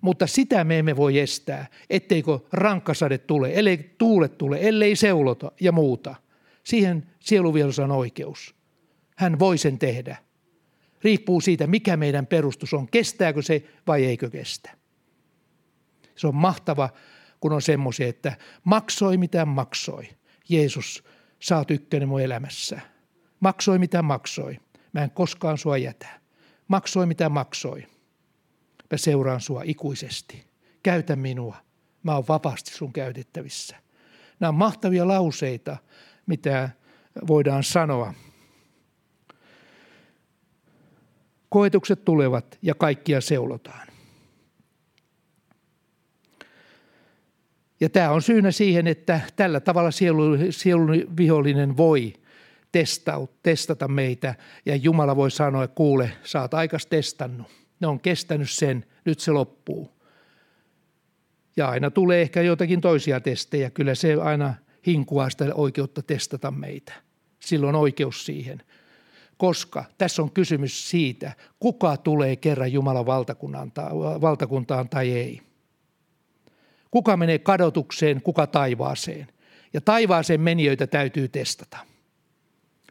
Mutta 0.00 0.26
sitä 0.26 0.64
me 0.64 0.78
emme 0.78 0.96
voi 0.96 1.18
estää, 1.18 1.66
etteikö 1.90 2.38
rankkasade 2.52 3.18
tule, 3.18 3.50
ellei 3.54 3.94
tuulet 3.98 4.38
tule, 4.38 4.58
ellei 4.60 4.96
seulota 4.96 5.52
ja 5.60 5.72
muuta. 5.72 6.14
Siihen 6.64 7.06
sieluvielussa 7.20 7.84
on 7.84 7.90
oikeus. 7.90 8.54
Hän 9.16 9.38
voi 9.38 9.58
sen 9.58 9.78
tehdä. 9.78 10.16
Riippuu 11.02 11.40
siitä, 11.40 11.66
mikä 11.66 11.96
meidän 11.96 12.26
perustus 12.26 12.74
on, 12.74 12.88
kestääkö 12.90 13.42
se 13.42 13.62
vai 13.86 14.04
eikö 14.04 14.30
kestä. 14.30 14.77
Se 16.18 16.26
on 16.26 16.34
mahtava, 16.34 16.88
kun 17.40 17.52
on 17.52 17.62
semmoisia, 17.62 18.08
että 18.08 18.36
maksoi 18.64 19.16
mitä 19.16 19.44
maksoi. 19.44 20.08
Jeesus, 20.48 21.04
sä 21.40 21.56
oot 21.56 21.70
ykkönen 21.70 22.08
mun 22.08 22.20
elämässä. 22.20 22.80
Maksoi 23.40 23.78
mitä 23.78 24.02
maksoi. 24.02 24.58
Mä 24.92 25.04
en 25.04 25.10
koskaan 25.10 25.58
sua 25.58 25.76
jätä. 25.76 26.20
Maksoi 26.68 27.06
mitä 27.06 27.28
maksoi. 27.28 27.86
Mä 28.90 28.96
seuraan 28.96 29.40
sua 29.40 29.62
ikuisesti. 29.64 30.46
Käytä 30.82 31.16
minua. 31.16 31.56
Mä 32.02 32.14
oon 32.14 32.24
vapaasti 32.28 32.70
sun 32.70 32.92
käytettävissä. 32.92 33.76
Nämä 34.40 34.48
on 34.48 34.54
mahtavia 34.54 35.08
lauseita, 35.08 35.76
mitä 36.26 36.70
voidaan 37.26 37.64
sanoa. 37.64 38.14
Koetukset 41.48 42.04
tulevat 42.04 42.58
ja 42.62 42.74
kaikkia 42.74 43.20
seulotaan. 43.20 43.88
Ja 47.80 47.88
tämä 47.88 48.10
on 48.10 48.22
syynä 48.22 48.50
siihen, 48.50 48.86
että 48.86 49.20
tällä 49.36 49.60
tavalla 49.60 49.90
sielun, 49.90 50.38
sielun 50.50 50.88
vihollinen 51.16 51.76
voi 51.76 52.14
testata 53.42 53.88
meitä 53.88 54.34
ja 54.66 54.76
Jumala 54.76 55.16
voi 55.16 55.30
sanoa, 55.30 55.64
että 55.64 55.74
kuule, 55.74 56.12
sä 56.24 56.40
oot 56.40 56.54
aikas 56.54 56.86
testannut. 56.86 57.46
Ne 57.80 57.86
on 57.86 58.00
kestänyt 58.00 58.50
sen, 58.50 58.84
nyt 59.04 59.20
se 59.20 59.32
loppuu. 59.32 59.98
Ja 61.56 61.68
aina 61.68 61.90
tulee 61.90 62.22
ehkä 62.22 62.42
jotakin 62.42 62.80
toisia 62.80 63.20
testejä. 63.20 63.70
Kyllä 63.70 63.94
se 63.94 64.14
aina 64.14 64.54
hinkuaa 64.86 65.30
sitä 65.30 65.54
oikeutta 65.54 66.02
testata 66.02 66.50
meitä. 66.50 66.92
Silloin 67.40 67.74
on 67.74 67.80
oikeus 67.80 68.26
siihen. 68.26 68.62
Koska 69.36 69.84
tässä 69.98 70.22
on 70.22 70.30
kysymys 70.30 70.90
siitä, 70.90 71.32
kuka 71.60 71.96
tulee 71.96 72.36
kerran 72.36 72.72
Jumalan 72.72 73.06
valtakuntaan 74.20 74.88
tai 74.88 75.12
ei. 75.12 75.47
Kuka 76.90 77.16
menee 77.16 77.38
kadotukseen, 77.38 78.22
kuka 78.22 78.46
taivaaseen. 78.46 79.26
Ja 79.72 79.80
taivaaseen 79.80 80.40
menijöitä 80.40 80.86
täytyy 80.86 81.28
testata. 81.28 81.78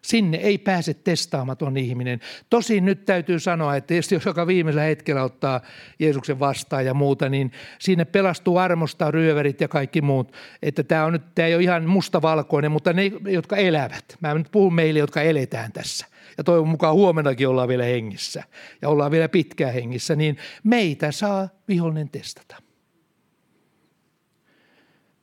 Sinne 0.01 0.37
ei 0.37 0.57
pääse 0.57 0.93
testaamaton 0.93 1.77
ihminen. 1.77 2.19
Tosin 2.49 2.85
nyt 2.85 3.05
täytyy 3.05 3.39
sanoa, 3.39 3.75
että 3.75 3.93
jos 3.93 4.25
joka 4.25 4.47
viimeisellä 4.47 4.83
hetkellä 4.83 5.23
ottaa 5.23 5.61
Jeesuksen 5.99 6.39
vastaan 6.39 6.85
ja 6.85 6.93
muuta, 6.93 7.29
niin 7.29 7.51
sinne 7.79 8.05
pelastuu 8.05 8.57
armosta 8.57 9.11
ryöverit 9.11 9.61
ja 9.61 9.67
kaikki 9.67 10.01
muut. 10.01 10.33
Että 10.61 10.83
tämä, 10.83 11.05
on 11.05 11.13
nyt, 11.13 11.21
tämä 11.35 11.47
ei 11.47 11.55
ole 11.55 11.63
ihan 11.63 11.85
mustavalkoinen, 11.85 12.71
mutta 12.71 12.93
ne, 12.93 13.11
jotka 13.27 13.55
elävät. 13.55 14.05
Mä 14.21 14.33
nyt 14.33 14.51
puhun 14.51 14.73
meille, 14.73 14.99
jotka 14.99 15.21
eletään 15.21 15.71
tässä. 15.71 16.05
Ja 16.37 16.43
toivon 16.43 16.67
mukaan 16.67 16.93
huomenakin 16.93 17.47
ollaan 17.47 17.67
vielä 17.67 17.83
hengissä 17.83 18.43
ja 18.81 18.89
ollaan 18.89 19.11
vielä 19.11 19.29
pitkään 19.29 19.73
hengissä, 19.73 20.15
niin 20.15 20.37
meitä 20.63 21.11
saa 21.11 21.49
vihollinen 21.67 22.09
testata. 22.09 22.66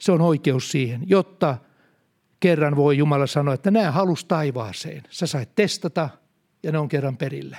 Se 0.05 0.13
on 0.13 0.21
oikeus 0.21 0.71
siihen, 0.71 1.03
jotta 1.07 1.57
kerran 2.41 2.77
voi 2.77 2.97
Jumala 2.99 3.27
sanoa, 3.27 3.55
että 3.55 3.71
nämä 3.71 3.91
halus 3.91 4.25
taivaaseen. 4.25 5.03
Sä 5.11 5.27
sait 5.27 5.55
testata 5.55 6.09
ja 6.63 6.73
ne 6.73 6.79
on 6.79 6.89
kerran 6.89 7.17
perillä. 7.17 7.59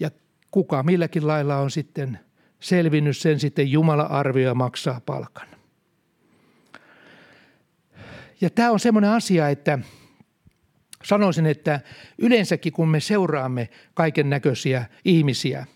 Ja 0.00 0.10
kuka 0.50 0.82
milläkin 0.82 1.26
lailla 1.26 1.56
on 1.56 1.70
sitten 1.70 2.18
selvinnyt 2.60 3.16
sen 3.16 3.40
sitten 3.40 3.70
Jumala 3.70 4.02
arvioi 4.02 4.46
ja 4.46 4.54
maksaa 4.54 5.00
palkan. 5.06 5.48
Ja 8.40 8.50
tämä 8.50 8.70
on 8.70 8.80
semmoinen 8.80 9.10
asia, 9.10 9.48
että 9.48 9.78
sanoisin, 11.04 11.46
että 11.46 11.80
yleensäkin 12.18 12.72
kun 12.72 12.88
me 12.88 13.00
seuraamme 13.00 13.68
kaiken 13.94 14.30
näköisiä 14.30 14.84
ihmisiä, 15.04 15.66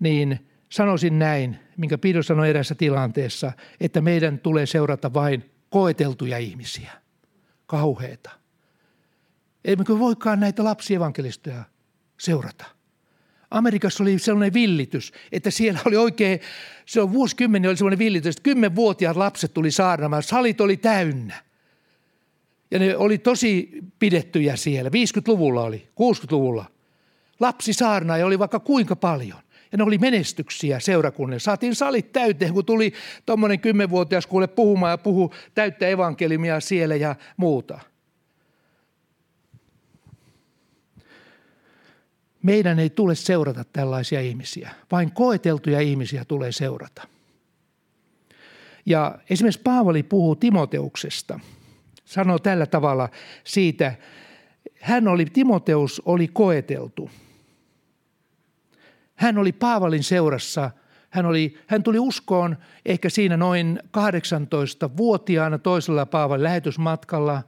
niin 0.00 0.47
sanoisin 0.68 1.18
näin, 1.18 1.58
minkä 1.76 1.98
Pido 1.98 2.22
sanoi 2.22 2.50
erässä 2.50 2.74
tilanteessa, 2.74 3.52
että 3.80 4.00
meidän 4.00 4.38
tulee 4.38 4.66
seurata 4.66 5.14
vain 5.14 5.50
koeteltuja 5.70 6.38
ihmisiä. 6.38 6.92
Kauheeta. 7.66 8.30
Emmekö 9.64 9.98
voikaan 9.98 10.40
näitä 10.40 10.64
lapsievankelistoja 10.64 11.64
seurata? 12.18 12.64
Amerikassa 13.50 14.04
oli 14.04 14.18
sellainen 14.18 14.54
villitys, 14.54 15.12
että 15.32 15.50
siellä 15.50 15.80
oli 15.84 15.96
oikein, 15.96 16.40
se 16.86 17.00
on 17.00 17.12
vuosikymmeni 17.12 17.68
oli 17.68 17.76
sellainen 17.76 17.98
villitys, 17.98 18.36
että 18.36 18.42
kymmenvuotiaat 18.42 19.16
lapset 19.16 19.54
tuli 19.54 19.70
saarnamaan, 19.70 20.22
salit 20.22 20.60
oli 20.60 20.76
täynnä. 20.76 21.42
Ja 22.70 22.78
ne 22.78 22.96
oli 22.96 23.18
tosi 23.18 23.70
pidettyjä 23.98 24.56
siellä, 24.56 24.90
50-luvulla 24.90 25.62
oli, 25.62 25.88
60-luvulla. 26.00 26.64
Lapsi 27.40 27.72
saarnaaja 27.72 28.26
oli 28.26 28.38
vaikka 28.38 28.60
kuinka 28.60 28.96
paljon. 28.96 29.38
Ja 29.72 29.78
ne 29.78 29.84
oli 29.84 29.98
menestyksiä 29.98 30.80
seurakunnille. 30.80 31.40
Saatiin 31.40 31.74
salit 31.74 32.12
täyteen, 32.12 32.54
kun 32.54 32.64
tuli 32.64 32.92
tuommoinen 33.26 33.60
kymmenvuotias 33.60 34.26
kuule 34.26 34.46
puhumaan 34.46 34.90
ja 34.90 34.98
puhu 34.98 35.34
täyttä 35.54 35.88
evankelimia 35.88 36.60
siellä 36.60 36.96
ja 36.96 37.16
muuta. 37.36 37.78
Meidän 42.42 42.78
ei 42.78 42.90
tule 42.90 43.14
seurata 43.14 43.64
tällaisia 43.64 44.20
ihmisiä. 44.20 44.70
Vain 44.92 45.12
koeteltuja 45.12 45.80
ihmisiä 45.80 46.24
tulee 46.24 46.52
seurata. 46.52 47.08
Ja 48.86 49.18
esimerkiksi 49.30 49.60
Paavali 49.64 50.02
puhuu 50.02 50.36
Timoteuksesta. 50.36 51.40
Sanoo 52.04 52.38
tällä 52.38 52.66
tavalla 52.66 53.08
siitä, 53.44 53.94
hän 54.80 55.08
oli, 55.08 55.26
Timoteus 55.26 56.02
oli 56.04 56.28
koeteltu– 56.28 57.10
hän 59.18 59.38
oli 59.38 59.52
Paavalin 59.52 60.02
seurassa. 60.02 60.70
Hän, 61.10 61.26
oli, 61.26 61.58
hän 61.66 61.82
tuli 61.82 61.98
uskoon 61.98 62.56
ehkä 62.86 63.10
siinä 63.10 63.36
noin 63.36 63.80
18-vuotiaana 63.86 65.58
toisella 65.58 66.06
Paavalin 66.06 66.42
lähetysmatkalla. 66.42 67.42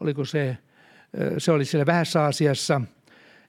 Oliko 0.00 0.24
se, 0.24 0.58
se 1.38 1.52
oli 1.52 1.64
siellä 1.64 1.86
Vähässä 1.86 2.24
asiassa. 2.24 2.80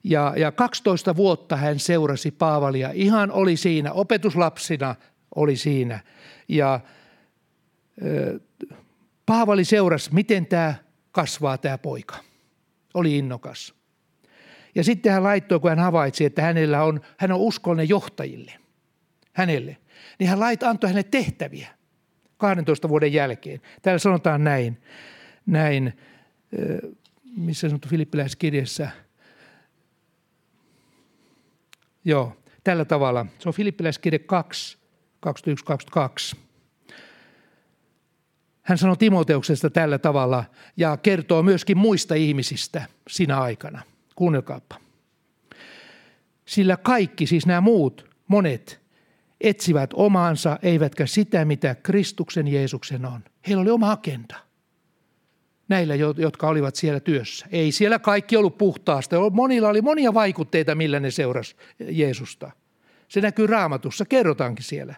Ja, 0.04 0.34
ja 0.36 0.52
12 0.52 1.16
vuotta 1.16 1.56
hän 1.56 1.78
seurasi 1.78 2.30
Paavalia. 2.30 2.90
Ihan 2.92 3.30
oli 3.30 3.56
siinä, 3.56 3.92
opetuslapsina 3.92 4.94
oli 5.34 5.56
siinä. 5.56 6.00
Ja 6.48 6.80
Paavali 9.26 9.64
seurasi, 9.64 10.14
miten 10.14 10.46
tämä 10.46 10.74
kasvaa 11.12 11.58
tämä 11.58 11.78
poika. 11.78 12.16
Oli 12.94 13.18
innokas. 13.18 13.74
Ja 14.74 14.84
sitten 14.84 15.12
hän 15.12 15.22
laittoi, 15.22 15.60
kun 15.60 15.70
hän 15.70 15.78
havaitsi, 15.78 16.24
että 16.24 16.42
hänellä 16.42 16.84
on, 16.84 17.00
hän 17.16 17.32
on 17.32 17.40
uskollinen 17.40 17.88
johtajille, 17.88 18.52
hänelle, 19.32 19.76
niin 20.18 20.30
hän 20.30 20.40
lait, 20.40 20.62
antoi 20.62 20.90
hänelle 20.90 21.08
tehtäviä 21.10 21.68
12 22.36 22.88
vuoden 22.88 23.12
jälkeen. 23.12 23.60
Täällä 23.82 23.98
sanotaan 23.98 24.44
näin, 24.44 24.82
näin 25.46 25.92
missä 27.36 27.68
sanottu 27.68 27.88
Filippiläiskirjassa, 27.88 28.88
joo, 32.04 32.36
tällä 32.64 32.84
tavalla. 32.84 33.26
Se 33.38 33.48
on 33.48 33.54
Filippiläiskirja 33.54 34.18
2, 34.18 34.78
21-22. 36.34 36.36
Hän 38.62 38.78
sanoi 38.78 38.96
Timoteuksesta 38.96 39.70
tällä 39.70 39.98
tavalla 39.98 40.44
ja 40.76 40.96
kertoo 40.96 41.42
myöskin 41.42 41.78
muista 41.78 42.14
ihmisistä 42.14 42.86
sinä 43.08 43.40
aikana. 43.40 43.82
Kuunnelkaapa. 44.14 44.80
Sillä 46.46 46.76
kaikki, 46.76 47.26
siis 47.26 47.46
nämä 47.46 47.60
muut, 47.60 48.10
monet, 48.28 48.80
etsivät 49.40 49.90
omaansa, 49.94 50.58
eivätkä 50.62 51.06
sitä, 51.06 51.44
mitä 51.44 51.74
Kristuksen 51.74 52.48
Jeesuksen 52.48 53.06
on. 53.06 53.24
Heillä 53.48 53.60
oli 53.60 53.70
oma 53.70 53.92
agenda. 53.92 54.36
Näillä, 55.68 55.94
jotka 55.94 56.48
olivat 56.48 56.74
siellä 56.74 57.00
työssä. 57.00 57.46
Ei 57.52 57.72
siellä 57.72 57.98
kaikki 57.98 58.36
ollut 58.36 58.58
puhtaasta. 58.58 59.30
Monilla 59.30 59.68
oli 59.68 59.82
monia 59.82 60.14
vaikutteita, 60.14 60.74
millä 60.74 61.00
ne 61.00 61.10
seurasi 61.10 61.56
Jeesusta. 61.78 62.50
Se 63.08 63.20
näkyy 63.20 63.46
raamatussa, 63.46 64.04
kerrotaankin 64.04 64.64
siellä. 64.64 64.94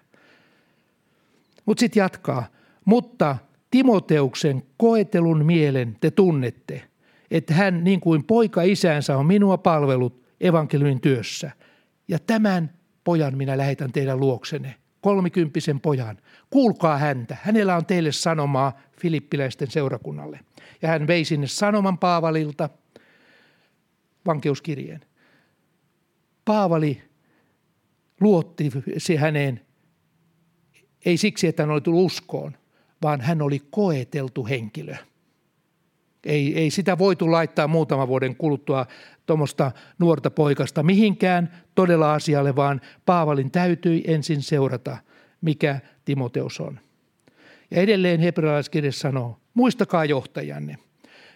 Mutta 1.66 1.80
sitten 1.80 2.00
jatkaa. 2.00 2.46
Mutta 2.84 3.36
Timoteuksen 3.70 4.62
koetelun 4.76 5.44
mielen 5.44 5.96
te 6.00 6.10
tunnette, 6.10 6.82
että 7.30 7.54
hän 7.54 7.84
niin 7.84 8.00
kuin 8.00 8.24
poika 8.24 8.62
isänsä 8.62 9.16
on 9.16 9.26
minua 9.26 9.58
palvelut 9.58 10.26
evankeliumin 10.40 11.00
työssä. 11.00 11.50
Ja 12.08 12.18
tämän 12.18 12.70
pojan 13.04 13.36
minä 13.36 13.58
lähetän 13.58 13.92
teidän 13.92 14.20
luoksenne, 14.20 14.74
kolmikymppisen 15.00 15.80
pojan. 15.80 16.18
Kuulkaa 16.50 16.98
häntä, 16.98 17.36
hänellä 17.42 17.76
on 17.76 17.86
teille 17.86 18.12
sanomaa 18.12 18.80
filippiläisten 19.00 19.70
seurakunnalle. 19.70 20.40
Ja 20.82 20.88
hän 20.88 21.06
vei 21.06 21.24
sinne 21.24 21.46
sanoman 21.46 21.98
Paavalilta 21.98 22.68
vankeuskirjeen. 24.26 25.00
Paavali 26.44 27.02
luotti 28.20 28.70
se 28.98 29.16
häneen, 29.16 29.60
ei 31.04 31.16
siksi, 31.16 31.46
että 31.46 31.62
hän 31.62 31.70
oli 31.70 31.80
tullut 31.80 32.06
uskoon, 32.06 32.56
vaan 33.02 33.20
hän 33.20 33.42
oli 33.42 33.62
koeteltu 33.70 34.46
henkilö. 34.46 34.96
Ei, 36.26 36.58
ei 36.58 36.70
sitä 36.70 36.98
voitu 36.98 37.32
laittaa 37.32 37.68
muutaman 37.68 38.08
vuoden 38.08 38.36
kuluttua 38.36 38.86
tuommoista 39.26 39.72
nuorta 39.98 40.30
poikasta 40.30 40.82
mihinkään 40.82 41.64
todella 41.74 42.14
asialle, 42.14 42.56
vaan 42.56 42.80
Paavalin 43.06 43.50
täytyi 43.50 44.04
ensin 44.06 44.42
seurata, 44.42 44.96
mikä 45.40 45.80
Timoteus 46.04 46.60
on. 46.60 46.80
Ja 47.70 47.80
edelleen 47.80 48.20
hebrealaiskirja 48.20 48.92
sanoo, 48.92 49.38
muistakaa 49.54 50.04
johtajanne, 50.04 50.78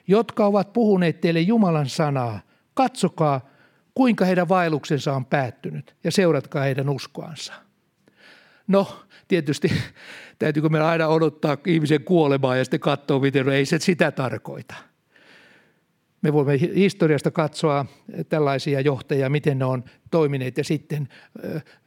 jotka 0.07 0.47
ovat 0.47 0.72
puhuneet 0.72 1.20
teille 1.20 1.41
Jumalan 1.41 1.88
sanaa, 1.88 2.41
katsokaa, 2.74 3.49
kuinka 3.95 4.24
heidän 4.24 4.49
vaelluksensa 4.49 5.12
on 5.12 5.24
päättynyt 5.24 5.97
ja 6.05 6.12
seuratkaa 6.12 6.62
heidän 6.62 6.88
uskoansa. 6.88 7.53
No, 8.66 9.01
tietysti 9.28 9.72
täytyykö 10.41 10.68
meillä 10.68 10.88
aina 10.88 11.09
odottaa 11.09 11.57
ihmisen 11.66 12.05
kuolemaa 12.05 12.57
ja 12.57 12.64
sitten 12.64 12.80
katsoa, 12.80 13.20
miten 13.20 13.47
no 13.47 13.53
ei 13.53 13.66
se 13.66 13.78
sitä 13.78 14.11
tarkoita. 14.11 14.74
Me 16.22 16.32
voimme 16.32 16.61
historiasta 16.61 17.30
katsoa 17.30 17.86
tällaisia 18.28 18.80
johtajia, 18.80 19.30
miten 19.30 19.59
ne 19.59 19.64
on 19.64 19.84
toimineet 20.11 20.59
ja 20.59 20.64
sitten 20.64 21.09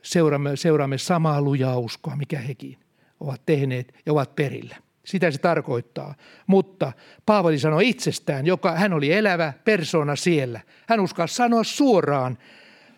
seuraamme, 0.01 0.55
seuraamme 0.55 0.97
samaa 0.97 1.41
lujaa 1.41 1.77
uskoa, 1.77 2.15
mikä 2.15 2.39
hekin 2.39 2.77
ovat 3.19 3.41
tehneet 3.45 3.93
ja 4.05 4.13
ovat 4.13 4.35
perillä. 4.35 4.75
Sitä 5.05 5.31
se 5.31 5.37
tarkoittaa. 5.37 6.15
Mutta 6.47 6.91
Paavali 7.25 7.59
sanoi 7.59 7.89
itsestään, 7.89 8.45
joka 8.45 8.71
hän 8.71 8.93
oli 8.93 9.13
elävä 9.13 9.53
persona 9.65 10.15
siellä. 10.15 10.59
Hän 10.87 10.99
uskaa 10.99 11.27
sanoa 11.27 11.63
suoraan 11.63 12.37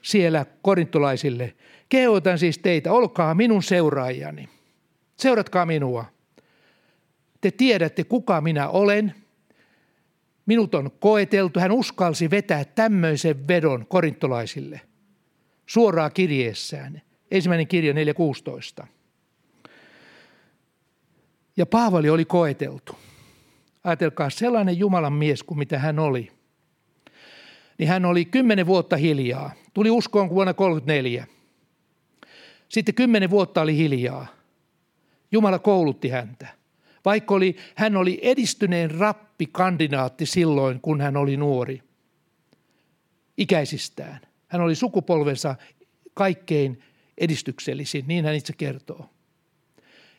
siellä 0.02 0.46
korintolaisille, 0.62 1.56
kehotan 1.90 2.40
siis 2.40 2.58
teitä, 2.58 2.92
olkaa 2.92 3.36
minun 3.36 3.64
seuraajani. 3.64 4.55
Seuratkaa 5.18 5.66
minua. 5.66 6.06
Te 7.42 7.52
tiedätte, 7.52 8.04
kuka 8.04 8.42
minä 8.42 8.70
olen. 8.70 9.16
Minut 10.46 10.76
on 10.76 10.92
koeteltu. 11.00 11.60
Hän 11.60 11.72
uskalsi 11.72 12.30
vetää 12.30 12.66
tämmöisen 12.66 13.48
vedon 13.48 13.86
korintolaisille 13.88 14.82
suoraan 15.66 16.12
kirjeessään. 16.14 17.02
Ensimmäinen 17.32 17.68
kirja 17.68 17.94
4.16. 18.82 18.88
Ja 21.58 21.66
Paavali 21.66 22.10
oli 22.10 22.26
koeteltu. 22.26 22.96
Ajatelkaa, 23.84 24.30
sellainen 24.30 24.78
Jumalan 24.78 25.14
mies 25.14 25.44
kuin 25.44 25.58
mitä 25.58 25.80
hän 25.80 26.00
oli. 26.00 26.32
Niin 27.78 27.90
hän 27.90 28.06
oli 28.06 28.26
kymmenen 28.26 28.66
vuotta 28.66 28.98
hiljaa. 28.98 29.52
Tuli 29.74 29.90
uskoon 29.90 30.30
vuonna 30.30 30.54
34. 30.54 31.28
Sitten 32.70 32.96
kymmenen 32.96 33.30
vuotta 33.30 33.62
oli 33.62 33.78
hiljaa. 33.78 34.35
Jumala 35.36 35.60
koulutti 35.60 36.10
häntä. 36.10 36.48
Vaikka 37.06 37.36
oli, 37.36 37.56
hän 37.76 37.98
oli 37.98 38.20
edistyneen 38.22 38.92
rappikandidaatti 38.92 40.26
silloin, 40.26 40.82
kun 40.82 41.02
hän 41.02 41.18
oli 41.18 41.38
nuori. 41.38 41.82
Ikäisistään. 43.38 44.20
Hän 44.48 44.62
oli 44.62 44.76
sukupolvensa 44.76 45.56
kaikkein 46.14 46.82
edistyksellisin, 47.18 48.04
niin 48.08 48.26
hän 48.26 48.36
itse 48.36 48.54
kertoo. 48.54 49.10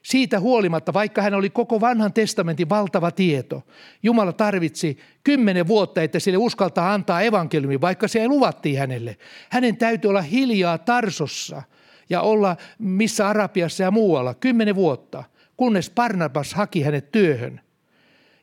Siitä 0.02 0.40
huolimatta, 0.40 0.92
vaikka 0.92 1.22
hän 1.22 1.34
oli 1.34 1.50
koko 1.50 1.80
vanhan 1.80 2.12
testamentin 2.12 2.68
valtava 2.68 3.10
tieto, 3.10 3.62
Jumala 4.02 4.32
tarvitsi 4.32 4.98
kymmenen 5.24 5.66
vuotta, 5.66 6.02
että 6.02 6.20
sille 6.20 6.38
uskaltaa 6.38 6.94
antaa 6.94 7.22
evankeliumi, 7.22 7.80
vaikka 7.80 8.08
se 8.08 8.20
ei 8.20 8.28
luvattiin 8.28 8.78
hänelle. 8.78 9.16
Hänen 9.50 9.76
täytyy 9.76 10.08
olla 10.08 10.22
hiljaa 10.22 10.78
Tarsossa 10.78 11.62
ja 12.08 12.20
olla 12.20 12.56
missä 12.78 13.28
Arabiassa 13.28 13.82
ja 13.82 13.90
muualla 13.90 14.34
kymmenen 14.34 14.74
vuotta, 14.74 15.24
kunnes 15.56 15.90
Barnabas 15.90 16.54
haki 16.54 16.82
hänet 16.82 17.12
työhön. 17.12 17.60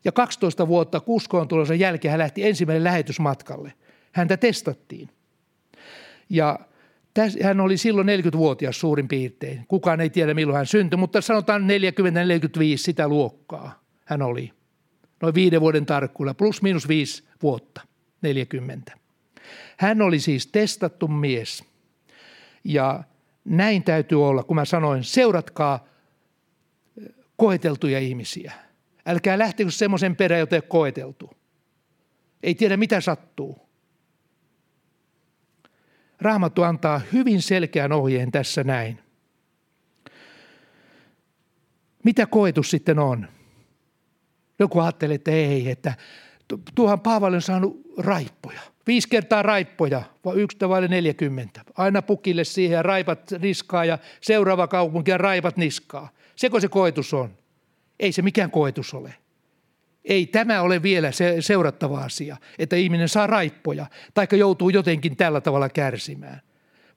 Ja 0.05 0.11
12 0.11 0.67
vuotta 0.67 0.99
kuskoon 0.99 1.47
tulonsa 1.47 1.73
jälkeen 1.73 2.11
hän 2.11 2.19
lähti 2.19 2.45
ensimmäinen 2.45 2.83
lähetysmatkalle. 2.83 3.73
Häntä 4.11 4.37
testattiin. 4.37 5.09
Ja 6.29 6.59
hän 7.43 7.59
oli 7.59 7.77
silloin 7.77 8.07
40-vuotias 8.07 8.79
suurin 8.79 9.07
piirtein. 9.07 9.65
Kukaan 9.67 10.01
ei 10.01 10.09
tiedä 10.09 10.33
milloin 10.33 10.57
hän 10.57 10.65
syntyi, 10.65 10.97
mutta 10.97 11.21
sanotaan 11.21 11.61
40-45 11.61 11.67
sitä 12.75 13.07
luokkaa 13.07 13.83
hän 14.05 14.21
oli. 14.21 14.51
Noin 15.21 15.35
viiden 15.35 15.61
vuoden 15.61 15.85
tarkkuudella, 15.85 16.33
plus 16.33 16.61
miinus 16.61 16.87
viisi 16.87 17.23
vuotta, 17.41 17.81
40. 18.21 18.91
Hän 19.77 20.01
oli 20.01 20.19
siis 20.19 20.47
testattu 20.47 21.07
mies. 21.07 21.63
Ja 22.63 23.03
näin 23.45 23.83
täytyy 23.83 24.25
olla, 24.25 24.43
kun 24.43 24.55
mä 24.55 24.65
sanoin, 24.65 25.03
seuratkaa 25.03 25.87
koeteltuja 27.37 27.99
ihmisiä. 27.99 28.53
Älkää 29.05 29.39
lähtekö 29.39 29.71
semmoisen 29.71 30.15
perään, 30.15 30.39
jota 30.39 30.55
ei 30.55 30.57
ole 30.57 30.67
koeteltu. 30.67 31.29
Ei 32.43 32.55
tiedä, 32.55 32.77
mitä 32.77 33.01
sattuu. 33.01 33.59
Raamattu 36.21 36.63
antaa 36.63 37.01
hyvin 37.13 37.41
selkeän 37.41 37.91
ohjeen 37.91 38.31
tässä 38.31 38.63
näin. 38.63 38.99
Mitä 42.03 42.25
koetus 42.25 42.71
sitten 42.71 42.99
on? 42.99 43.27
Joku 44.59 44.79
ajattelee, 44.79 45.15
että 45.15 45.31
ei, 45.31 45.69
että 45.69 45.93
tuohan 46.75 46.99
Paavali 46.99 47.35
on 47.35 47.41
saanut 47.41 47.81
raippoja. 47.97 48.61
Viisi 48.87 49.09
kertaa 49.09 49.43
raippoja, 49.43 50.01
vai 50.25 50.35
yksi 50.35 50.57
tavalle 50.57 50.87
40. 50.87 51.61
Aina 51.77 52.01
pukille 52.01 52.43
siihen 52.43 52.75
ja 52.75 52.83
raipat 52.83 53.31
niskaa 53.39 53.85
ja 53.85 53.97
seuraava 54.21 54.67
kaupunki 54.67 55.11
ja 55.11 55.17
raipat 55.17 55.57
niskaa. 55.57 56.09
Seko 56.35 56.59
se 56.59 56.67
koetus 56.67 57.13
on? 57.13 57.37
Ei 57.99 58.11
se 58.11 58.21
mikään 58.21 58.51
koetus 58.51 58.93
ole. 58.93 59.15
Ei 60.05 60.25
tämä 60.25 60.61
ole 60.61 60.83
vielä 60.83 61.11
se 61.11 61.35
seurattava 61.39 61.99
asia, 61.99 62.37
että 62.59 62.75
ihminen 62.75 63.09
saa 63.09 63.27
raippoja 63.27 63.85
tai 64.13 64.27
joutuu 64.31 64.69
jotenkin 64.69 65.15
tällä 65.15 65.41
tavalla 65.41 65.69
kärsimään. 65.69 66.41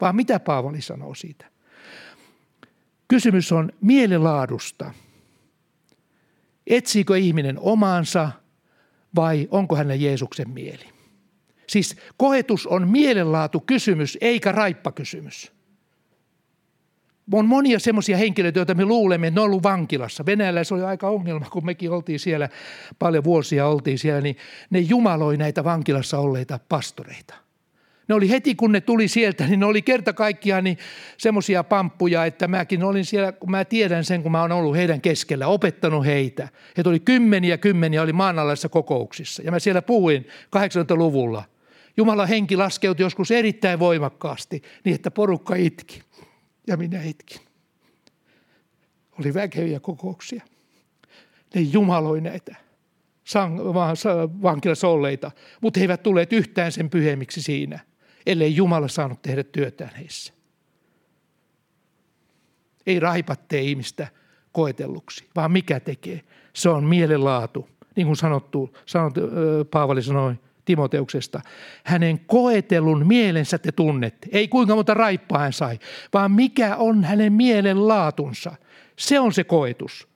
Vaan 0.01 0.17
mitä 0.17 0.41
Paavali 0.41 0.81
sanoo 0.81 1.15
siitä? 1.15 1.47
Kysymys 3.09 3.53
on 3.53 3.73
mielenlaadusta. 3.81 4.93
Etsiikö 6.67 7.19
ihminen 7.19 7.59
omaansa 7.59 8.31
vai 9.17 9.49
onko 9.51 9.77
hänellä 9.77 9.95
Jeesuksen 9.95 10.51
mieli? 10.51 10.85
Siis 11.67 11.97
koetus 12.17 12.67
on 12.67 12.89
mielenlaatu 12.89 13.61
kysymys 13.61 14.19
eikä 14.21 14.53
raippakysymys. 14.53 15.53
On 17.33 17.47
monia 17.47 17.79
semmoisia 17.79 18.17
henkilöitä, 18.17 18.59
joita 18.59 18.75
me 18.75 18.85
luulemme, 18.85 19.27
että 19.27 19.41
ne 19.41 19.41
on 19.41 19.47
ollut 19.47 19.63
vankilassa. 19.63 20.27
Venäjällä 20.27 20.65
se 20.65 20.75
oli 20.75 20.83
aika 20.83 21.09
ongelma, 21.09 21.47
kun 21.51 21.65
mekin 21.65 21.91
oltiin 21.91 22.21
siellä, 22.21 22.49
paljon 22.99 23.25
vuosia 23.25 23.67
oltiin 23.67 23.99
siellä, 23.99 24.21
niin 24.21 24.37
ne 24.71 24.79
jumaloi 24.79 25.37
näitä 25.37 25.65
vankilassa 25.65 26.19
olleita 26.19 26.61
pastoreita. 26.69 27.46
Ne 28.09 28.15
oli 28.15 28.31
heti, 28.31 28.55
kun 28.55 28.73
ne 28.73 28.81
tuli 28.81 29.09
sieltä, 29.09 29.47
niin 29.47 29.61
ne 29.61 29.67
oli 29.67 29.83
kerta 29.83 30.13
kaikkiaan 30.13 30.65
niin 30.65 30.79
semmoisia 31.19 31.65
pamppuja, 31.65 32.25
että 32.25 32.49
mäkin 32.49 32.85
olin 32.85 33.05
siellä, 33.05 33.33
kun 33.33 33.51
mä 33.51 33.65
tiedän 33.65 34.05
sen, 34.05 34.23
kun 34.23 34.33
mä 34.33 34.41
oon 34.41 34.53
ollut 34.53 34.77
heidän 34.77 35.01
keskellä, 35.01 35.47
opettanut 35.47 36.07
heitä. 36.07 36.49
He 36.77 36.83
tuli 36.83 37.01
kymmeniä 37.01 37.59
kymmeniä, 37.59 38.03
oli 38.03 38.13
maanalaisissa 38.13 38.69
kokouksissa. 38.69 39.43
Ja 39.43 39.51
mä 39.51 39.59
siellä 39.59 39.83
puhuin 39.83 40.27
80-luvulla. 40.57 41.45
Jumalan 41.97 42.29
henki 42.29 42.57
laskeutui 42.57 43.05
joskus 43.05 43.31
erittäin 43.31 43.79
voimakkaasti, 43.79 44.63
niin 44.85 44.95
että 44.95 45.11
porukka 45.11 45.55
itki. 45.55 46.03
Ja 46.67 46.77
minä 46.77 47.03
itkin. 47.03 47.41
Oli 49.21 49.35
väkeviä 49.35 49.81
kokouksia. 49.81 50.43
Ne 51.55 51.61
jumaloi 51.61 52.21
näitä 52.21 52.57
vankilassa 54.43 54.89
olleita, 54.89 55.31
mutta 55.61 55.81
he 55.81 55.85
eivät 55.85 56.03
tulleet 56.03 56.33
yhtään 56.33 56.73
sen 56.73 56.91
pyhemmiksi 56.91 57.43
siinä– 57.43 57.81
ellei 58.27 58.57
Jumala 58.57 58.89
saanut 58.89 59.23
tehdä 59.23 59.45
työtään 59.45 59.95
heissä. 59.95 60.33
Ei 62.87 63.01
raipatte 63.01 63.61
ihmistä 63.61 64.09
koetelluksi, 64.53 65.29
vaan 65.37 65.53
mikä 65.53 65.81
tekee. 65.81 66.21
Se 66.53 66.69
on 66.69 66.85
mielenlaatu, 66.85 67.69
niin 67.97 68.07
kuin 68.07 68.17
sanottu, 68.17 68.77
sanottu 68.87 69.21
Paavali 69.71 70.03
sanoi 70.03 70.35
Timoteuksesta. 70.65 71.41
Hänen 71.85 72.21
koetellun 72.21 73.07
mielensä 73.07 73.59
te 73.59 73.73
tunnette. 73.73 74.29
Ei 74.33 74.49
kuinka 74.49 74.75
monta 74.75 74.95
raippaa 74.95 75.39
hän 75.39 75.53
sai, 75.53 75.79
vaan 76.13 76.31
mikä 76.31 76.77
on 76.77 77.05
hänen 77.05 77.33
mielenlaatunsa. 77.33 78.57
Se 78.97 79.21
on 79.21 79.33
se 79.33 79.45
koetus. 79.45 80.09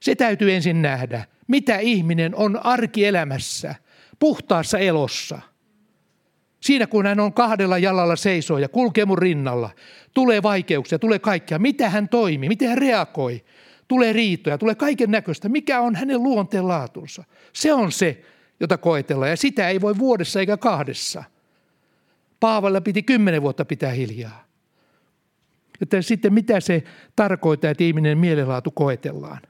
Se 0.00 0.14
täytyy 0.14 0.52
ensin 0.52 0.82
nähdä, 0.82 1.24
mitä 1.46 1.78
ihminen 1.78 2.34
on 2.34 2.66
arkielämässä, 2.66 3.74
puhtaassa 4.18 4.78
elossa– 4.78 5.40
Siinä 6.64 6.86
kun 6.86 7.06
hän 7.06 7.20
on 7.20 7.32
kahdella 7.32 7.78
jalalla 7.78 8.16
seisoo 8.16 8.58
ja 8.58 8.68
kulkee 8.68 9.04
mun 9.04 9.18
rinnalla, 9.18 9.70
tulee 10.14 10.42
vaikeuksia, 10.42 10.98
tulee 10.98 11.18
kaikkea. 11.18 11.58
Mitä 11.58 11.88
hän 11.90 12.08
toimii, 12.08 12.48
miten 12.48 12.68
hän 12.68 12.78
reagoi, 12.78 13.44
tulee 13.88 14.12
riitoja, 14.12 14.58
tulee 14.58 14.74
kaiken 14.74 15.10
näköistä. 15.10 15.48
Mikä 15.48 15.80
on 15.80 15.94
hänen 15.94 16.22
luonteen 16.22 16.68
laatunsa? 16.68 17.24
Se 17.52 17.72
on 17.72 17.92
se, 17.92 18.22
jota 18.60 18.78
koetellaan 18.78 19.30
ja 19.30 19.36
sitä 19.36 19.68
ei 19.68 19.80
voi 19.80 19.98
vuodessa 19.98 20.40
eikä 20.40 20.56
kahdessa. 20.56 21.24
Paavalla 22.40 22.80
piti 22.80 23.02
kymmenen 23.02 23.42
vuotta 23.42 23.64
pitää 23.64 23.92
hiljaa. 23.92 24.44
Että 25.80 26.02
sitten 26.02 26.34
mitä 26.34 26.60
se 26.60 26.84
tarkoittaa, 27.16 27.70
että 27.70 27.84
ihminen 27.84 28.18
mielenlaatu 28.18 28.70
koetellaan. 28.70 29.40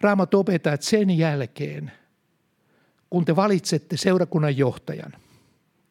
Raamattu 0.00 0.38
opettaa, 0.38 0.72
että 0.72 0.86
sen 0.86 1.18
jälkeen, 1.18 1.92
kun 3.10 3.24
te 3.24 3.36
valitsette 3.36 3.96
seurakunnan 3.96 4.56
johtajan– 4.56 5.12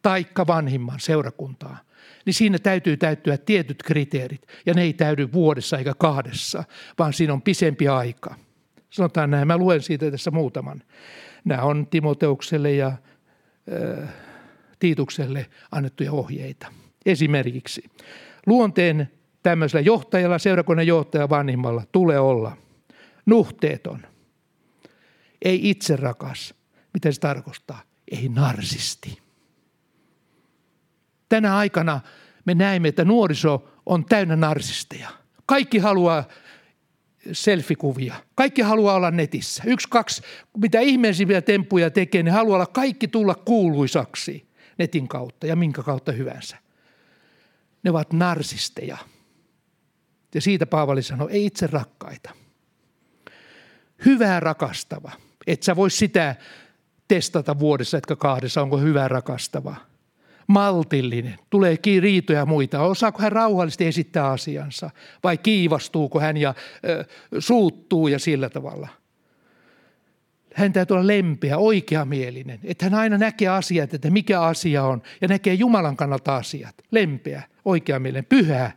taikka 0.06 0.48
vanhimman 0.48 1.00
seurakuntaa, 1.00 1.78
niin 2.26 2.34
siinä 2.34 2.60
täytyy 2.60 2.98
täyttyä 2.98 3.38
tietyt 3.38 3.84
kriteerit. 3.84 4.48
Ja 4.66 4.74
ne 4.74 4.82
ei 4.82 4.94
täydy 4.94 5.34
vuodessa 5.34 5.78
eikä 5.78 5.94
kahdessa, 5.98 6.64
vaan 7.00 7.14
siinä 7.14 7.34
on 7.34 7.42
pisempi 7.42 7.88
aika. 7.88 8.36
Sanotaan 8.90 9.32
näin, 9.32 9.48
mä 9.48 9.58
luen 9.58 9.82
siitä 9.82 10.12
tässä 10.12 10.32
muutaman. 10.32 10.84
Nämä 11.46 11.62
on 11.62 11.88
Timoteukselle 11.88 12.72
ja 12.72 12.88
äh, 12.88 14.10
Tiitukselle 14.80 15.46
annettuja 15.72 16.12
ohjeita. 16.12 16.68
Esimerkiksi 17.06 17.84
luonteen 18.46 19.12
tämmöisellä 19.44 19.82
johtajalla, 19.82 20.40
seurakunnan 20.40 20.88
johtaja 20.88 21.30
vanhimmalla 21.30 21.84
tulee 21.92 22.20
olla 22.20 22.58
nuhteeton, 23.26 24.08
ei 25.42 25.70
itse 25.70 25.96
rakas. 25.96 26.54
Mitä 26.94 27.12
se 27.12 27.20
tarkoittaa? 27.20 27.82
Ei 28.12 28.30
narsisti 28.30 29.25
tänä 31.30 31.58
aikana 31.58 32.02
me 32.46 32.56
näemme, 32.56 32.88
että 32.88 33.06
nuoriso 33.06 33.70
on 33.86 34.06
täynnä 34.06 34.36
narsisteja. 34.36 35.10
Kaikki 35.46 35.78
haluaa 35.78 36.24
selfikuvia. 37.32 38.16
Kaikki 38.36 38.62
haluaa 38.62 38.96
olla 38.96 39.12
netissä. 39.12 39.64
Yksi, 39.66 39.88
kaksi, 39.90 40.22
mitä 40.58 40.80
ihmeellisimpiä 40.80 41.42
temppuja 41.42 41.92
tekee, 41.92 42.24
ne 42.24 42.32
haluaa 42.32 42.56
olla 42.56 42.66
kaikki 42.66 43.08
tulla 43.08 43.36
kuuluisaksi 43.36 44.50
netin 44.78 45.08
kautta 45.08 45.48
ja 45.48 45.56
minkä 45.56 45.84
kautta 45.84 46.12
hyvänsä. 46.12 46.58
Ne 47.84 47.92
ovat 47.92 48.14
narsisteja. 48.14 48.98
Ja 50.36 50.42
siitä 50.42 50.66
Paavali 50.66 51.04
sanoi, 51.04 51.32
ei 51.32 51.46
itse 51.46 51.68
rakkaita. 51.68 52.32
Hyvää 54.06 54.40
rakastava. 54.40 55.12
Et 55.48 55.64
sä 55.64 55.76
voi 55.76 55.92
sitä 55.92 56.36
testata 57.08 57.60
vuodessa, 57.60 57.98
etkä 57.98 58.16
kahdessa, 58.16 58.62
onko 58.62 58.78
hyvää 58.78 59.08
rakastava– 59.08 59.76
maltillinen, 60.48 61.40
tulee 61.50 61.78
riitoja 62.00 62.40
ja 62.40 62.46
muita. 62.46 62.82
Osaako 62.82 63.22
hän 63.22 63.32
rauhallisesti 63.32 63.86
esittää 63.86 64.28
asiansa 64.28 64.90
vai 65.24 65.38
kiivastuuko 65.38 66.20
hän 66.20 66.38
ja 66.38 66.54
ö, 66.88 67.06
suuttuu 67.40 68.08
ja 68.08 68.20
sillä 68.20 68.50
tavalla. 68.50 68.88
Hän 70.54 70.74
täytyy 70.74 70.96
olla 70.96 71.08
lempeä, 71.08 71.58
oikeamielinen, 71.58 72.60
että 72.64 72.86
hän 72.86 72.94
aina 72.94 73.18
näkee 73.18 73.48
asiat, 73.48 73.94
että 73.94 74.10
mikä 74.10 74.42
asia 74.42 74.84
on 74.84 75.02
ja 75.22 75.28
näkee 75.28 75.54
Jumalan 75.54 75.96
kannalta 75.96 76.36
asiat. 76.36 76.76
Lempeä, 76.92 77.44
oikeamielinen, 77.66 78.26
pyhä, 78.26 78.72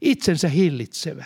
itsensä 0.00 0.48
hillitsevä. 0.48 1.24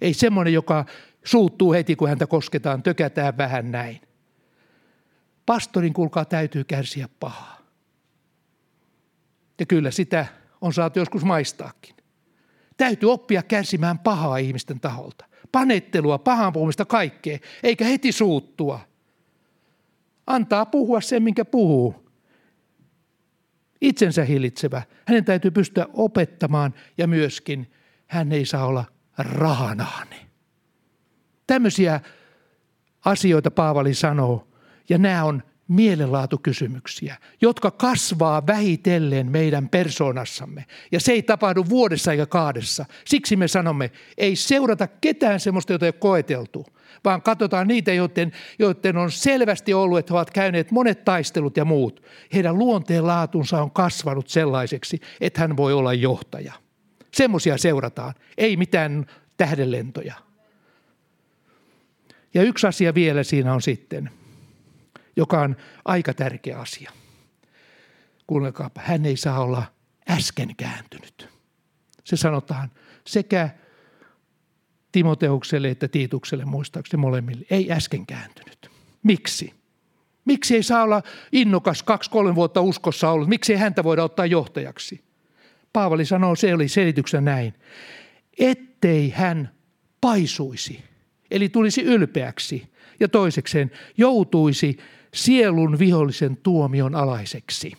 Ei 0.00 0.14
semmoinen, 0.14 0.54
joka 0.54 0.84
suuttuu 1.24 1.72
heti, 1.72 1.96
kun 1.96 2.08
häntä 2.08 2.26
kosketaan, 2.26 2.82
tökätään 2.82 3.36
vähän 3.38 3.72
näin. 3.72 4.00
Pastorin, 5.46 5.92
kuulkaa, 5.92 6.24
täytyy 6.24 6.64
kärsiä 6.64 7.08
pahaa. 7.20 7.55
Ja 9.58 9.66
kyllä 9.66 9.90
sitä 9.90 10.26
on 10.60 10.72
saatu 10.72 10.98
joskus 10.98 11.24
maistaakin. 11.24 11.96
Täytyy 12.76 13.12
oppia 13.12 13.42
kärsimään 13.42 13.98
pahaa 13.98 14.36
ihmisten 14.36 14.80
taholta. 14.80 15.24
Panettelua, 15.52 16.18
pahan 16.18 16.52
puhumista, 16.52 16.84
kaikkea, 16.84 17.38
eikä 17.62 17.84
heti 17.84 18.12
suuttua. 18.12 18.80
Antaa 20.26 20.66
puhua 20.66 21.00
sen, 21.00 21.22
minkä 21.22 21.44
puhuu. 21.44 22.06
Itsensä 23.80 24.24
hillitsevä. 24.24 24.82
Hänen 25.06 25.24
täytyy 25.24 25.50
pystyä 25.50 25.86
opettamaan 25.92 26.74
ja 26.98 27.06
myöskin 27.06 27.72
hän 28.06 28.32
ei 28.32 28.46
saa 28.46 28.66
olla 28.66 28.84
rahanaani. 29.18 30.16
Tämmöisiä 31.46 32.00
asioita 33.04 33.50
Paavali 33.50 33.94
sanoo, 33.94 34.48
ja 34.88 34.98
nämä 34.98 35.24
on 35.24 35.42
mielenlaatukysymyksiä, 35.68 37.16
jotka 37.40 37.70
kasvaa 37.70 38.46
vähitellen 38.46 39.30
meidän 39.30 39.68
persoonassamme. 39.68 40.64
Ja 40.92 41.00
se 41.00 41.12
ei 41.12 41.22
tapahdu 41.22 41.64
vuodessa 41.68 42.12
eikä 42.12 42.26
kahdessa. 42.26 42.84
Siksi 43.04 43.36
me 43.36 43.48
sanomme, 43.48 43.90
ei 44.18 44.36
seurata 44.36 44.86
ketään 44.86 45.40
sellaista, 45.40 45.72
jota 45.72 45.86
ei 45.86 45.88
ole 45.88 45.92
koeteltu, 45.92 46.66
vaan 47.04 47.22
katsotaan 47.22 47.68
niitä, 47.68 47.92
joiden, 47.92 48.32
joiden 48.58 48.96
on 48.96 49.10
selvästi 49.10 49.74
ollut, 49.74 49.98
että 49.98 50.12
he 50.12 50.16
ovat 50.16 50.30
käyneet 50.30 50.70
monet 50.70 51.04
taistelut 51.04 51.56
ja 51.56 51.64
muut. 51.64 52.02
Heidän 52.34 52.58
luonteen 52.58 53.06
laatunsa 53.06 53.62
on 53.62 53.70
kasvanut 53.70 54.28
sellaiseksi, 54.28 55.00
että 55.20 55.40
hän 55.40 55.56
voi 55.56 55.72
olla 55.72 55.94
johtaja. 55.94 56.52
Semmoisia 57.14 57.58
seurataan, 57.58 58.14
ei 58.38 58.56
mitään 58.56 59.06
tähdenlentoja. 59.36 60.14
Ja 62.34 62.42
yksi 62.42 62.66
asia 62.66 62.94
vielä 62.94 63.22
siinä 63.22 63.54
on 63.54 63.62
sitten– 63.62 64.10
joka 65.16 65.40
on 65.40 65.56
aika 65.84 66.14
tärkeä 66.14 66.58
asia. 66.58 66.92
Kuunnelkaa, 68.26 68.70
hän 68.76 69.06
ei 69.06 69.16
saa 69.16 69.40
olla 69.40 69.62
äsken 70.10 70.56
kääntynyt. 70.56 71.28
Se 72.04 72.16
sanotaan 72.16 72.70
sekä 73.06 73.50
Timoteukselle 74.92 75.68
että 75.68 75.88
Tiitukselle 75.88 76.44
muistaakseni 76.44 77.00
molemmille. 77.00 77.46
Ei 77.50 77.72
äsken 77.72 78.06
kääntynyt. 78.06 78.70
Miksi? 79.02 79.54
Miksi 80.24 80.54
ei 80.54 80.62
saa 80.62 80.82
olla 80.82 81.02
innokas 81.32 81.82
kaksi-kolme 81.82 82.34
vuotta 82.34 82.60
uskossa 82.60 83.10
ollut? 83.10 83.28
Miksi 83.28 83.52
ei 83.52 83.58
häntä 83.58 83.84
voida 83.84 84.04
ottaa 84.04 84.26
johtajaksi? 84.26 85.04
Paavali 85.72 86.04
sanoo, 86.04 86.36
se 86.36 86.54
oli 86.54 86.68
selityksen 86.68 87.24
näin, 87.24 87.54
ettei 88.38 89.10
hän 89.10 89.50
paisuisi, 90.00 90.84
eli 91.30 91.48
tulisi 91.48 91.82
ylpeäksi 91.82 92.72
ja 93.00 93.08
toisekseen 93.08 93.70
joutuisi 93.96 94.76
sielun 95.16 95.78
vihollisen 95.78 96.36
tuomion 96.36 96.94
alaiseksi. 96.94 97.72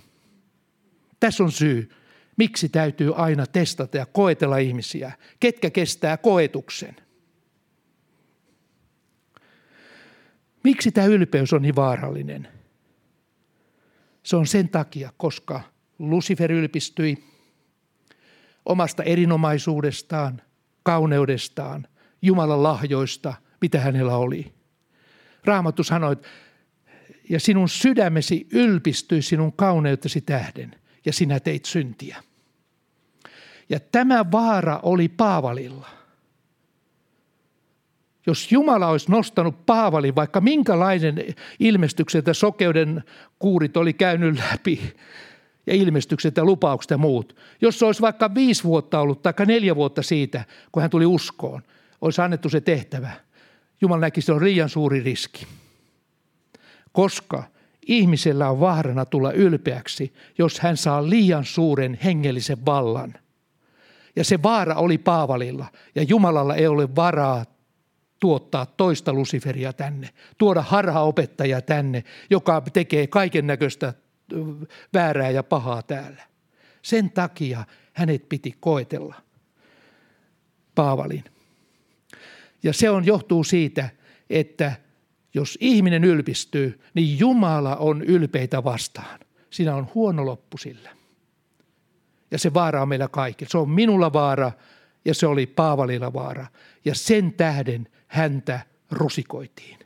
Tässä 1.19 1.43
on 1.43 1.51
syy, 1.51 1.89
miksi 2.37 2.69
täytyy 2.69 3.13
aina 3.15 3.45
testata 3.45 3.97
ja 3.97 4.05
koetella 4.05 4.57
ihmisiä, 4.57 5.11
ketkä 5.39 5.69
kestää 5.69 6.17
koetuksen. 6.17 6.95
Miksi 10.63 10.91
tämä 10.91 11.07
ylpeys 11.07 11.53
on 11.53 11.61
niin 11.61 11.75
vaarallinen? 11.75 12.47
Se 14.23 14.35
on 14.35 14.47
sen 14.47 14.69
takia, 14.69 15.09
koska 15.17 15.61
Lucifer 15.99 16.51
ylpistyi 16.51 17.23
omasta 18.65 19.03
erinomaisuudestaan, 19.03 20.41
kauneudestaan, 20.83 21.87
Jumalan 22.21 22.63
lahjoista, 22.63 23.33
mitä 23.61 23.79
hänellä 23.79 24.17
oli. 24.17 24.53
Raamattu 25.45 25.83
sanoi, 25.83 26.13
että 26.13 26.27
ja 27.29 27.39
sinun 27.39 27.69
sydämesi 27.69 28.47
ylpistyi 28.51 29.21
sinun 29.21 29.53
kauneuttesi 29.53 30.21
tähden, 30.21 30.75
ja 31.05 31.13
sinä 31.13 31.39
teit 31.39 31.65
syntiä. 31.65 32.23
Ja 33.69 33.79
tämä 33.79 34.31
vaara 34.31 34.79
oli 34.83 35.07
Paavalilla. 35.07 35.89
Jos 38.27 38.51
Jumala 38.51 38.87
olisi 38.87 39.11
nostanut 39.11 39.65
Paavalin, 39.65 40.15
vaikka 40.15 40.41
minkälainen 40.41 41.23
ilmestyksen 41.59 42.23
ja 42.25 42.33
sokeuden 42.33 43.03
kuurit 43.39 43.77
oli 43.77 43.93
käynyt 43.93 44.39
läpi, 44.51 44.93
ja 45.67 45.73
ilmestykset 45.73 46.37
ja 46.37 46.45
lupaukset 46.45 46.91
ja 46.91 46.97
muut. 46.97 47.35
Jos 47.61 47.79
se 47.79 47.85
olisi 47.85 48.01
vaikka 48.01 48.35
viisi 48.35 48.63
vuotta 48.63 48.99
ollut 48.99 49.21
tai 49.21 49.33
neljä 49.45 49.75
vuotta 49.75 50.03
siitä, 50.03 50.45
kun 50.71 50.81
hän 50.81 50.89
tuli 50.89 51.05
uskoon, 51.05 51.61
olisi 52.01 52.21
annettu 52.21 52.49
se 52.49 52.61
tehtävä. 52.61 53.11
Jumala 53.81 54.01
näki, 54.01 54.21
se 54.21 54.31
on 54.31 54.43
liian 54.43 54.69
suuri 54.69 55.03
riski. 55.03 55.47
Koska 56.97 57.43
ihmisellä 57.87 58.49
on 58.49 58.59
vaarana 58.59 59.05
tulla 59.05 59.31
ylpeäksi, 59.31 60.13
jos 60.37 60.59
hän 60.59 60.77
saa 60.77 61.09
liian 61.09 61.45
suuren 61.45 61.99
hengellisen 62.03 62.65
vallan. 62.65 63.13
Ja 64.15 64.23
se 64.23 64.43
vaara 64.43 64.75
oli 64.75 64.97
Paavalilla, 64.97 65.65
ja 65.95 66.03
Jumalalla 66.03 66.55
ei 66.55 66.67
ole 66.67 66.95
varaa 66.95 67.45
tuottaa 68.19 68.65
toista 68.65 69.13
Luciferia 69.13 69.73
tänne, 69.73 70.09
tuoda 70.37 70.61
harhaopettajaa 70.61 71.61
tänne, 71.61 72.03
joka 72.29 72.61
tekee 72.73 73.07
kaiken 73.07 73.47
näköistä 73.47 73.93
väärää 74.93 75.29
ja 75.29 75.43
pahaa 75.43 75.81
täällä. 75.81 76.23
Sen 76.81 77.11
takia 77.11 77.63
hänet 77.93 78.29
piti 78.29 78.55
koetella, 78.59 79.15
Paavalin. 80.75 81.23
Ja 82.63 82.73
se 82.73 82.89
on 82.89 83.05
johtuu 83.05 83.43
siitä, 83.43 83.89
että 84.29 84.86
jos 85.37 85.57
ihminen 85.61 86.03
ylpistyy, 86.03 86.79
niin 86.93 87.19
Jumala 87.19 87.75
on 87.75 88.01
ylpeitä 88.01 88.63
vastaan. 88.63 89.19
Siinä 89.49 89.75
on 89.75 89.87
huono 89.95 90.25
loppu 90.25 90.57
sillä. 90.57 90.89
Ja 92.31 92.39
se 92.39 92.53
vaara 92.53 92.81
on 92.81 92.89
meillä 92.89 93.07
kaikilla. 93.07 93.49
Se 93.49 93.57
on 93.57 93.69
minulla 93.69 94.13
vaara 94.13 94.51
ja 95.05 95.13
se 95.13 95.27
oli 95.27 95.45
Paavalilla 95.45 96.13
vaara. 96.13 96.47
Ja 96.85 96.95
sen 96.95 97.33
tähden 97.33 97.87
häntä 98.07 98.59
rusikoitiin. 98.91 99.79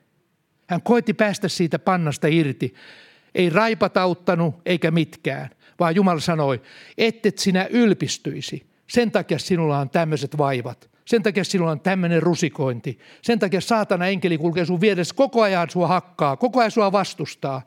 Hän 0.67 0.81
koitti 0.81 1.13
päästä 1.13 1.47
siitä 1.47 1.79
pannasta 1.79 2.27
irti. 2.27 2.73
Ei 3.35 3.49
raipatauttanut 3.49 4.55
eikä 4.65 4.91
mitkään, 4.91 5.49
vaan 5.79 5.95
Jumala 5.95 6.19
sanoi, 6.19 6.61
ettet 6.97 7.37
sinä 7.37 7.67
ylpistyisi. 7.69 8.65
Sen 8.87 9.11
takia 9.11 9.39
sinulla 9.39 9.79
on 9.79 9.89
tämmöiset 9.89 10.37
vaivat. 10.37 10.90
Sen 11.11 11.23
takia 11.23 11.43
sinulla 11.43 11.71
on 11.71 11.79
tämmöinen 11.79 12.23
rusikointi. 12.23 12.99
Sen 13.21 13.39
takia 13.39 13.61
saatana 13.61 14.07
enkeli 14.07 14.37
kulkee 14.37 14.65
sun 14.65 14.81
vieressä, 14.81 15.15
koko 15.15 15.41
ajan 15.41 15.69
sua 15.69 15.87
hakkaa, 15.87 16.37
koko 16.37 16.59
ajan 16.59 16.71
sua 16.71 16.91
vastustaa. 16.91 17.61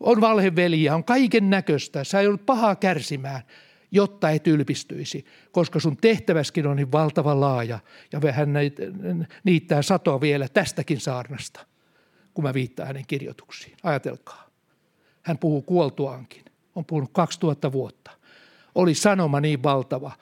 On 0.00 0.20
valheveliä, 0.20 0.94
on 0.94 1.04
kaiken 1.04 1.50
näköistä. 1.50 2.04
Sä 2.04 2.22
joudut 2.22 2.46
pahaa 2.46 2.76
kärsimään, 2.76 3.42
jotta 3.90 4.30
et 4.30 4.46
ylpistyisi, 4.46 5.24
koska 5.52 5.80
sun 5.80 5.96
tehtäväskin 5.96 6.66
on 6.66 6.76
niin 6.76 6.92
valtava 6.92 7.40
laaja. 7.40 7.78
Ja 8.12 8.32
hän 8.32 8.48
niittää 9.44 9.82
satoa 9.82 10.20
vielä 10.20 10.48
tästäkin 10.48 11.00
saarnasta, 11.00 11.66
kun 12.34 12.44
mä 12.44 12.54
viittaan 12.54 12.86
hänen 12.86 13.04
kirjoituksiin. 13.06 13.76
Ajatelkaa. 13.82 14.48
Hän 15.22 15.38
puhuu 15.38 15.62
kuoltuaankin. 15.62 16.44
On 16.74 16.84
puhunut 16.84 17.10
2000 17.12 17.72
vuotta. 17.72 18.10
Oli 18.74 18.94
sanoma 18.94 19.40
niin 19.40 19.62
valtava, 19.62 20.12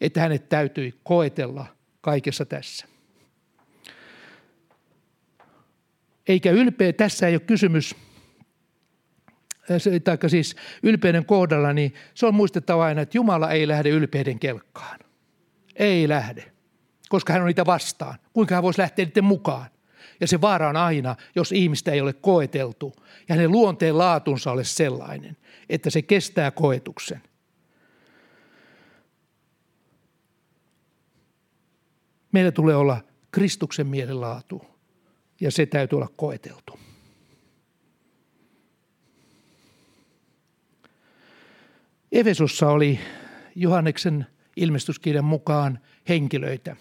että 0.00 0.20
hänet 0.20 0.48
täytyi 0.48 0.94
koetella 1.02 1.75
kaikessa 2.06 2.44
tässä. 2.44 2.86
Eikä 6.28 6.50
ylpeä, 6.50 6.92
tässä 6.92 7.26
ei 7.26 7.34
ole 7.34 7.40
kysymys, 7.40 7.94
äh, 9.70 9.80
tai 10.04 10.30
siis 10.30 10.56
ylpeyden 10.82 11.24
kohdalla, 11.24 11.72
niin 11.72 11.94
se 12.14 12.26
on 12.26 12.34
muistettava 12.34 12.84
aina, 12.84 13.00
että 13.00 13.18
Jumala 13.18 13.50
ei 13.50 13.68
lähde 13.68 13.88
ylpeyden 13.88 14.38
kelkkaan. 14.38 14.98
Ei 15.76 16.08
lähde, 16.08 16.52
koska 17.08 17.32
hän 17.32 17.42
on 17.42 17.46
niitä 17.46 17.66
vastaan. 17.66 18.18
Kuinka 18.32 18.54
hän 18.54 18.64
voisi 18.64 18.80
lähteä 18.80 19.04
niiden 19.04 19.24
mukaan? 19.24 19.66
Ja 20.20 20.26
se 20.26 20.40
vaara 20.40 20.68
on 20.68 20.76
aina, 20.76 21.16
jos 21.34 21.52
ihmistä 21.52 21.92
ei 21.92 22.00
ole 22.00 22.12
koeteltu 22.12 22.94
ja 23.28 23.34
hänen 23.34 23.50
luonteen 23.50 23.98
laatunsa 23.98 24.52
ole 24.52 24.64
sellainen, 24.64 25.36
että 25.68 25.90
se 25.90 26.02
kestää 26.02 26.50
koetuksen. 26.50 27.22
Meillä 32.32 32.52
tulee 32.52 32.76
olla 32.76 33.00
Kristuksen 33.30 33.86
mielenlaatu 33.86 34.64
ja 35.40 35.50
se 35.50 35.66
täytyy 35.66 35.96
olla 35.96 36.08
koeteltu. 36.16 36.78
Efesossa 42.12 42.68
oli 42.70 43.00
Johanneksen 43.54 44.26
ilmestyskirjan 44.56 45.24
mukaan 45.24 45.78
henkilöitä, 46.08 46.76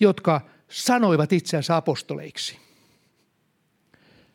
jotka 0.00 0.40
sanoivat 0.68 1.32
itseänsä 1.32 1.76
apostoleiksi. 1.76 2.58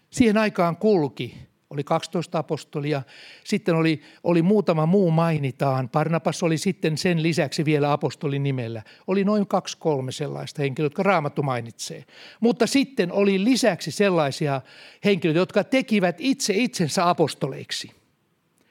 Siihen 0.10 0.38
aikaan 0.38 0.78
kulki, 0.78 1.49
oli 1.70 1.84
12 1.84 2.38
apostolia, 2.38 3.01
sitten 3.43 3.76
oli, 3.76 4.01
oli 4.24 4.41
muutama 4.41 4.86
muu 4.86 5.11
mainitaan. 5.11 5.89
Parnapas 5.89 6.43
oli 6.43 6.57
sitten 6.57 6.97
sen 6.97 7.24
lisäksi 7.24 7.65
vielä 7.65 7.91
apostolin 7.91 8.43
nimellä. 8.43 8.84
Oli 9.07 9.24
noin 9.24 9.47
kaksi 9.47 9.78
kolme 9.78 10.11
sellaista 10.11 10.61
henkilöä, 10.61 10.86
jotka 10.86 11.03
Raamattu 11.03 11.43
mainitsee. 11.43 12.05
Mutta 12.39 12.67
sitten 12.67 13.11
oli 13.11 13.43
lisäksi 13.43 13.91
sellaisia 13.91 14.61
henkilöitä, 15.05 15.39
jotka 15.39 15.63
tekivät 15.63 16.15
itse 16.20 16.53
itsensä 16.55 17.09
apostoleiksi. 17.09 17.91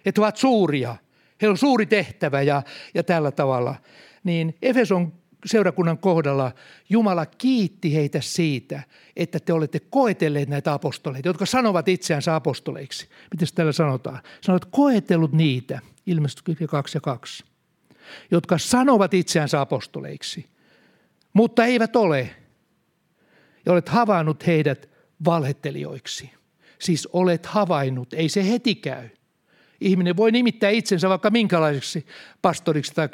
Että 0.05 0.21
ovat 0.21 0.37
suuria, 0.37 0.97
heillä 1.43 1.53
on 1.53 1.59
suuri 1.59 1.87
tehtävä 1.87 2.43
ja, 2.43 2.63
ja 2.95 3.03
tällä 3.03 3.31
tavalla. 3.31 3.75
Niin 4.25 4.57
Efeson 4.63 5.13
seurakunnan 5.47 5.99
kohdalla 5.99 6.53
Jumala 6.89 7.27
kiitti 7.27 7.95
heitä 7.95 8.21
siitä, 8.21 8.83
että 9.17 9.41
te 9.41 9.53
olette 9.53 9.81
koetelleet 9.81 10.49
näitä 10.49 10.73
apostoleita, 10.73 11.29
jotka 11.29 11.47
sanovat 11.47 11.89
itseänsä 11.89 12.35
apostoleiksi. 12.35 13.09
Miten 13.31 13.49
täällä 13.55 13.73
sanotaan? 13.73 14.21
Sanoit 14.41 14.65
koetellut 14.65 15.33
niitä, 15.33 15.81
ilmestyskirja 16.07 16.69
2 16.69 16.97
ja 16.97 17.01
2, 17.01 17.45
jotka 18.31 18.59
sanovat 18.59 19.15
itseänsä 19.15 19.61
apostoleiksi, 19.61 20.47
mutta 21.33 21.65
eivät 21.65 21.97
ole. 21.97 22.31
Ja 23.67 23.73
olet 23.73 23.89
havainnut 23.89 24.47
heidät 24.47 24.89
valhettelijoiksi. 25.25 26.31
Siis 26.79 27.09
olet 27.13 27.47
havainnut, 27.47 28.13
ei 28.13 28.29
se 28.29 28.51
heti 28.51 28.75
käy. 28.75 29.09
Ihminen 29.81 30.17
voi 30.17 30.33
nimittää 30.33 30.71
itsensä 30.71 31.09
vaikka 31.09 31.31
minkälaiseksi 31.31 32.07
pastoriksi 32.43 32.95
tai 32.95 33.09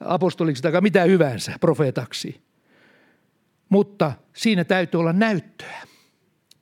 apostoliksi 0.00 0.62
tai 0.62 0.80
mitä 0.80 1.02
hyvänsä, 1.02 1.52
profeetaksi. 1.60 2.40
Mutta 3.68 4.12
siinä 4.36 4.64
täytyy 4.64 5.00
olla 5.00 5.12
näyttöä. 5.12 5.82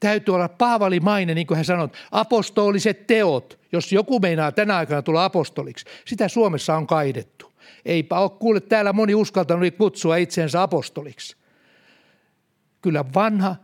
Täytyy 0.00 0.34
olla 0.34 0.48
paavalimainen, 0.48 1.34
niin 1.34 1.46
kuin 1.46 1.56
hän 1.56 1.64
sanoi, 1.64 1.88
apostoliset 2.10 3.06
teot. 3.06 3.60
Jos 3.72 3.92
joku 3.92 4.20
meinaa 4.20 4.52
tänä 4.52 4.76
aikana 4.76 5.02
tulla 5.02 5.24
apostoliksi, 5.24 5.86
sitä 6.04 6.28
Suomessa 6.28 6.76
on 6.76 6.86
kaidettu. 6.86 7.52
Eipä 7.84 8.18
ole 8.18 8.30
kuule 8.30 8.60
täällä 8.60 8.92
moni 8.92 9.14
uskaltanut 9.14 9.74
kutsua 9.78 10.16
itseensä 10.16 10.62
apostoliksi. 10.62 11.36
Kyllä 12.82 13.04
vanha 13.14 13.56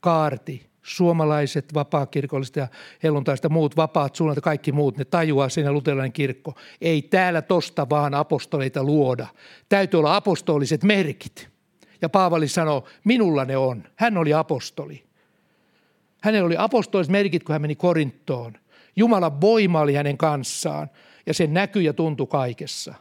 kaarti 0.00 0.67
suomalaiset 0.88 1.74
vapaakirkolliset 1.74 2.56
ja 2.56 2.68
helluntaista 3.02 3.48
muut 3.48 3.76
vapaat 3.76 4.16
suunnat 4.16 4.38
kaikki 4.42 4.72
muut, 4.72 4.96
ne 4.96 5.04
tajuaa 5.04 5.48
siinä 5.48 5.72
luterilainen 5.72 6.12
kirkko. 6.12 6.54
Ei 6.80 7.02
täällä 7.02 7.42
tosta 7.42 7.88
vaan 7.90 8.14
apostoleita 8.14 8.84
luoda. 8.84 9.26
Täytyy 9.68 9.98
olla 9.98 10.16
apostoliset 10.16 10.84
merkit. 10.84 11.48
Ja 12.02 12.08
Paavali 12.08 12.48
sanoo, 12.48 12.84
minulla 13.04 13.44
ne 13.44 13.56
on. 13.56 13.84
Hän 13.96 14.16
oli 14.16 14.34
apostoli. 14.34 15.04
Hänellä 16.22 16.46
oli 16.46 16.56
apostoliset 16.58 17.12
merkit, 17.12 17.44
kun 17.44 17.52
hän 17.52 17.62
meni 17.62 17.76
Korinttoon. 17.76 18.52
Jumalan 18.96 19.40
voima 19.40 19.80
oli 19.80 19.94
hänen 19.94 20.18
kanssaan 20.18 20.90
ja 21.26 21.34
se 21.34 21.46
näkyi 21.46 21.84
ja 21.84 21.92
tuntui 21.92 22.26
kaikessa. 22.26 22.94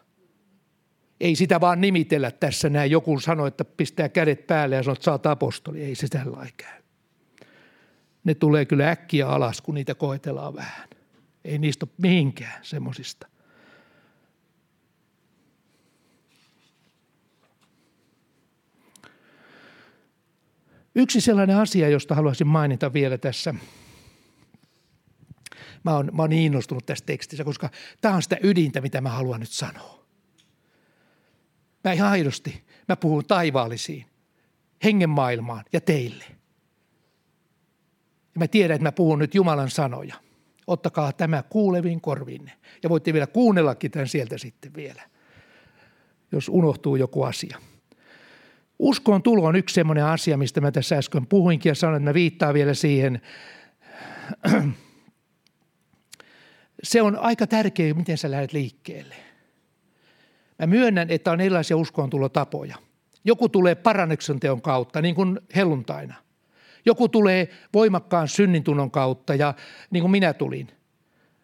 Ei 1.20 1.36
sitä 1.36 1.62
vaan 1.62 1.82
nimitellä 1.82 2.32
tässä 2.32 2.70
näin. 2.70 2.92
Joku 2.92 3.20
sanoi, 3.20 3.48
että 3.48 3.66
pistää 3.66 4.10
kädet 4.10 4.48
päälle 4.48 4.76
ja 4.76 4.84
sanoo, 4.84 4.96
että 4.96 5.06
sä 5.24 5.32
apostoli. 5.32 5.84
Ei 5.84 5.96
se 5.96 6.08
tällä 6.08 6.48
käy 6.58 6.87
ne 8.28 8.36
tulee 8.36 8.66
kyllä 8.66 8.90
äkkiä 8.90 9.28
alas, 9.28 9.62
kun 9.62 9.76
niitä 9.76 9.96
koetellaan 9.96 10.56
vähän. 10.56 10.90
Ei 11.46 11.58
niistä 11.58 11.86
ole 11.86 11.94
mihinkään 11.98 12.60
semmoisista. 12.62 13.28
Yksi 20.96 21.22
sellainen 21.22 21.58
asia, 21.58 21.90
josta 21.90 22.16
haluaisin 22.16 22.48
mainita 22.48 22.94
vielä 22.94 23.18
tässä, 23.18 23.56
Mä 25.84 25.96
oon, 25.96 26.10
mä 26.14 26.24
oon 26.24 26.30
niin 26.30 26.44
innostunut 26.44 26.86
tästä 26.86 27.06
tekstistä, 27.06 27.44
koska 27.44 27.70
tämä 28.02 28.16
on 28.16 28.22
sitä 28.24 28.38
ydintä, 28.44 28.82
mitä 28.82 29.02
mä 29.02 29.10
haluan 29.10 29.40
nyt 29.40 29.50
sanoa. 29.50 30.06
Mä 31.84 31.92
ihan 31.92 32.12
aidosti, 32.12 32.64
mä 32.88 32.96
puhun 32.96 33.26
taivaallisiin, 33.26 34.06
hengen 34.84 35.10
maailmaan 35.10 35.66
ja 35.74 35.82
teille. 35.82 36.37
Mä 38.38 38.48
tiedän, 38.48 38.76
että 38.76 38.84
mä 38.84 38.92
puhun 38.92 39.20
nyt 39.20 39.36
Jumalan 39.36 39.70
sanoja. 39.70 40.16
Ottakaa 40.68 41.14
tämä 41.14 41.44
kuuleviin 41.44 42.02
korvinne. 42.02 42.52
Ja 42.84 42.90
voitte 42.90 43.14
vielä 43.14 43.28
kuunnellakin 43.28 43.92
tämän 43.92 44.08
sieltä 44.08 44.38
sitten 44.38 44.74
vielä, 44.76 45.02
jos 46.32 46.50
unohtuu 46.50 46.96
joku 46.96 47.24
asia. 47.24 47.58
Uskon 48.80 49.24
tulo 49.24 49.48
on 49.48 49.56
yksi 49.56 49.74
semmoinen 49.76 50.06
asia, 50.06 50.38
mistä 50.38 50.62
mä 50.62 50.72
tässä 50.72 50.98
äsken 50.98 51.28
puhuinkin 51.28 51.70
ja 51.70 51.76
sanoin, 51.76 51.98
että 51.98 52.10
mä 52.10 52.14
viittaan 52.14 52.54
vielä 52.54 52.74
siihen. 52.74 53.22
Se 56.84 57.02
on 57.02 57.18
aika 57.18 57.48
tärkeä, 57.48 57.94
miten 57.94 58.18
sä 58.18 58.32
lähdet 58.32 58.54
liikkeelle. 58.54 59.16
Mä 60.60 60.68
myönnän, 60.68 61.10
että 61.10 61.32
on 61.32 61.42
erilaisia 61.42 61.78
uskontulotapoja. 61.78 62.76
Joku 63.24 63.50
tulee 63.50 63.76
paranneksen 63.76 64.40
teon 64.40 64.62
kautta, 64.62 65.02
niin 65.02 65.16
kuin 65.16 65.40
helluntaina. 65.56 66.27
Joku 66.88 67.10
tulee 67.10 67.50
voimakkaan 67.74 68.28
synnintunnon 68.28 68.92
kautta, 68.92 69.36
ja 69.36 69.54
niin 69.92 70.02
kuin 70.02 70.12
minä 70.12 70.34
tulin. 70.34 70.68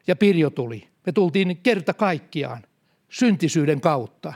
Ja 0.08 0.16
Pirjo 0.16 0.50
tuli. 0.50 0.88
Me 1.06 1.12
tultiin 1.12 1.58
kerta 1.58 1.94
kaikkiaan 1.94 2.64
syntisyyden 3.10 3.82
kautta. 3.82 4.34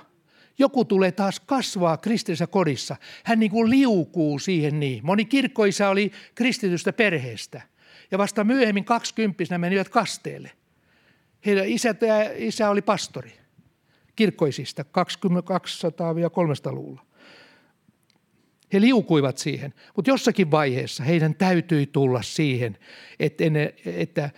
Joku 0.58 0.86
tulee 0.86 1.12
taas 1.12 1.40
kasvaa 1.40 1.98
kristillisessä 1.98 2.48
kodissa. 2.48 2.96
Hän 3.24 3.40
niin 3.40 3.52
kuin 3.52 3.70
liukuu 3.70 4.40
siihen 4.40 4.80
niin. 4.80 5.06
Moni 5.06 5.26
kirkkoisa 5.26 5.90
oli 5.90 6.12
kristitystä 6.36 6.94
perheestä. 6.94 7.62
Ja 8.12 8.18
vasta 8.18 8.44
myöhemmin 8.44 8.86
kaksikymppisenä 8.86 9.58
menivät 9.58 9.90
kasteelle. 9.90 10.52
Heidän 11.46 11.68
isä, 11.68 11.96
isä 12.36 12.70
oli 12.70 12.82
pastori 12.82 13.34
kirkkoisista 14.16 14.84
200-300-luvulla. 14.84 17.07
He 18.74 18.82
liukuivat 18.82 19.38
siihen, 19.38 19.74
mutta 19.96 20.12
jossakin 20.12 20.52
vaiheessa 20.52 21.04
heidän 21.04 21.36
täytyi 21.36 21.86
tulla 21.86 22.22
siihen, 22.22 22.78
että, 23.20 23.50
ne, 23.50 23.74
että 23.86 24.30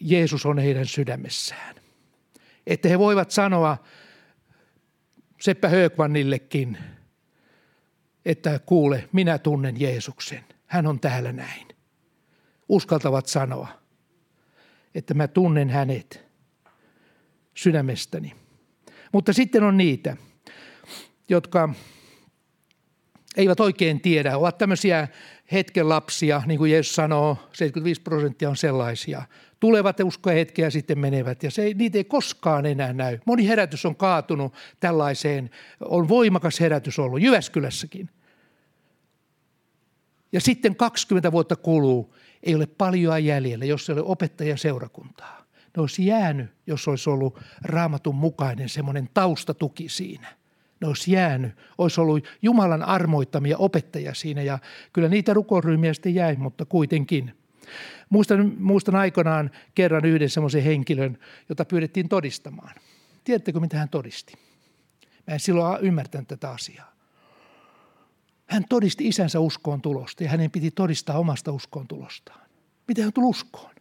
Jeesus 0.00 0.46
on 0.46 0.58
heidän 0.58 0.86
sydämessään. 0.86 1.74
Että 2.66 2.88
he 2.88 2.98
voivat 2.98 3.30
sanoa 3.30 3.76
Seppä 5.40 5.68
Högmannillekin, 5.68 6.78
että 8.24 8.60
kuule, 8.66 9.08
minä 9.12 9.38
tunnen 9.38 9.80
Jeesuksen. 9.80 10.44
Hän 10.66 10.86
on 10.86 11.00
täällä 11.00 11.32
näin. 11.32 11.66
Uskaltavat 12.68 13.26
sanoa, 13.26 13.68
että 14.94 15.14
mä 15.14 15.28
tunnen 15.28 15.70
hänet 15.70 16.24
sydämestäni. 17.54 18.34
Mutta 19.12 19.32
sitten 19.32 19.62
on 19.62 19.76
niitä, 19.76 20.16
jotka 21.28 21.74
eivät 23.38 23.60
oikein 23.60 24.00
tiedä, 24.00 24.36
ovat 24.36 24.58
tämmöisiä 24.58 25.08
hetken 25.52 25.88
lapsia, 25.88 26.42
niin 26.46 26.58
kuin 26.58 26.72
Jeesus 26.72 26.94
sanoo, 26.94 27.36
75 27.52 28.00
prosenttia 28.00 28.48
on 28.48 28.56
sellaisia. 28.56 29.22
Tulevat 29.60 30.00
uskoa 30.00 30.32
hetkeä 30.32 30.66
ja 30.66 30.70
sitten 30.70 30.98
menevät 30.98 31.42
ja 31.42 31.50
se, 31.50 31.72
niitä 31.74 31.98
ei 31.98 32.04
koskaan 32.04 32.66
enää 32.66 32.92
näy. 32.92 33.18
Moni 33.24 33.48
herätys 33.48 33.86
on 33.86 33.96
kaatunut 33.96 34.54
tällaiseen, 34.80 35.50
on 35.80 36.08
voimakas 36.08 36.60
herätys 36.60 36.98
ollut 36.98 37.20
Jyväskylässäkin. 37.20 38.10
Ja 40.32 40.40
sitten 40.40 40.76
20 40.76 41.32
vuotta 41.32 41.56
kuluu, 41.56 42.14
ei 42.42 42.54
ole 42.54 42.66
paljon 42.66 43.24
jäljellä, 43.24 43.64
jos 43.64 43.88
ei 43.88 43.92
ole 43.92 44.02
opettaja 44.02 44.56
seurakuntaa. 44.56 45.44
Ne 45.76 45.80
olisi 45.80 46.06
jäänyt, 46.06 46.50
jos 46.66 46.88
olisi 46.88 47.10
ollut 47.10 47.40
raamatun 47.62 48.14
mukainen 48.14 48.68
semmoinen 48.68 49.08
taustatuki 49.14 49.88
siinä 49.88 50.37
ne 50.80 50.88
olisi 50.88 51.12
jäänyt. 51.12 51.52
Olisi 51.78 52.00
ollut 52.00 52.28
Jumalan 52.42 52.82
armoittamia 52.82 53.58
opettajia 53.58 54.14
siinä 54.14 54.42
ja 54.42 54.58
kyllä 54.92 55.08
niitä 55.08 55.34
rukoryhmiä 55.34 55.94
sitten 55.94 56.14
jäi, 56.14 56.36
mutta 56.36 56.64
kuitenkin. 56.64 57.34
Muistan, 58.10 58.52
muistan 58.58 58.94
aikanaan 58.94 59.50
kerran 59.74 60.04
yhden 60.04 60.30
semmoisen 60.30 60.62
henkilön, 60.62 61.18
jota 61.48 61.64
pyydettiin 61.64 62.08
todistamaan. 62.08 62.74
Tiedättekö, 63.24 63.60
mitä 63.60 63.78
hän 63.78 63.88
todisti? 63.88 64.32
Mä 65.26 65.34
en 65.34 65.40
silloin 65.40 65.80
ymmärtänyt 65.80 66.28
tätä 66.28 66.50
asiaa. 66.50 66.92
Hän 68.46 68.64
todisti 68.68 69.08
isänsä 69.08 69.40
uskoon 69.40 69.80
tulosta 69.80 70.24
ja 70.24 70.30
hänen 70.30 70.50
piti 70.50 70.70
todistaa 70.70 71.18
omasta 71.18 71.52
uskoon 71.52 71.88
tulostaan. 71.88 72.40
Miten 72.88 73.04
hän 73.04 73.12
tuli 73.12 73.26
uskoon? 73.26 73.74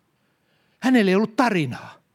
Hänellä 0.79 1.09
ei 1.09 1.15
ollut 1.15 1.35
tarinaa. 1.35 2.06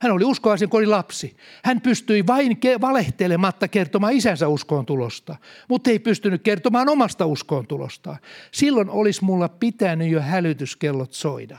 Hän 0.00 0.12
oli 0.12 0.24
uskovaisen 0.24 0.68
kodin 0.68 0.90
lapsi. 0.90 1.36
Hän 1.64 1.80
pystyi 1.80 2.26
vain 2.26 2.58
valehtelematta 2.80 3.68
kertomaan 3.68 4.12
isänsä 4.12 4.48
uskoon 4.48 4.86
tulosta, 4.86 5.36
mutta 5.68 5.90
ei 5.90 5.98
pystynyt 5.98 6.42
kertomaan 6.42 6.88
omasta 6.88 7.26
uskoon 7.26 7.66
tulostaan. 7.66 8.18
Silloin 8.52 8.90
olisi 8.90 9.24
mulla 9.24 9.48
pitänyt 9.48 10.10
jo 10.10 10.20
hälytyskellot 10.20 11.12
soida. 11.12 11.58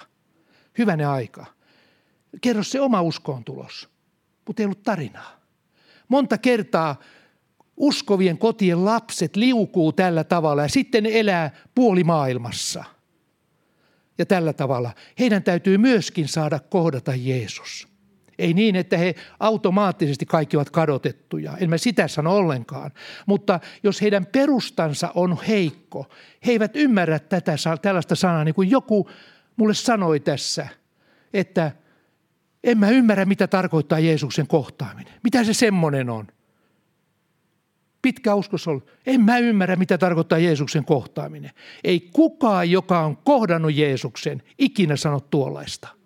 Hyvänen 0.78 1.08
aika. 1.08 1.46
Kerro 2.42 2.64
se 2.64 2.82
oma 2.82 3.02
uskoon 3.02 3.44
tulos, 3.44 3.90
mutta 4.48 4.62
ei 4.62 4.66
ollut 4.66 4.84
tarinaa. 4.84 5.40
Monta 6.08 6.38
kertaa 6.38 6.96
uskovien 7.78 8.38
kotien 8.38 8.86
lapset 8.86 9.36
liukuu 9.36 9.92
tällä 9.92 10.24
tavalla 10.24 10.62
ja 10.62 10.70
sitten 10.70 11.06
elää 11.06 11.52
puolimaailmassa. 11.76 12.84
Ja 14.18 14.26
tällä 14.26 14.54
tavalla 14.54 14.92
heidän 15.20 15.44
täytyy 15.44 15.78
myöskin 15.78 16.28
saada 16.28 16.60
kohdata 16.60 17.16
Jeesus– 17.16 17.88
ei 18.42 18.54
niin, 18.54 18.76
että 18.76 18.98
he 18.98 19.16
automaattisesti 19.40 20.26
kaikki 20.26 20.58
ovat 20.58 20.70
kadotettuja. 20.70 21.58
En 21.58 21.70
mä 21.70 21.78
sitä 21.78 22.08
sano 22.08 22.36
ollenkaan. 22.36 22.92
Mutta 23.26 23.60
jos 23.84 24.02
heidän 24.02 24.26
perustansa 24.26 25.12
on 25.16 25.38
heikko, 25.48 26.06
he 26.46 26.52
eivät 26.52 26.76
ymmärrä 26.76 27.20
tätä, 27.20 27.56
tällaista 27.82 28.16
sanaa, 28.16 28.44
niin 28.44 28.56
kuin 28.56 28.70
joku 28.72 29.10
mulle 29.56 29.74
sanoi 29.74 30.20
tässä, 30.20 30.68
että 31.34 31.72
en 32.64 32.78
mä 32.78 32.90
ymmärrä, 32.90 33.26
mitä 33.26 33.48
tarkoittaa 33.48 34.00
Jeesuksen 34.00 34.48
kohtaaminen. 34.48 35.14
Mitä 35.24 35.44
se 35.44 35.54
semmoinen 35.54 36.10
on? 36.10 36.28
Pitkä 38.02 38.36
uskos 38.36 38.68
on, 38.68 38.84
en 39.06 39.22
mä 39.22 39.38
ymmärrä, 39.38 39.76
mitä 39.76 39.98
tarkoittaa 39.98 40.38
Jeesuksen 40.38 40.86
kohtaaminen. 40.86 41.52
Ei 41.84 42.10
kukaan, 42.14 42.72
joka 42.72 43.00
on 43.00 43.18
kohdannut 43.18 43.74
Jeesuksen, 43.74 44.44
ikinä 44.58 44.96
sano 44.96 45.20
tuollaista– 45.20 45.88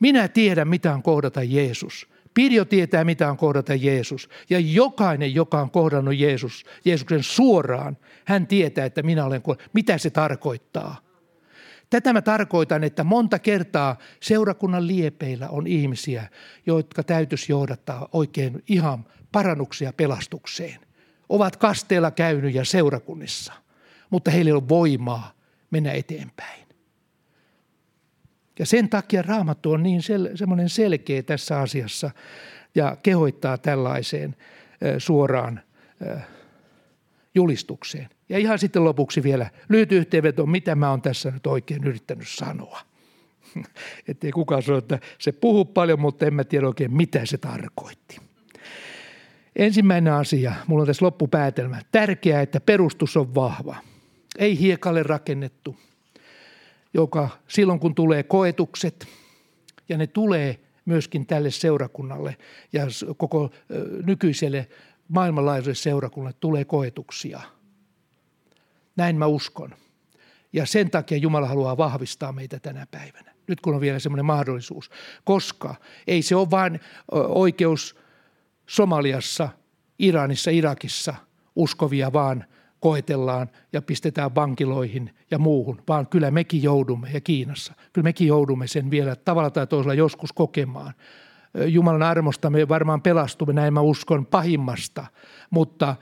minä 0.00 0.28
tiedän, 0.28 0.68
mitä 0.68 0.94
on 0.94 1.02
kohdata 1.02 1.42
Jeesus. 1.42 2.08
Pirjo 2.34 2.64
tietää, 2.64 3.04
mitä 3.04 3.30
on 3.30 3.36
kohdata 3.36 3.74
Jeesus. 3.74 4.28
Ja 4.50 4.58
jokainen, 4.58 5.34
joka 5.34 5.60
on 5.60 5.70
kohdannut 5.70 6.16
Jeesus, 6.16 6.64
Jeesuksen 6.84 7.22
suoraan, 7.22 7.96
hän 8.24 8.46
tietää, 8.46 8.84
että 8.84 9.02
minä 9.02 9.24
olen, 9.24 9.42
mitä 9.72 9.98
se 9.98 10.10
tarkoittaa. 10.10 10.96
Tätä 11.90 12.12
mä 12.12 12.22
tarkoitan, 12.22 12.84
että 12.84 13.04
monta 13.04 13.38
kertaa 13.38 13.96
seurakunnan 14.20 14.86
liepeillä 14.86 15.48
on 15.48 15.66
ihmisiä, 15.66 16.28
jotka 16.66 17.02
täytyisi 17.02 17.52
johdattaa 17.52 18.08
oikein 18.12 18.62
ihan 18.68 19.04
parannuksia 19.32 19.92
pelastukseen. 19.92 20.80
Ovat 21.28 21.56
kasteella 21.56 22.10
käynyt 22.10 22.54
ja 22.54 22.64
seurakunnissa, 22.64 23.52
mutta 24.10 24.30
heillä 24.30 24.48
ei 24.48 24.52
ole 24.52 24.68
voimaa 24.68 25.32
mennä 25.70 25.92
eteenpäin. 25.92 26.67
Ja 28.58 28.66
sen 28.66 28.88
takia 28.88 29.22
raamattu 29.22 29.72
on 29.72 29.82
niin 29.82 30.02
sel, 30.02 30.28
semmoinen 30.34 30.68
selkeä 30.68 31.22
tässä 31.22 31.60
asiassa 31.60 32.10
ja 32.74 32.96
kehoittaa 33.02 33.58
tällaiseen 33.58 34.36
suoraan 34.98 35.60
julistukseen. 37.34 38.08
Ja 38.28 38.38
ihan 38.38 38.58
sitten 38.58 38.84
lopuksi 38.84 39.22
vielä 39.22 39.50
lyhyt 39.68 39.92
yhteenveto, 39.92 40.46
mitä 40.46 40.74
mä 40.74 40.90
oon 40.90 41.02
tässä 41.02 41.30
nyt 41.30 41.46
oikein 41.46 41.84
yrittänyt 41.84 42.28
sanoa. 42.28 42.80
Että 44.08 44.26
ei 44.26 44.32
kukaan 44.32 44.62
sano, 44.62 44.78
että 44.78 44.98
se 45.18 45.32
puhuu 45.32 45.64
paljon, 45.64 46.00
mutta 46.00 46.26
en 46.26 46.34
mä 46.34 46.44
tiedä 46.44 46.66
oikein, 46.66 46.96
mitä 46.96 47.26
se 47.26 47.38
tarkoitti. 47.38 48.20
Ensimmäinen 49.56 50.12
asia, 50.12 50.52
mulla 50.66 50.82
on 50.82 50.86
tässä 50.86 51.04
loppupäätelmä. 51.04 51.80
Tärkeää, 51.92 52.42
että 52.42 52.60
perustus 52.60 53.16
on 53.16 53.34
vahva. 53.34 53.76
Ei 54.38 54.58
hiekalle 54.58 55.02
rakennettu, 55.02 55.76
joka 56.94 57.28
silloin 57.48 57.80
kun 57.80 57.94
tulee 57.94 58.22
koetukset, 58.22 59.06
ja 59.88 59.98
ne 59.98 60.06
tulee 60.06 60.60
myöskin 60.84 61.26
tälle 61.26 61.50
seurakunnalle 61.50 62.36
ja 62.72 62.82
koko 63.16 63.50
nykyiselle 64.06 64.68
maailmanlaajuiselle 65.08 65.74
seurakunnalle 65.74 66.36
tulee 66.40 66.64
koetuksia. 66.64 67.40
Näin 68.96 69.16
mä 69.16 69.26
uskon. 69.26 69.74
Ja 70.52 70.66
sen 70.66 70.90
takia 70.90 71.18
Jumala 71.18 71.48
haluaa 71.48 71.76
vahvistaa 71.76 72.32
meitä 72.32 72.58
tänä 72.58 72.86
päivänä. 72.90 73.34
Nyt 73.46 73.60
kun 73.60 73.74
on 73.74 73.80
vielä 73.80 73.98
semmoinen 73.98 74.24
mahdollisuus. 74.24 74.90
Koska 75.24 75.74
ei 76.06 76.22
se 76.22 76.36
ole 76.36 76.50
vain 76.50 76.80
oikeus 77.28 77.96
Somaliassa, 78.66 79.48
Iranissa, 79.98 80.50
Irakissa 80.50 81.14
uskovia, 81.56 82.12
vaan 82.12 82.44
koetellaan 82.80 83.50
ja 83.72 83.82
pistetään 83.82 84.34
vankiloihin 84.34 85.14
ja 85.30 85.38
muuhun, 85.38 85.82
vaan 85.88 86.06
kyllä 86.06 86.30
mekin 86.30 86.62
joudumme, 86.62 87.10
ja 87.14 87.20
Kiinassa, 87.20 87.72
kyllä 87.92 88.04
mekin 88.04 88.28
joudumme 88.28 88.66
sen 88.66 88.90
vielä 88.90 89.16
tavalla 89.16 89.50
tai 89.50 89.66
toisella 89.66 89.94
joskus 89.94 90.32
kokemaan. 90.32 90.94
Jumalan 91.66 92.02
armosta 92.02 92.50
me 92.50 92.68
varmaan 92.68 93.02
pelastumme, 93.02 93.52
näin 93.52 93.74
mä 93.74 93.80
uskon, 93.80 94.26
pahimmasta, 94.26 95.06
mutta 95.50 95.96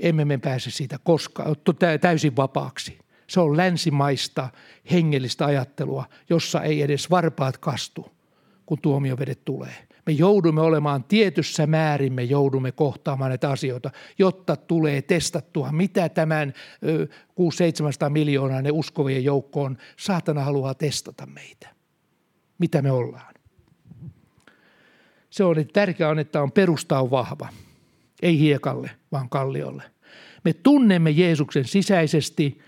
emme 0.00 0.24
me 0.24 0.38
pääse 0.38 0.70
siitä 0.70 0.98
koskaan 1.04 1.56
täysin 2.00 2.36
vapaaksi. 2.36 2.98
Se 3.26 3.40
on 3.40 3.56
länsimaista 3.56 4.48
hengellistä 4.90 5.46
ajattelua, 5.46 6.04
jossa 6.30 6.62
ei 6.62 6.82
edes 6.82 7.10
varpaat 7.10 7.58
kastu, 7.58 8.12
kun 8.66 8.78
tuomiovedet 8.82 9.44
tulee. 9.44 9.85
Me 10.06 10.12
joudumme 10.12 10.60
olemaan 10.60 11.04
tietyssä 11.04 11.66
määrin, 11.66 12.12
me 12.12 12.22
joudumme 12.22 12.72
kohtaamaan 12.72 13.28
näitä 13.28 13.50
asioita, 13.50 13.90
jotta 14.18 14.56
tulee 14.56 15.02
testattua, 15.02 15.72
mitä 15.72 16.08
tämän 16.08 16.52
600-700 18.06 18.10
miljoonaa 18.10 18.62
ne 18.62 18.70
uskovien 18.70 19.24
joukkoon 19.24 19.78
saatana 19.96 20.44
haluaa 20.44 20.74
testata 20.74 21.26
meitä. 21.26 21.68
Mitä 22.58 22.82
me 22.82 22.90
ollaan. 22.90 23.34
Se 25.30 25.44
on, 25.44 25.58
että 25.58 25.72
tärkeää 25.72 26.10
on, 26.10 26.18
että 26.18 26.42
on 26.42 26.52
perusta 26.52 27.00
on 27.00 27.10
vahva. 27.10 27.48
Ei 28.22 28.38
hiekalle, 28.38 28.90
vaan 29.12 29.28
kalliolle. 29.28 29.82
Me 30.44 30.52
tunnemme 30.52 31.10
Jeesuksen 31.10 31.64
sisäisesti. 31.64 32.58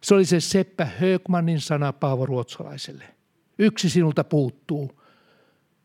Se 0.00 0.14
oli 0.14 0.24
se 0.24 0.40
Seppä 0.40 0.84
Högmanin 0.84 1.60
sana 1.60 1.92
Paavo 1.92 2.26
Ruotsalaiselle. 2.26 3.04
Yksi 3.58 3.90
sinulta 3.90 4.24
puuttuu. 4.24 5.05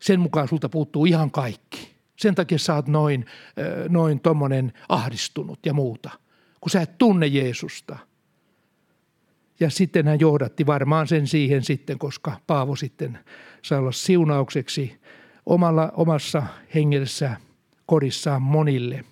Sen 0.01 0.19
mukaan 0.19 0.47
sulta 0.47 0.69
puuttuu 0.69 1.05
ihan 1.05 1.31
kaikki. 1.31 1.95
Sen 2.15 2.35
takia 2.35 2.59
sä 2.59 2.75
oot 2.75 2.87
noin, 2.87 3.25
noin 3.89 4.19
tommonen 4.19 4.73
ahdistunut 4.89 5.65
ja 5.65 5.73
muuta, 5.73 6.09
kun 6.61 6.69
sä 6.69 6.81
et 6.81 6.97
tunne 6.97 7.27
Jeesusta. 7.27 7.97
Ja 9.59 9.69
sitten 9.69 10.07
hän 10.07 10.19
johdatti 10.19 10.65
varmaan 10.65 11.07
sen 11.07 11.27
siihen 11.27 11.63
sitten, 11.63 11.99
koska 11.99 12.39
Paavo 12.47 12.75
sitten 12.75 13.19
sai 13.61 13.79
olla 13.79 13.91
siunaukseksi 13.91 15.01
omalla, 15.45 15.91
omassa 15.95 16.43
hengessä 16.75 17.35
kodissaan 17.85 18.41
monille. 18.41 19.05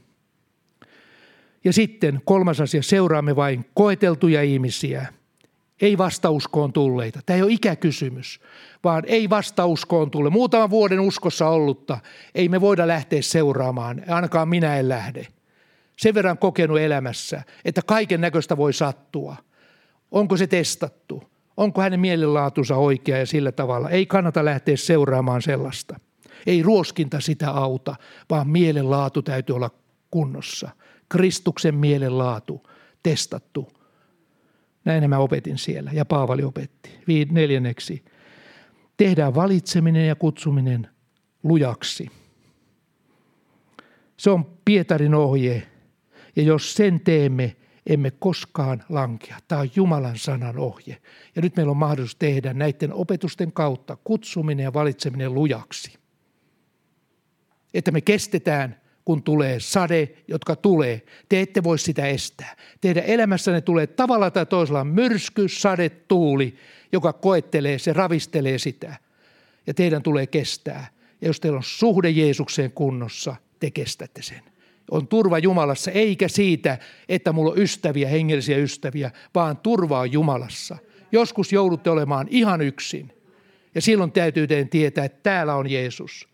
Ja 1.64 1.74
sitten 1.74 2.22
kolmas 2.26 2.62
asia, 2.62 2.84
seuraamme 2.84 3.36
vain 3.36 3.66
koeteltuja 3.74 4.42
ihmisiä, 4.42 5.14
ei 5.82 5.98
vastauskoon 5.98 6.74
tulleita. 6.74 7.20
Tämä 7.26 7.38
ei 7.38 7.44
ole 7.44 7.52
ikäkysymys, 7.52 8.42
vaan 8.84 9.04
ei 9.08 9.30
vastauskoon 9.30 10.12
tulle. 10.12 10.30
Muutaman 10.30 10.70
vuoden 10.70 11.00
uskossa 11.00 11.50
ollutta 11.50 12.00
ei 12.36 12.50
me 12.50 12.62
voida 12.62 12.88
lähteä 12.88 13.22
seuraamaan, 13.22 14.04
ainakaan 14.08 14.50
minä 14.50 14.78
en 14.78 14.90
lähde. 14.90 15.28
Sen 15.98 16.14
verran 16.14 16.38
kokenut 16.38 16.80
elämässä, 16.80 17.44
että 17.66 17.82
kaiken 17.86 18.22
näköistä 18.22 18.58
voi 18.58 18.74
sattua. 18.74 19.36
Onko 20.12 20.38
se 20.38 20.48
testattu? 20.48 21.24
Onko 21.58 21.82
hänen 21.82 22.00
mielenlaatunsa 22.00 22.76
oikea 22.76 23.18
ja 23.18 23.26
sillä 23.26 23.52
tavalla? 23.52 23.90
Ei 23.90 24.06
kannata 24.06 24.46
lähteä 24.46 24.78
seuraamaan 24.78 25.42
sellaista. 25.42 26.00
Ei 26.48 26.64
ruoskinta 26.64 27.20
sitä 27.20 27.52
auta, 27.52 27.96
vaan 28.30 28.50
mielenlaatu 28.50 29.22
täytyy 29.22 29.56
olla 29.56 29.70
kunnossa. 30.12 30.70
Kristuksen 31.10 31.76
mielenlaatu 31.76 32.68
testattu. 33.04 33.79
Näin 34.90 35.10
mä 35.10 35.18
opetin 35.18 35.58
siellä 35.58 35.92
ja 35.94 36.06
Paavali 36.06 36.44
opetti. 36.44 36.90
Neljänneksi, 37.32 38.06
tehdään 38.98 39.36
valitseminen 39.36 40.08
ja 40.08 40.16
kutsuminen 40.16 40.88
lujaksi. 41.44 42.08
Se 44.18 44.30
on 44.30 44.46
Pietarin 44.66 45.16
ohje 45.16 45.68
ja 46.36 46.44
jos 46.44 46.74
sen 46.74 47.00
teemme, 47.00 47.56
emme 47.86 48.12
koskaan 48.12 48.84
lankea. 48.90 49.38
Tämä 49.48 49.62
on 49.62 49.70
Jumalan 49.76 50.18
sanan 50.18 50.58
ohje. 50.58 50.98
Ja 51.36 51.42
nyt 51.42 51.56
meillä 51.56 51.72
on 51.72 51.78
mahdollisuus 51.78 52.16
tehdä 52.16 52.54
näiden 52.54 52.94
opetusten 52.94 53.52
kautta 53.52 53.98
kutsuminen 54.04 54.64
ja 54.64 54.74
valitseminen 54.74 55.34
lujaksi 55.34 56.00
että 57.74 57.92
me 57.92 58.02
kestetään, 58.02 58.79
kun 59.10 59.24
tulee 59.24 59.60
sade, 59.60 60.10
jotka 60.28 60.56
tulee. 60.56 61.02
Te 61.30 61.42
ette 61.42 61.64
voi 61.64 61.80
sitä 61.80 62.08
estää. 62.08 62.56
Teidän 62.82 63.04
elämässänne 63.04 63.62
tulee 63.62 63.88
tavalla 63.88 64.32
tai 64.32 64.46
toisella 64.46 64.84
myrsky, 64.84 65.48
sade, 65.48 65.90
tuuli, 65.90 66.56
joka 66.92 67.14
koettelee, 67.14 67.80
se 67.80 67.94
ravistelee 67.94 68.58
sitä. 68.58 68.96
Ja 69.68 69.74
teidän 69.74 70.04
tulee 70.04 70.28
kestää. 70.28 70.88
Ja 71.22 71.28
jos 71.28 71.40
teillä 71.40 71.58
on 71.58 71.64
suhde 71.64 72.10
Jeesukseen 72.10 72.72
kunnossa, 72.72 73.36
te 73.60 73.72
kestätte 73.72 74.22
sen. 74.22 74.42
On 74.92 75.08
turva 75.08 75.40
Jumalassa, 75.40 75.92
eikä 75.92 76.28
siitä, 76.28 76.78
että 77.10 77.32
mulla 77.32 77.52
on 77.52 77.60
ystäviä, 77.60 78.10
hengellisiä 78.10 78.58
ystäviä, 78.58 79.12
vaan 79.36 79.58
turva 79.58 80.06
Jumalassa. 80.06 80.78
Joskus 81.12 81.54
joudutte 81.54 81.90
olemaan 81.90 82.28
ihan 82.30 82.62
yksin. 82.62 83.14
Ja 83.76 83.82
silloin 83.82 84.12
täytyy 84.12 84.48
teidän 84.48 84.70
tietää, 84.70 85.06
että 85.06 85.20
täällä 85.24 85.56
on 85.56 85.72
Jeesus 85.72 86.30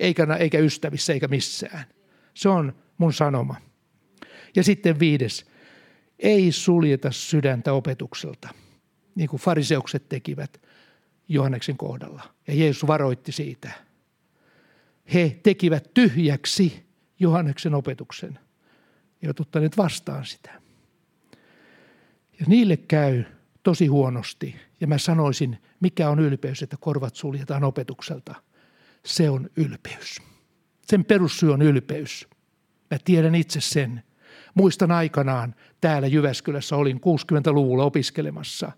eikä, 0.00 0.26
eikä 0.38 0.58
ystävissä 0.58 1.12
eikä 1.12 1.28
missään. 1.28 1.97
Se 2.38 2.48
on 2.48 2.72
mun 2.98 3.12
sanoma. 3.12 3.56
Ja 4.56 4.62
sitten 4.62 4.98
viides, 4.98 5.46
ei 6.18 6.52
suljeta 6.52 7.10
sydäntä 7.10 7.72
opetukselta, 7.72 8.48
niin 9.14 9.28
kuin 9.28 9.40
fariseukset 9.40 10.08
tekivät 10.08 10.60
Johanneksen 11.28 11.76
kohdalla. 11.76 12.22
Ja 12.46 12.54
Jeesus 12.54 12.86
varoitti 12.86 13.32
siitä. 13.32 13.70
He 15.14 15.40
tekivät 15.42 15.94
tyhjäksi 15.94 16.86
Johanneksen 17.18 17.74
opetuksen 17.74 18.38
ja 19.22 19.32
ottaneet 19.40 19.76
vastaan 19.76 20.26
sitä. 20.26 20.62
Ja 22.40 22.46
niille 22.46 22.76
käy 22.76 23.24
tosi 23.62 23.86
huonosti. 23.86 24.56
Ja 24.80 24.86
mä 24.86 24.98
sanoisin, 24.98 25.58
mikä 25.80 26.10
on 26.10 26.20
ylpeys, 26.20 26.62
että 26.62 26.76
korvat 26.80 27.16
suljetaan 27.16 27.64
opetukselta– 27.64 28.34
se 29.04 29.30
on 29.30 29.50
ylpeys. 29.56 30.22
Sen 30.88 31.04
perussyy 31.04 31.52
on 31.52 31.62
ylpeys. 31.62 32.28
Mä 32.90 32.98
tiedän 33.04 33.34
itse 33.34 33.60
sen. 33.60 34.02
Muistan 34.54 34.90
aikanaan 34.90 35.54
täällä 35.80 36.08
Jyväskylässä 36.08 36.76
olin 36.76 36.96
60-luvulla 36.96 37.84
opiskelemassa. 37.84 38.72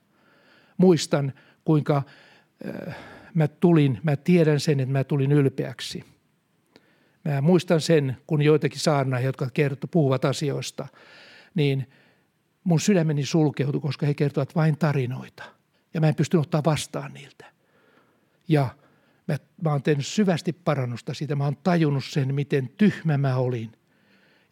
Muistan, 0.76 1.32
kuinka 1.64 2.02
äh, 2.86 2.96
mä 3.34 3.48
tulin, 3.48 3.98
mä 4.02 4.16
tiedän 4.16 4.60
sen, 4.60 4.80
että 4.80 4.92
mä 4.92 5.04
tulin 5.04 5.32
ylpeäksi. 5.32 6.04
Mä 7.24 7.40
muistan 7.40 7.80
sen, 7.80 8.16
kun 8.26 8.42
joitakin 8.42 8.80
saarnaajia, 8.80 9.28
jotka 9.28 9.50
kertoo, 9.54 9.88
puhuvat 9.90 10.24
asioista, 10.24 10.88
niin 11.54 11.88
mun 12.64 12.80
sydämeni 12.80 13.24
sulkeutui, 13.24 13.80
koska 13.80 14.06
he 14.06 14.14
kertovat 14.14 14.54
vain 14.54 14.78
tarinoita. 14.78 15.44
Ja 15.94 16.00
mä 16.00 16.08
en 16.08 16.14
pystynyt 16.14 16.46
ottaa 16.46 16.62
vastaan 16.64 17.12
niiltä. 17.12 17.46
Ja 18.48 18.68
Mä, 19.30 19.36
mä 19.62 19.72
oon 19.72 19.82
tehnyt 19.82 20.06
syvästi 20.06 20.52
parannusta 20.52 21.14
siitä. 21.14 21.36
Mä 21.36 21.44
oon 21.44 21.56
tajunnut 21.56 22.04
sen, 22.04 22.34
miten 22.34 22.70
tyhmä 22.76 23.18
mä 23.18 23.36
olin. 23.36 23.72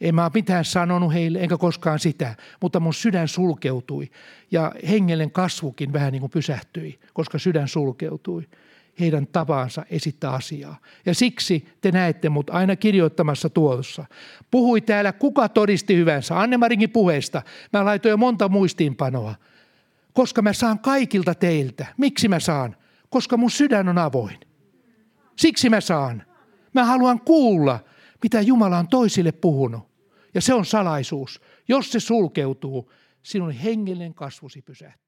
En 0.01 0.15
mä 0.15 0.31
mitään 0.35 0.65
sanonut 0.65 1.13
heille, 1.13 1.39
enkä 1.39 1.57
koskaan 1.57 1.99
sitä, 1.99 2.35
mutta 2.61 2.81
mun 2.81 2.95
sydän 2.95 3.29
sulkeutui 3.29 4.11
ja 4.51 4.73
hengellen 4.89 5.31
kasvukin 5.31 5.93
vähän 5.93 6.13
niin 6.13 6.21
kuin 6.21 6.31
pysähtyi, 6.31 7.01
koska 7.13 7.39
sydän 7.39 7.69
sulkeutui 7.69 8.49
heidän 9.01 9.27
tapaansa 9.27 9.85
esittää 9.91 10.31
asiaa. 10.31 10.79
Ja 11.07 11.15
siksi 11.15 11.69
te 11.81 11.91
näette 11.91 12.29
mut 12.29 12.51
aina 12.51 12.77
kirjoittamassa 12.77 13.51
tuotossa. 13.51 14.05
Puhui 14.51 14.81
täällä 14.81 15.13
kuka 15.13 15.49
todisti 15.49 15.97
hyvänsä. 15.97 16.41
Annemarinkin 16.41 16.91
puheesta. 16.91 17.43
Mä 17.73 17.85
laitoin 17.85 18.11
jo 18.11 18.17
monta 18.17 18.49
muistiinpanoa. 18.49 19.35
Koska 20.13 20.43
mä 20.43 20.53
saan 20.53 20.79
kaikilta 20.79 21.35
teiltä. 21.35 21.87
Miksi 21.97 22.29
mä 22.29 22.41
saan? 22.41 22.77
Koska 23.11 23.37
mun 23.37 23.51
sydän 23.51 23.89
on 23.89 23.99
avoin. 23.99 24.48
Siksi 25.39 25.71
mä 25.71 25.81
saan. 25.81 26.23
Mä 26.75 26.85
haluan 26.85 27.21
kuulla, 27.21 27.81
mitä 28.23 28.41
Jumala 28.41 28.79
on 28.79 28.89
toisille 28.89 29.33
puhunut. 29.33 29.89
Ja 30.35 30.41
se 30.41 30.55
on 30.55 30.65
salaisuus. 30.65 31.41
Jos 31.69 31.93
se 31.93 32.01
sulkeutuu, 32.01 32.93
sinun 33.23 33.51
hengellinen 33.51 34.15
kasvusi 34.15 34.63
pysähtyy. 34.63 35.08